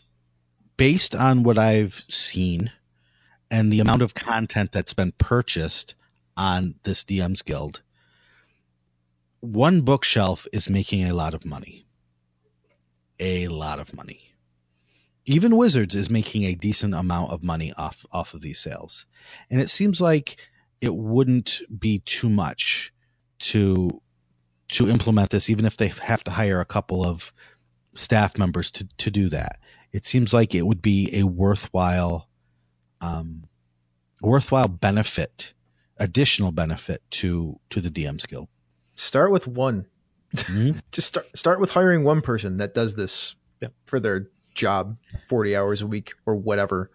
based 0.76 1.14
on 1.14 1.44
what 1.44 1.56
I've 1.56 2.02
seen 2.08 2.72
and 3.50 3.72
the 3.72 3.80
amount 3.80 4.02
of 4.02 4.14
content 4.14 4.72
that's 4.72 4.94
been 4.94 5.12
purchased 5.12 5.94
on 6.36 6.74
this 6.82 7.04
DMs 7.04 7.44
Guild, 7.44 7.82
one 9.44 9.82
bookshelf 9.82 10.46
is 10.52 10.70
making 10.70 11.04
a 11.04 11.14
lot 11.14 11.34
of 11.34 11.44
money. 11.44 11.86
A 13.20 13.48
lot 13.48 13.78
of 13.78 13.94
money. 13.94 14.34
Even 15.26 15.56
Wizards 15.56 15.94
is 15.94 16.10
making 16.10 16.44
a 16.44 16.54
decent 16.54 16.94
amount 16.94 17.30
of 17.30 17.42
money 17.42 17.72
off 17.76 18.04
off 18.12 18.34
of 18.34 18.40
these 18.40 18.58
sales. 18.58 19.06
And 19.50 19.60
it 19.60 19.70
seems 19.70 20.00
like 20.00 20.38
it 20.80 20.94
wouldn't 20.94 21.60
be 21.78 22.00
too 22.00 22.28
much 22.28 22.92
to 23.40 24.00
to 24.68 24.88
implement 24.88 25.30
this 25.30 25.50
even 25.50 25.64
if 25.66 25.76
they 25.76 25.88
have 25.88 26.24
to 26.24 26.30
hire 26.30 26.60
a 26.60 26.64
couple 26.64 27.04
of 27.04 27.32
staff 27.94 28.38
members 28.38 28.70
to 28.70 28.88
to 28.96 29.10
do 29.10 29.28
that 29.28 29.58
it 29.92 30.04
seems 30.04 30.32
like 30.32 30.54
it 30.54 30.66
would 30.66 30.80
be 30.82 31.10
a 31.12 31.22
worthwhile 31.24 32.28
um 33.00 33.44
worthwhile 34.22 34.68
benefit 34.68 35.52
additional 35.98 36.50
benefit 36.50 37.02
to 37.10 37.60
to 37.70 37.80
the 37.80 37.90
DMs 37.90 38.26
Guild 38.26 38.48
Start 38.96 39.30
with 39.30 39.46
one. 39.46 39.86
Mhm. 40.34 40.80
Just 40.92 41.08
start 41.08 41.26
start 41.36 41.60
with 41.60 41.70
hiring 41.70 42.04
one 42.04 42.20
person 42.20 42.56
that 42.58 42.74
does 42.74 42.94
this 42.96 43.34
Yeah. 43.60 43.68
for 43.86 44.00
their 44.00 44.28
job, 44.54 44.96
forty 45.28 45.56
hours 45.56 45.82
a 45.82 45.86
week 45.86 46.12
or 46.26 46.34
whatever. 46.36 46.90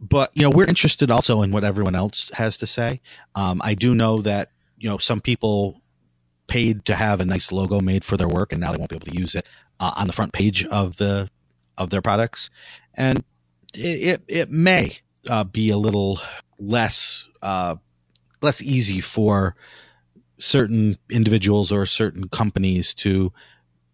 but 0.00 0.30
you 0.34 0.42
know 0.42 0.50
we're 0.50 0.66
interested 0.66 1.10
also 1.10 1.42
in 1.42 1.50
what 1.50 1.64
everyone 1.64 1.94
else 1.94 2.30
has 2.34 2.56
to 2.58 2.66
say 2.66 3.00
um 3.34 3.60
i 3.64 3.74
do 3.74 3.94
know 3.94 4.20
that 4.22 4.50
you 4.78 4.88
know 4.88 4.96
some 4.98 5.20
people 5.20 5.80
paid 6.46 6.84
to 6.84 6.94
have 6.94 7.20
a 7.20 7.24
nice 7.24 7.52
logo 7.52 7.80
made 7.80 8.04
for 8.04 8.16
their 8.16 8.28
work 8.28 8.52
and 8.52 8.60
now 8.60 8.70
they 8.72 8.76
won't 8.78 8.90
be 8.90 8.96
able 8.96 9.06
to 9.06 9.16
use 9.18 9.34
it 9.34 9.44
uh, 9.80 9.92
on 9.96 10.06
the 10.06 10.12
front 10.12 10.32
page 10.32 10.64
of 10.66 10.96
the 10.96 11.28
of 11.78 11.90
their 11.90 12.02
products 12.02 12.48
and 12.94 13.18
it 13.74 14.18
it, 14.18 14.22
it 14.28 14.50
may 14.50 14.96
uh, 15.28 15.44
be 15.44 15.70
a 15.70 15.76
little 15.76 16.18
less 16.58 17.28
uh 17.42 17.74
less 18.40 18.62
easy 18.62 19.00
for 19.00 19.54
certain 20.38 20.98
individuals 21.10 21.72
or 21.72 21.86
certain 21.86 22.28
companies 22.28 22.94
to 22.94 23.32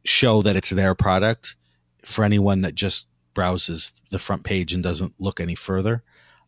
show 0.05 0.43
that 0.43 0.57
it's 0.57 0.71
their 0.71 0.95
product 0.95 1.57
for 2.05 2.25
anyone 2.25 2.63
that 2.63 2.75
just 2.75 3.07
browses 3.35 3.93
the 4.11 4.19
front 4.19 4.45
page 4.45 4.73
and 4.73 4.83
doesn't 4.83 5.15
look 5.21 5.41
any 5.41 5.55
further. 5.55 6.03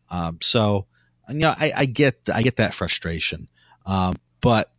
Um, 0.09 0.39
so, 0.41 0.85
you 1.29 1.35
know, 1.35 1.55
I, 1.57 1.71
I 1.75 1.85
get 1.85 2.17
I 2.33 2.41
get 2.41 2.57
that 2.57 2.73
frustration, 2.73 3.47
um, 3.85 4.15
but 4.41 4.71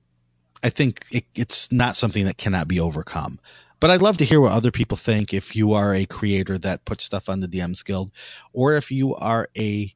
I 0.62 0.70
think 0.70 1.06
it, 1.10 1.24
it's 1.34 1.70
not 1.72 1.96
something 1.96 2.24
that 2.26 2.38
cannot 2.38 2.68
be 2.68 2.80
overcome. 2.80 3.38
But 3.80 3.90
I'd 3.90 4.02
love 4.02 4.16
to 4.18 4.24
hear 4.24 4.40
what 4.40 4.52
other 4.52 4.70
people 4.70 4.96
think. 4.96 5.34
If 5.34 5.54
you 5.54 5.72
are 5.72 5.94
a 5.94 6.06
creator 6.06 6.56
that 6.58 6.84
puts 6.84 7.04
stuff 7.04 7.28
on 7.28 7.40
the 7.40 7.48
DMs 7.48 7.84
Guild, 7.84 8.10
or 8.52 8.76
if 8.76 8.90
you 8.90 9.14
are 9.16 9.50
a, 9.56 9.94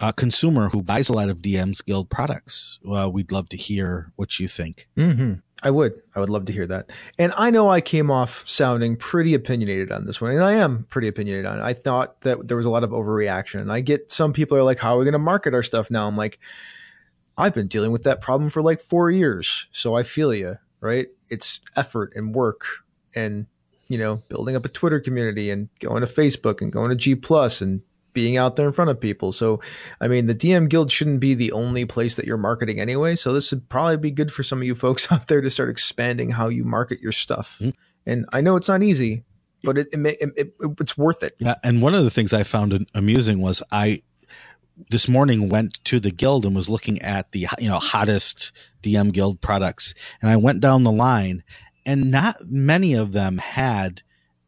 a 0.00 0.12
consumer 0.12 0.68
who 0.68 0.82
buys 0.82 1.08
a 1.08 1.12
lot 1.12 1.28
of 1.28 1.40
DMs 1.40 1.84
Guild 1.84 2.10
products, 2.10 2.78
well, 2.82 3.10
we'd 3.10 3.32
love 3.32 3.48
to 3.50 3.56
hear 3.56 4.12
what 4.16 4.38
you 4.38 4.48
think. 4.48 4.88
Mm-hmm. 4.96 5.34
I 5.62 5.70
would. 5.70 6.02
I 6.14 6.20
would 6.20 6.28
love 6.28 6.44
to 6.46 6.52
hear 6.52 6.66
that. 6.66 6.90
And 7.18 7.32
I 7.36 7.50
know 7.50 7.70
I 7.70 7.80
came 7.80 8.10
off 8.10 8.42
sounding 8.46 8.96
pretty 8.96 9.32
opinionated 9.32 9.90
on 9.90 10.04
this 10.04 10.20
one, 10.20 10.32
and 10.32 10.44
I 10.44 10.52
am 10.52 10.84
pretty 10.90 11.08
opinionated 11.08 11.46
on 11.46 11.58
it. 11.58 11.62
I 11.62 11.72
thought 11.72 12.20
that 12.22 12.46
there 12.46 12.58
was 12.58 12.66
a 12.66 12.70
lot 12.70 12.84
of 12.84 12.90
overreaction. 12.90 13.60
And 13.60 13.72
I 13.72 13.80
get 13.80 14.12
some 14.12 14.34
people 14.34 14.58
are 14.58 14.62
like, 14.62 14.78
"How 14.78 14.94
are 14.94 14.98
we 14.98 15.04
going 15.04 15.12
to 15.12 15.18
market 15.18 15.54
our 15.54 15.62
stuff 15.62 15.90
now?" 15.90 16.06
I'm 16.06 16.16
like, 16.16 16.38
I've 17.38 17.54
been 17.54 17.68
dealing 17.68 17.90
with 17.90 18.02
that 18.02 18.20
problem 18.20 18.50
for 18.50 18.60
like 18.60 18.80
four 18.82 19.10
years, 19.10 19.66
so 19.72 19.94
I 19.94 20.02
feel 20.02 20.34
you. 20.34 20.58
Right? 20.80 21.08
It's 21.30 21.60
effort 21.74 22.12
and 22.14 22.34
work, 22.34 22.66
and 23.14 23.46
you 23.88 23.96
know, 23.96 24.16
building 24.28 24.56
up 24.56 24.66
a 24.66 24.68
Twitter 24.68 25.00
community 25.00 25.50
and 25.50 25.70
going 25.80 26.02
to 26.02 26.06
Facebook 26.06 26.60
and 26.60 26.70
going 26.70 26.90
to 26.90 26.96
G 26.96 27.14
Plus 27.14 27.62
and 27.62 27.80
being 28.16 28.38
out 28.38 28.56
there 28.56 28.66
in 28.66 28.72
front 28.72 28.90
of 28.90 28.98
people. 28.98 29.30
So, 29.30 29.60
I 30.00 30.08
mean, 30.08 30.26
the 30.26 30.34
DM 30.34 30.70
Guild 30.70 30.90
shouldn't 30.90 31.20
be 31.20 31.34
the 31.34 31.52
only 31.52 31.84
place 31.84 32.16
that 32.16 32.24
you're 32.24 32.38
marketing 32.38 32.80
anyway. 32.80 33.14
So, 33.14 33.34
this 33.34 33.52
would 33.52 33.68
probably 33.68 33.98
be 33.98 34.10
good 34.10 34.32
for 34.32 34.42
some 34.42 34.58
of 34.58 34.64
you 34.64 34.74
folks 34.74 35.12
out 35.12 35.28
there 35.28 35.42
to 35.42 35.50
start 35.50 35.68
expanding 35.68 36.30
how 36.30 36.48
you 36.48 36.64
market 36.64 36.98
your 37.00 37.12
stuff. 37.12 37.58
Mhm. 37.60 37.74
And 38.06 38.24
I 38.32 38.40
know 38.40 38.56
it's 38.56 38.68
not 38.68 38.82
easy, 38.82 39.22
but 39.62 39.76
it, 39.76 39.88
it, 39.92 40.06
it, 40.06 40.30
it 40.36 40.54
it's 40.80 40.96
worth 40.96 41.22
it. 41.22 41.34
Yeah, 41.38 41.56
and 41.62 41.82
one 41.82 41.94
of 41.94 42.04
the 42.04 42.10
things 42.10 42.32
I 42.32 42.42
found 42.42 42.86
amusing 42.94 43.42
was 43.42 43.62
I 43.70 44.02
this 44.88 45.08
morning 45.08 45.50
went 45.50 45.84
to 45.84 46.00
the 46.00 46.10
guild 46.10 46.46
and 46.46 46.56
was 46.56 46.70
looking 46.70 47.02
at 47.02 47.32
the 47.32 47.48
you 47.58 47.68
know 47.68 47.78
hottest 47.78 48.50
DM 48.82 49.12
guild 49.12 49.42
products, 49.42 49.92
and 50.22 50.30
I 50.30 50.36
went 50.36 50.60
down 50.60 50.84
the 50.84 50.92
line, 50.92 51.44
and 51.84 52.10
not 52.10 52.36
many 52.46 52.94
of 52.94 53.12
them 53.12 53.36
had 53.38 54.02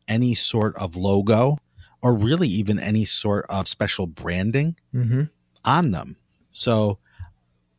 any 0.07 0.35
sort 0.35 0.75
of 0.77 0.97
logo 0.97 1.59
or 2.03 2.15
really 2.15 2.49
even 2.49 2.79
any 2.79 3.05
sort 3.05 3.47
of 3.49 3.67
special 3.69 4.07
branding 4.07 4.77
Mm-hmm. 4.95 5.23
on 5.65 5.91
them. 5.91 6.17
So, 6.51 6.99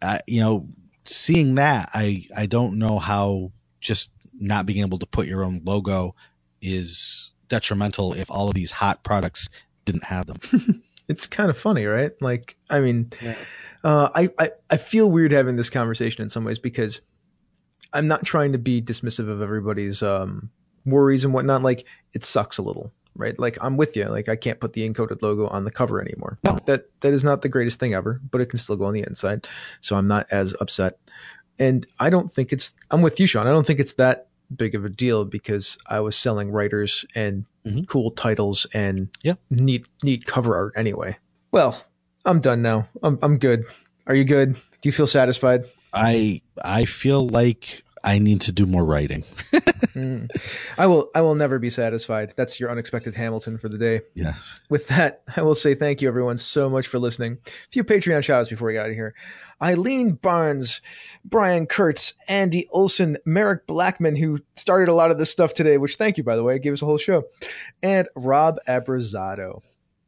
uh, 0.02 0.20
you 0.28 0.40
know, 0.42 0.68
seeing 1.06 1.56
that, 1.56 1.90
I 1.94 2.28
I 2.36 2.46
don't 2.46 2.78
know 2.78 3.00
how 3.00 3.52
just 3.82 4.12
not 4.40 4.66
being 4.66 4.82
able 4.82 5.00
to 5.00 5.06
put 5.06 5.28
your 5.28 5.44
own 5.44 5.62
logo 5.66 6.16
is 6.62 7.32
detrimental 7.48 8.14
if 8.14 8.30
all 8.30 8.48
of 8.50 8.54
these 8.54 8.72
hot 8.72 9.04
products 9.04 9.50
didn't 9.86 10.04
have 10.06 10.28
them. 10.28 10.84
It's 11.10 11.26
kind 11.26 11.50
of 11.50 11.58
funny, 11.58 11.86
right? 11.86 12.12
Like, 12.22 12.56
I 12.70 12.82
mean, 12.82 13.12
Yeah. 13.20 13.36
uh, 13.84 14.10
I, 14.14 14.30
I 14.38 14.52
I 14.70 14.78
feel 14.78 15.10
weird 15.10 15.32
having 15.32 15.56
this 15.56 15.72
conversation 15.72 16.22
in 16.22 16.30
some 16.30 16.44
ways 16.44 16.60
because 16.60 17.02
I'm 17.92 18.06
not 18.08 18.24
trying 18.24 18.52
to 18.52 18.60
be 18.60 18.80
dismissive 18.80 19.28
of 19.28 19.42
everybody's 19.42 20.04
um, 20.04 20.52
worries 20.86 21.24
and 21.26 21.34
whatnot. 21.34 21.64
Like, 21.64 21.88
it 22.14 22.24
sucks 22.24 22.60
a 22.60 22.62
little, 22.62 22.94
right? 23.20 23.38
Like, 23.38 23.58
I'm 23.62 23.78
with 23.78 23.96
you. 23.96 24.06
Like, 24.06 24.28
I 24.30 24.36
can't 24.36 24.60
put 24.60 24.74
the 24.74 24.90
encoded 24.90 25.22
logo 25.22 25.48
on 25.48 25.66
the 25.66 25.72
cover 25.72 26.02
anymore. 26.02 26.40
No. 26.44 26.58
That 26.66 26.86
that 27.02 27.14
is 27.14 27.24
not 27.24 27.42
the 27.44 27.50
greatest 27.50 27.80
thing 27.80 27.94
ever, 27.94 28.20
but 28.32 28.42
it 28.42 28.48
can 28.48 28.58
still 28.58 28.76
go 28.78 28.86
on 28.86 28.94
the 28.94 29.04
inside, 29.08 29.48
so 29.82 29.96
I'm 29.96 30.08
not 30.08 30.26
as 30.32 30.56
upset. 30.60 30.98
And 31.60 31.86
I 32.00 32.10
don't 32.10 32.32
think 32.32 32.52
it's. 32.54 32.74
I'm 32.90 33.02
with 33.02 33.20
you, 33.20 33.28
Shawn. 33.28 33.46
I 33.46 33.52
don't 33.52 33.68
think 33.68 33.80
it's 33.80 33.94
that 33.94 34.28
big 34.56 34.74
of 34.74 34.86
a 34.86 34.90
deal 34.90 35.26
because 35.26 35.78
I 35.86 36.00
was 36.00 36.16
selling 36.18 36.50
writers 36.52 37.06
and 37.14 37.46
Mhm. 37.68 37.88
cool 37.88 38.12
titles 38.12 38.66
and 38.74 39.10
Yeah. 39.22 39.36
neat 39.52 39.86
neat 40.02 40.26
cover 40.26 40.56
art 40.56 40.74
anyway. 40.76 41.18
Well, 41.52 41.86
I'm 42.26 42.40
done 42.40 42.62
now. 42.62 42.88
I'm 43.04 43.20
I'm 43.22 43.38
good. 43.38 43.66
Are 44.08 44.16
you 44.16 44.24
good? 44.24 44.54
Do 44.56 44.88
you 44.90 44.92
feel 44.92 45.06
satisfied? 45.08 45.66
I 45.94 46.42
I 46.64 46.86
feel 46.86 47.28
like 47.28 47.84
I 48.04 48.20
need 48.20 48.42
to 48.42 48.52
do 48.52 48.66
more 48.66 48.86
writing. 48.86 49.24
Mm. 49.96 50.30
I 50.78 50.86
will 50.86 51.10
I 51.16 51.22
will 51.22 51.36
never 51.36 51.58
be 51.58 51.70
satisfied. 51.70 52.34
That's 52.38 52.60
your 52.60 52.70
unexpected 52.70 53.16
Hamilton 53.16 53.58
for 53.58 53.70
the 53.70 53.78
day. 53.78 54.02
Yes. 54.14 54.60
With 54.70 54.88
that, 54.88 55.24
I 55.36 55.42
will 55.42 55.56
say 55.56 55.74
thank 55.74 56.02
you 56.02 56.08
everyone 56.08 56.38
so 56.38 56.70
much 56.70 56.88
for 56.88 57.00
listening. 57.00 57.40
A 57.48 57.72
few 57.72 57.84
Patreon 57.84 58.24
shout 58.24 58.42
outs 58.42 58.50
before 58.50 58.68
we 58.68 58.74
get 58.74 58.84
out 58.84 58.90
of 58.90 58.96
here. 58.96 59.16
Eileen 59.62 60.14
Barnes, 60.14 60.82
Brian 61.26 61.66
Kurtz, 61.66 62.14
Andy 62.30 62.68
Olson, 62.72 63.18
Merric 63.26 63.68
Blackman, 63.68 64.16
who 64.16 64.40
started 64.56 64.90
a 64.90 64.94
lot 64.94 65.12
of 65.12 65.18
this 65.18 65.32
stuff 65.32 65.54
today, 65.54 65.78
which 65.78 65.96
thank 65.96 66.18
you, 66.18 66.24
by 66.24 66.36
the 66.36 66.44
way, 66.44 66.60
gave 66.60 66.74
us 66.74 66.82
a 66.82 66.86
whole 66.86 66.98
show, 66.98 67.24
and 67.84 68.08
Rob 68.16 68.58
Abrazado. 68.68 69.62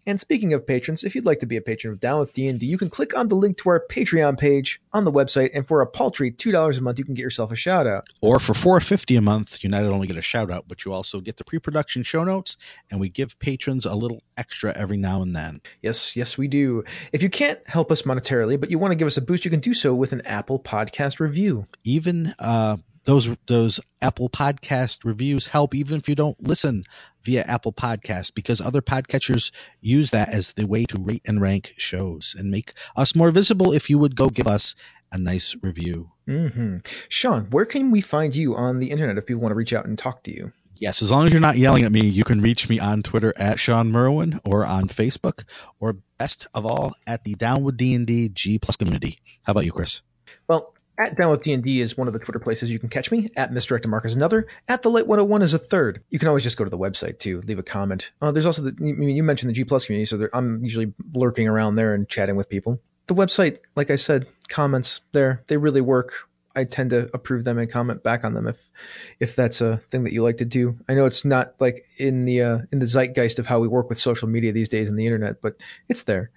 And 0.07 0.19
speaking 0.19 0.53
of 0.53 0.65
patrons, 0.65 1.03
if 1.03 1.13
you'd 1.15 1.25
like 1.25 1.39
to 1.39 1.45
be 1.45 1.57
a 1.57 1.61
patron 1.61 1.93
of 1.93 1.99
Down 1.99 2.19
with 2.19 2.33
D&D, 2.33 2.65
you 2.65 2.77
can 2.77 2.89
click 2.89 3.15
on 3.17 3.27
the 3.27 3.35
link 3.35 3.57
to 3.59 3.69
our 3.69 3.85
Patreon 3.89 4.37
page 4.39 4.81
on 4.93 5.05
the 5.05 5.11
website, 5.11 5.51
and 5.53 5.67
for 5.67 5.81
a 5.81 5.87
paltry 5.87 6.31
$2 6.31 6.77
a 6.77 6.81
month, 6.81 6.97
you 6.97 7.05
can 7.05 7.13
get 7.13 7.21
yourself 7.21 7.51
a 7.51 7.55
shout 7.55 7.85
out. 7.87 8.07
Or 8.21 8.39
for 8.39 8.53
four 8.53 8.79
fifty 8.79 9.15
a 9.15 9.21
month, 9.21 9.63
you 9.63 9.69
not 9.69 9.83
only 9.83 10.07
get 10.07 10.17
a 10.17 10.21
shout 10.21 10.49
out, 10.49 10.65
but 10.67 10.85
you 10.85 10.93
also 10.93 11.21
get 11.21 11.37
the 11.37 11.43
pre 11.43 11.59
production 11.59 12.03
show 12.03 12.23
notes, 12.23 12.57
and 12.89 12.99
we 12.99 13.09
give 13.09 13.37
patrons 13.39 13.85
a 13.85 13.93
little 13.95 14.23
extra 14.37 14.73
every 14.73 14.97
now 14.97 15.21
and 15.21 15.35
then. 15.35 15.61
Yes, 15.81 16.15
yes, 16.15 16.37
we 16.37 16.47
do. 16.47 16.83
If 17.11 17.21
you 17.21 17.29
can't 17.29 17.59
help 17.67 17.91
us 17.91 18.01
monetarily, 18.03 18.59
but 18.59 18.71
you 18.71 18.79
want 18.79 18.91
to 18.91 18.95
give 18.95 19.07
us 19.07 19.17
a 19.17 19.21
boost, 19.21 19.45
you 19.45 19.51
can 19.51 19.59
do 19.59 19.73
so 19.73 19.93
with 19.93 20.11
an 20.11 20.21
Apple 20.21 20.59
Podcast 20.59 21.19
review. 21.19 21.67
even 21.83 22.33
uh, 22.39 22.77
those 23.05 23.29
those 23.47 23.79
Apple 24.01 24.29
Podcast 24.29 24.99
reviews 25.03 25.47
help, 25.47 25.73
even 25.73 25.97
if 25.97 26.07
you 26.07 26.15
don't 26.15 26.41
listen 26.41 26.85
via 27.23 27.43
Apple 27.43 27.73
Podcast, 27.73 28.33
because 28.33 28.61
other 28.61 28.81
podcatchers 28.81 29.51
use 29.81 30.11
that 30.11 30.29
as 30.29 30.53
the 30.53 30.65
way 30.65 30.85
to 30.85 30.99
rate 30.99 31.21
and 31.25 31.41
rank 31.41 31.73
shows 31.77 32.35
and 32.37 32.51
make 32.51 32.73
us 32.95 33.15
more 33.15 33.31
visible. 33.31 33.71
If 33.73 33.89
you 33.89 33.97
would 33.99 34.15
go 34.15 34.29
give 34.29 34.47
us 34.47 34.75
a 35.11 35.17
nice 35.17 35.55
review. 35.61 36.11
hmm 36.25 36.77
Shawn, 37.09 37.47
where 37.49 37.65
can 37.65 37.91
we 37.91 38.01
find 38.01 38.35
you 38.35 38.55
on 38.55 38.79
the 38.79 38.91
internet 38.91 39.17
if 39.17 39.25
people 39.25 39.41
want 39.41 39.51
to 39.51 39.55
reach 39.57 39.73
out 39.73 39.85
and 39.85 39.97
talk 39.97 40.23
to 40.23 40.33
you? 40.33 40.51
Yes, 40.75 41.03
as 41.03 41.11
long 41.11 41.27
as 41.27 41.31
you're 41.31 41.39
not 41.39 41.57
yelling 41.57 41.83
at 41.83 41.91
me, 41.91 42.07
you 42.07 42.23
can 42.23 42.41
reach 42.41 42.67
me 42.67 42.79
on 42.79 43.03
Twitter 43.03 43.33
at 43.37 43.59
Shawn 43.59 43.91
Merwin 43.91 44.39
or 44.43 44.65
on 44.65 44.87
Facebook, 44.87 45.43
or 45.79 45.97
best 46.17 46.47
of 46.55 46.65
all, 46.65 46.95
at 47.05 47.23
the 47.23 47.35
Down 47.35 47.63
with 47.63 47.77
D 47.77 47.93
and 47.93 48.07
D 48.07 48.29
G 48.29 48.57
Plus 48.57 48.77
community. 48.77 49.19
How 49.43 49.51
about 49.51 49.65
you, 49.65 49.71
Chris? 49.71 50.01
Well, 50.47 50.73
at 50.97 51.17
Down 51.17 51.31
with 51.31 51.43
D&D 51.43 51.81
is 51.81 51.97
one 51.97 52.07
of 52.07 52.13
the 52.13 52.19
Twitter 52.19 52.39
places 52.39 52.69
you 52.69 52.79
can 52.79 52.89
catch 52.89 53.11
me. 53.11 53.29
At 53.35 53.51
Misdirected 53.51 53.89
Mark 53.89 54.05
is 54.05 54.15
another. 54.15 54.47
At 54.67 54.83
The 54.83 54.89
Light 54.89 55.07
101 55.07 55.41
is 55.41 55.53
a 55.53 55.57
third. 55.59 56.03
You 56.09 56.19
can 56.19 56.27
always 56.27 56.43
just 56.43 56.57
go 56.57 56.63
to 56.63 56.69
the 56.69 56.77
website 56.77 57.19
too, 57.19 57.41
leave 57.41 57.59
a 57.59 57.63
comment. 57.63 58.11
Uh, 58.21 58.31
there's 58.31 58.45
also 58.45 58.61
the, 58.61 58.75
I 58.79 58.83
mean, 58.83 59.15
you 59.15 59.23
mentioned 59.23 59.49
the 59.49 59.53
G 59.53 59.63
Plus 59.63 59.85
community, 59.85 60.05
so 60.05 60.27
I'm 60.33 60.63
usually 60.63 60.93
lurking 61.13 61.47
around 61.47 61.75
there 61.75 61.93
and 61.93 62.07
chatting 62.07 62.35
with 62.35 62.49
people. 62.49 62.79
The 63.07 63.15
website, 63.15 63.59
like 63.75 63.89
I 63.89 63.95
said, 63.95 64.27
comments 64.47 65.01
there, 65.11 65.43
they 65.47 65.57
really 65.57 65.81
work. 65.81 66.13
I 66.55 66.65
tend 66.65 66.89
to 66.89 67.09
approve 67.13 67.45
them 67.45 67.57
and 67.57 67.71
comment 67.71 68.03
back 68.03 68.25
on 68.25 68.33
them 68.33 68.45
if 68.45 68.69
if 69.21 69.37
that's 69.37 69.61
a 69.61 69.77
thing 69.89 70.03
that 70.03 70.11
you 70.11 70.21
like 70.21 70.37
to 70.37 70.45
do. 70.45 70.77
I 70.89 70.93
know 70.93 71.05
it's 71.05 71.23
not 71.23 71.55
like 71.59 71.85
in 71.97 72.25
the 72.25 72.41
uh, 72.41 72.59
in 72.73 72.79
the 72.79 72.85
zeitgeist 72.85 73.39
of 73.39 73.47
how 73.47 73.59
we 73.59 73.69
work 73.69 73.87
with 73.87 73.97
social 73.97 74.27
media 74.27 74.51
these 74.51 74.67
days 74.67 74.89
and 74.89 74.99
the 74.99 75.05
internet, 75.05 75.41
but 75.41 75.55
it's 75.87 76.03
there. 76.03 76.29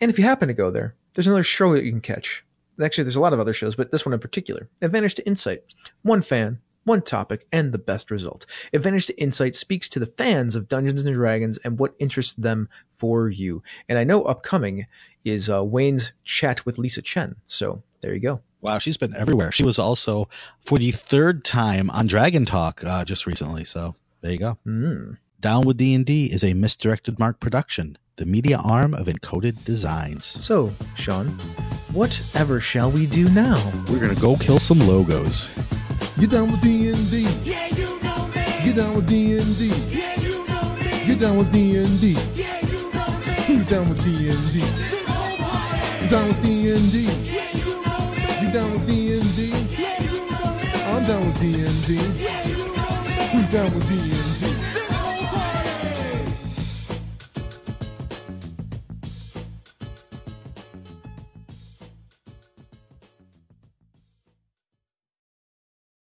And 0.00 0.10
if 0.10 0.18
you 0.18 0.24
happen 0.24 0.48
to 0.48 0.54
go 0.54 0.70
there, 0.70 0.94
there's 1.14 1.26
another 1.26 1.42
show 1.42 1.72
that 1.72 1.84
you 1.84 1.90
can 1.90 2.02
catch. 2.02 2.43
Actually, 2.82 3.04
there's 3.04 3.16
a 3.16 3.20
lot 3.20 3.32
of 3.32 3.40
other 3.40 3.52
shows, 3.52 3.76
but 3.76 3.90
this 3.90 4.04
one 4.04 4.12
in 4.12 4.20
particular. 4.20 4.68
Advantage 4.82 5.14
to 5.16 5.26
Insight. 5.26 5.62
One 6.02 6.22
fan, 6.22 6.58
one 6.84 7.02
topic, 7.02 7.46
and 7.52 7.72
the 7.72 7.78
best 7.78 8.10
result. 8.10 8.46
Advantage 8.72 9.06
to 9.06 9.20
Insight 9.20 9.56
speaks 9.56 9.88
to 9.90 9.98
the 9.98 10.06
fans 10.06 10.54
of 10.54 10.68
Dungeons 10.68 11.02
and 11.02 11.14
Dragons 11.14 11.58
and 11.58 11.78
what 11.78 11.94
interests 11.98 12.34
them 12.34 12.68
for 12.94 13.28
you. 13.28 13.62
And 13.88 13.98
I 13.98 14.04
know 14.04 14.22
upcoming 14.24 14.86
is 15.24 15.48
uh, 15.48 15.64
Wayne's 15.64 16.12
chat 16.24 16.66
with 16.66 16.76
Lysa 16.76 17.02
Chen. 17.02 17.36
So 17.46 17.82
there 18.00 18.14
you 18.14 18.20
go. 18.20 18.40
Wow, 18.60 18.78
she's 18.78 18.96
been 18.96 19.14
everywhere. 19.14 19.52
She 19.52 19.62
was 19.62 19.78
also 19.78 20.28
for 20.64 20.78
the 20.78 20.90
third 20.90 21.44
time 21.44 21.90
on 21.90 22.06
Dragon 22.06 22.46
Talk 22.46 22.82
uh, 22.82 23.04
just 23.04 23.26
recently. 23.26 23.64
So 23.64 23.94
there 24.22 24.32
you 24.32 24.38
go. 24.38 24.58
Mm. 24.66 25.18
Down 25.44 25.66
with 25.66 25.76
D 25.76 25.92
and 25.92 26.06
D 26.06 26.32
is 26.32 26.42
a 26.42 26.54
misdirected 26.54 27.18
mark 27.18 27.38
production, 27.38 27.98
the 28.16 28.24
media 28.24 28.56
arm 28.56 28.94
of 28.94 29.08
Encoded 29.08 29.62
Designs. 29.66 30.24
So, 30.24 30.72
Shawn, 30.94 31.26
whatever 31.92 32.62
shall 32.62 32.90
we 32.90 33.04
do 33.04 33.28
now? 33.28 33.60
We're 33.90 34.00
gonna 34.00 34.14
go 34.14 34.38
kill 34.38 34.58
some 34.58 34.78
logos. 34.78 35.50
Get 36.18 36.30
down 36.30 36.50
with 36.50 36.62
D&D. 36.62 37.28
Yeah, 37.44 37.66
you 37.66 38.00
know 38.02 38.26
me. 38.28 38.42
Get 38.64 38.76
down 38.76 38.96
with 38.96 39.06
D&D. 39.06 39.66
Yeah, 39.68 40.18
you 40.18 40.48
know 40.48 40.76
me. 40.76 41.04
Get 41.04 41.20
down 41.20 41.36
with 41.36 41.52
D&D. 41.52 42.16
Yeah, 42.34 42.66
you 42.66 42.90
know 42.94 43.06
me. 43.18 43.32
Who's 43.44 43.68
down 43.68 43.86
with 43.90 44.02
D&D? 44.02 44.60
This 44.60 45.06
whole 45.06 45.36
party. 45.36 46.08
Down 46.08 46.28
with 46.28 46.42
D&D. 46.42 47.04
Yeah, 47.04 47.52
you 47.52 47.84
know 47.84 48.00
me. 48.16 48.46
You 48.46 48.50
down 48.50 48.72
with 48.72 48.86
D&D? 48.86 49.52
Yeah, 49.76 50.02
you 50.04 50.24
know 50.24 50.56
me. 50.56 50.68
I'm 50.86 51.04
down 51.04 51.26
with 51.26 51.38
D&D. 51.38 52.00
Yeah, 52.24 52.48
you 52.48 52.56
know 52.56 53.02
me. 53.04 53.28
Who's 53.28 53.48
down 53.50 53.74
with 53.74 53.86
D&D? 53.90 54.23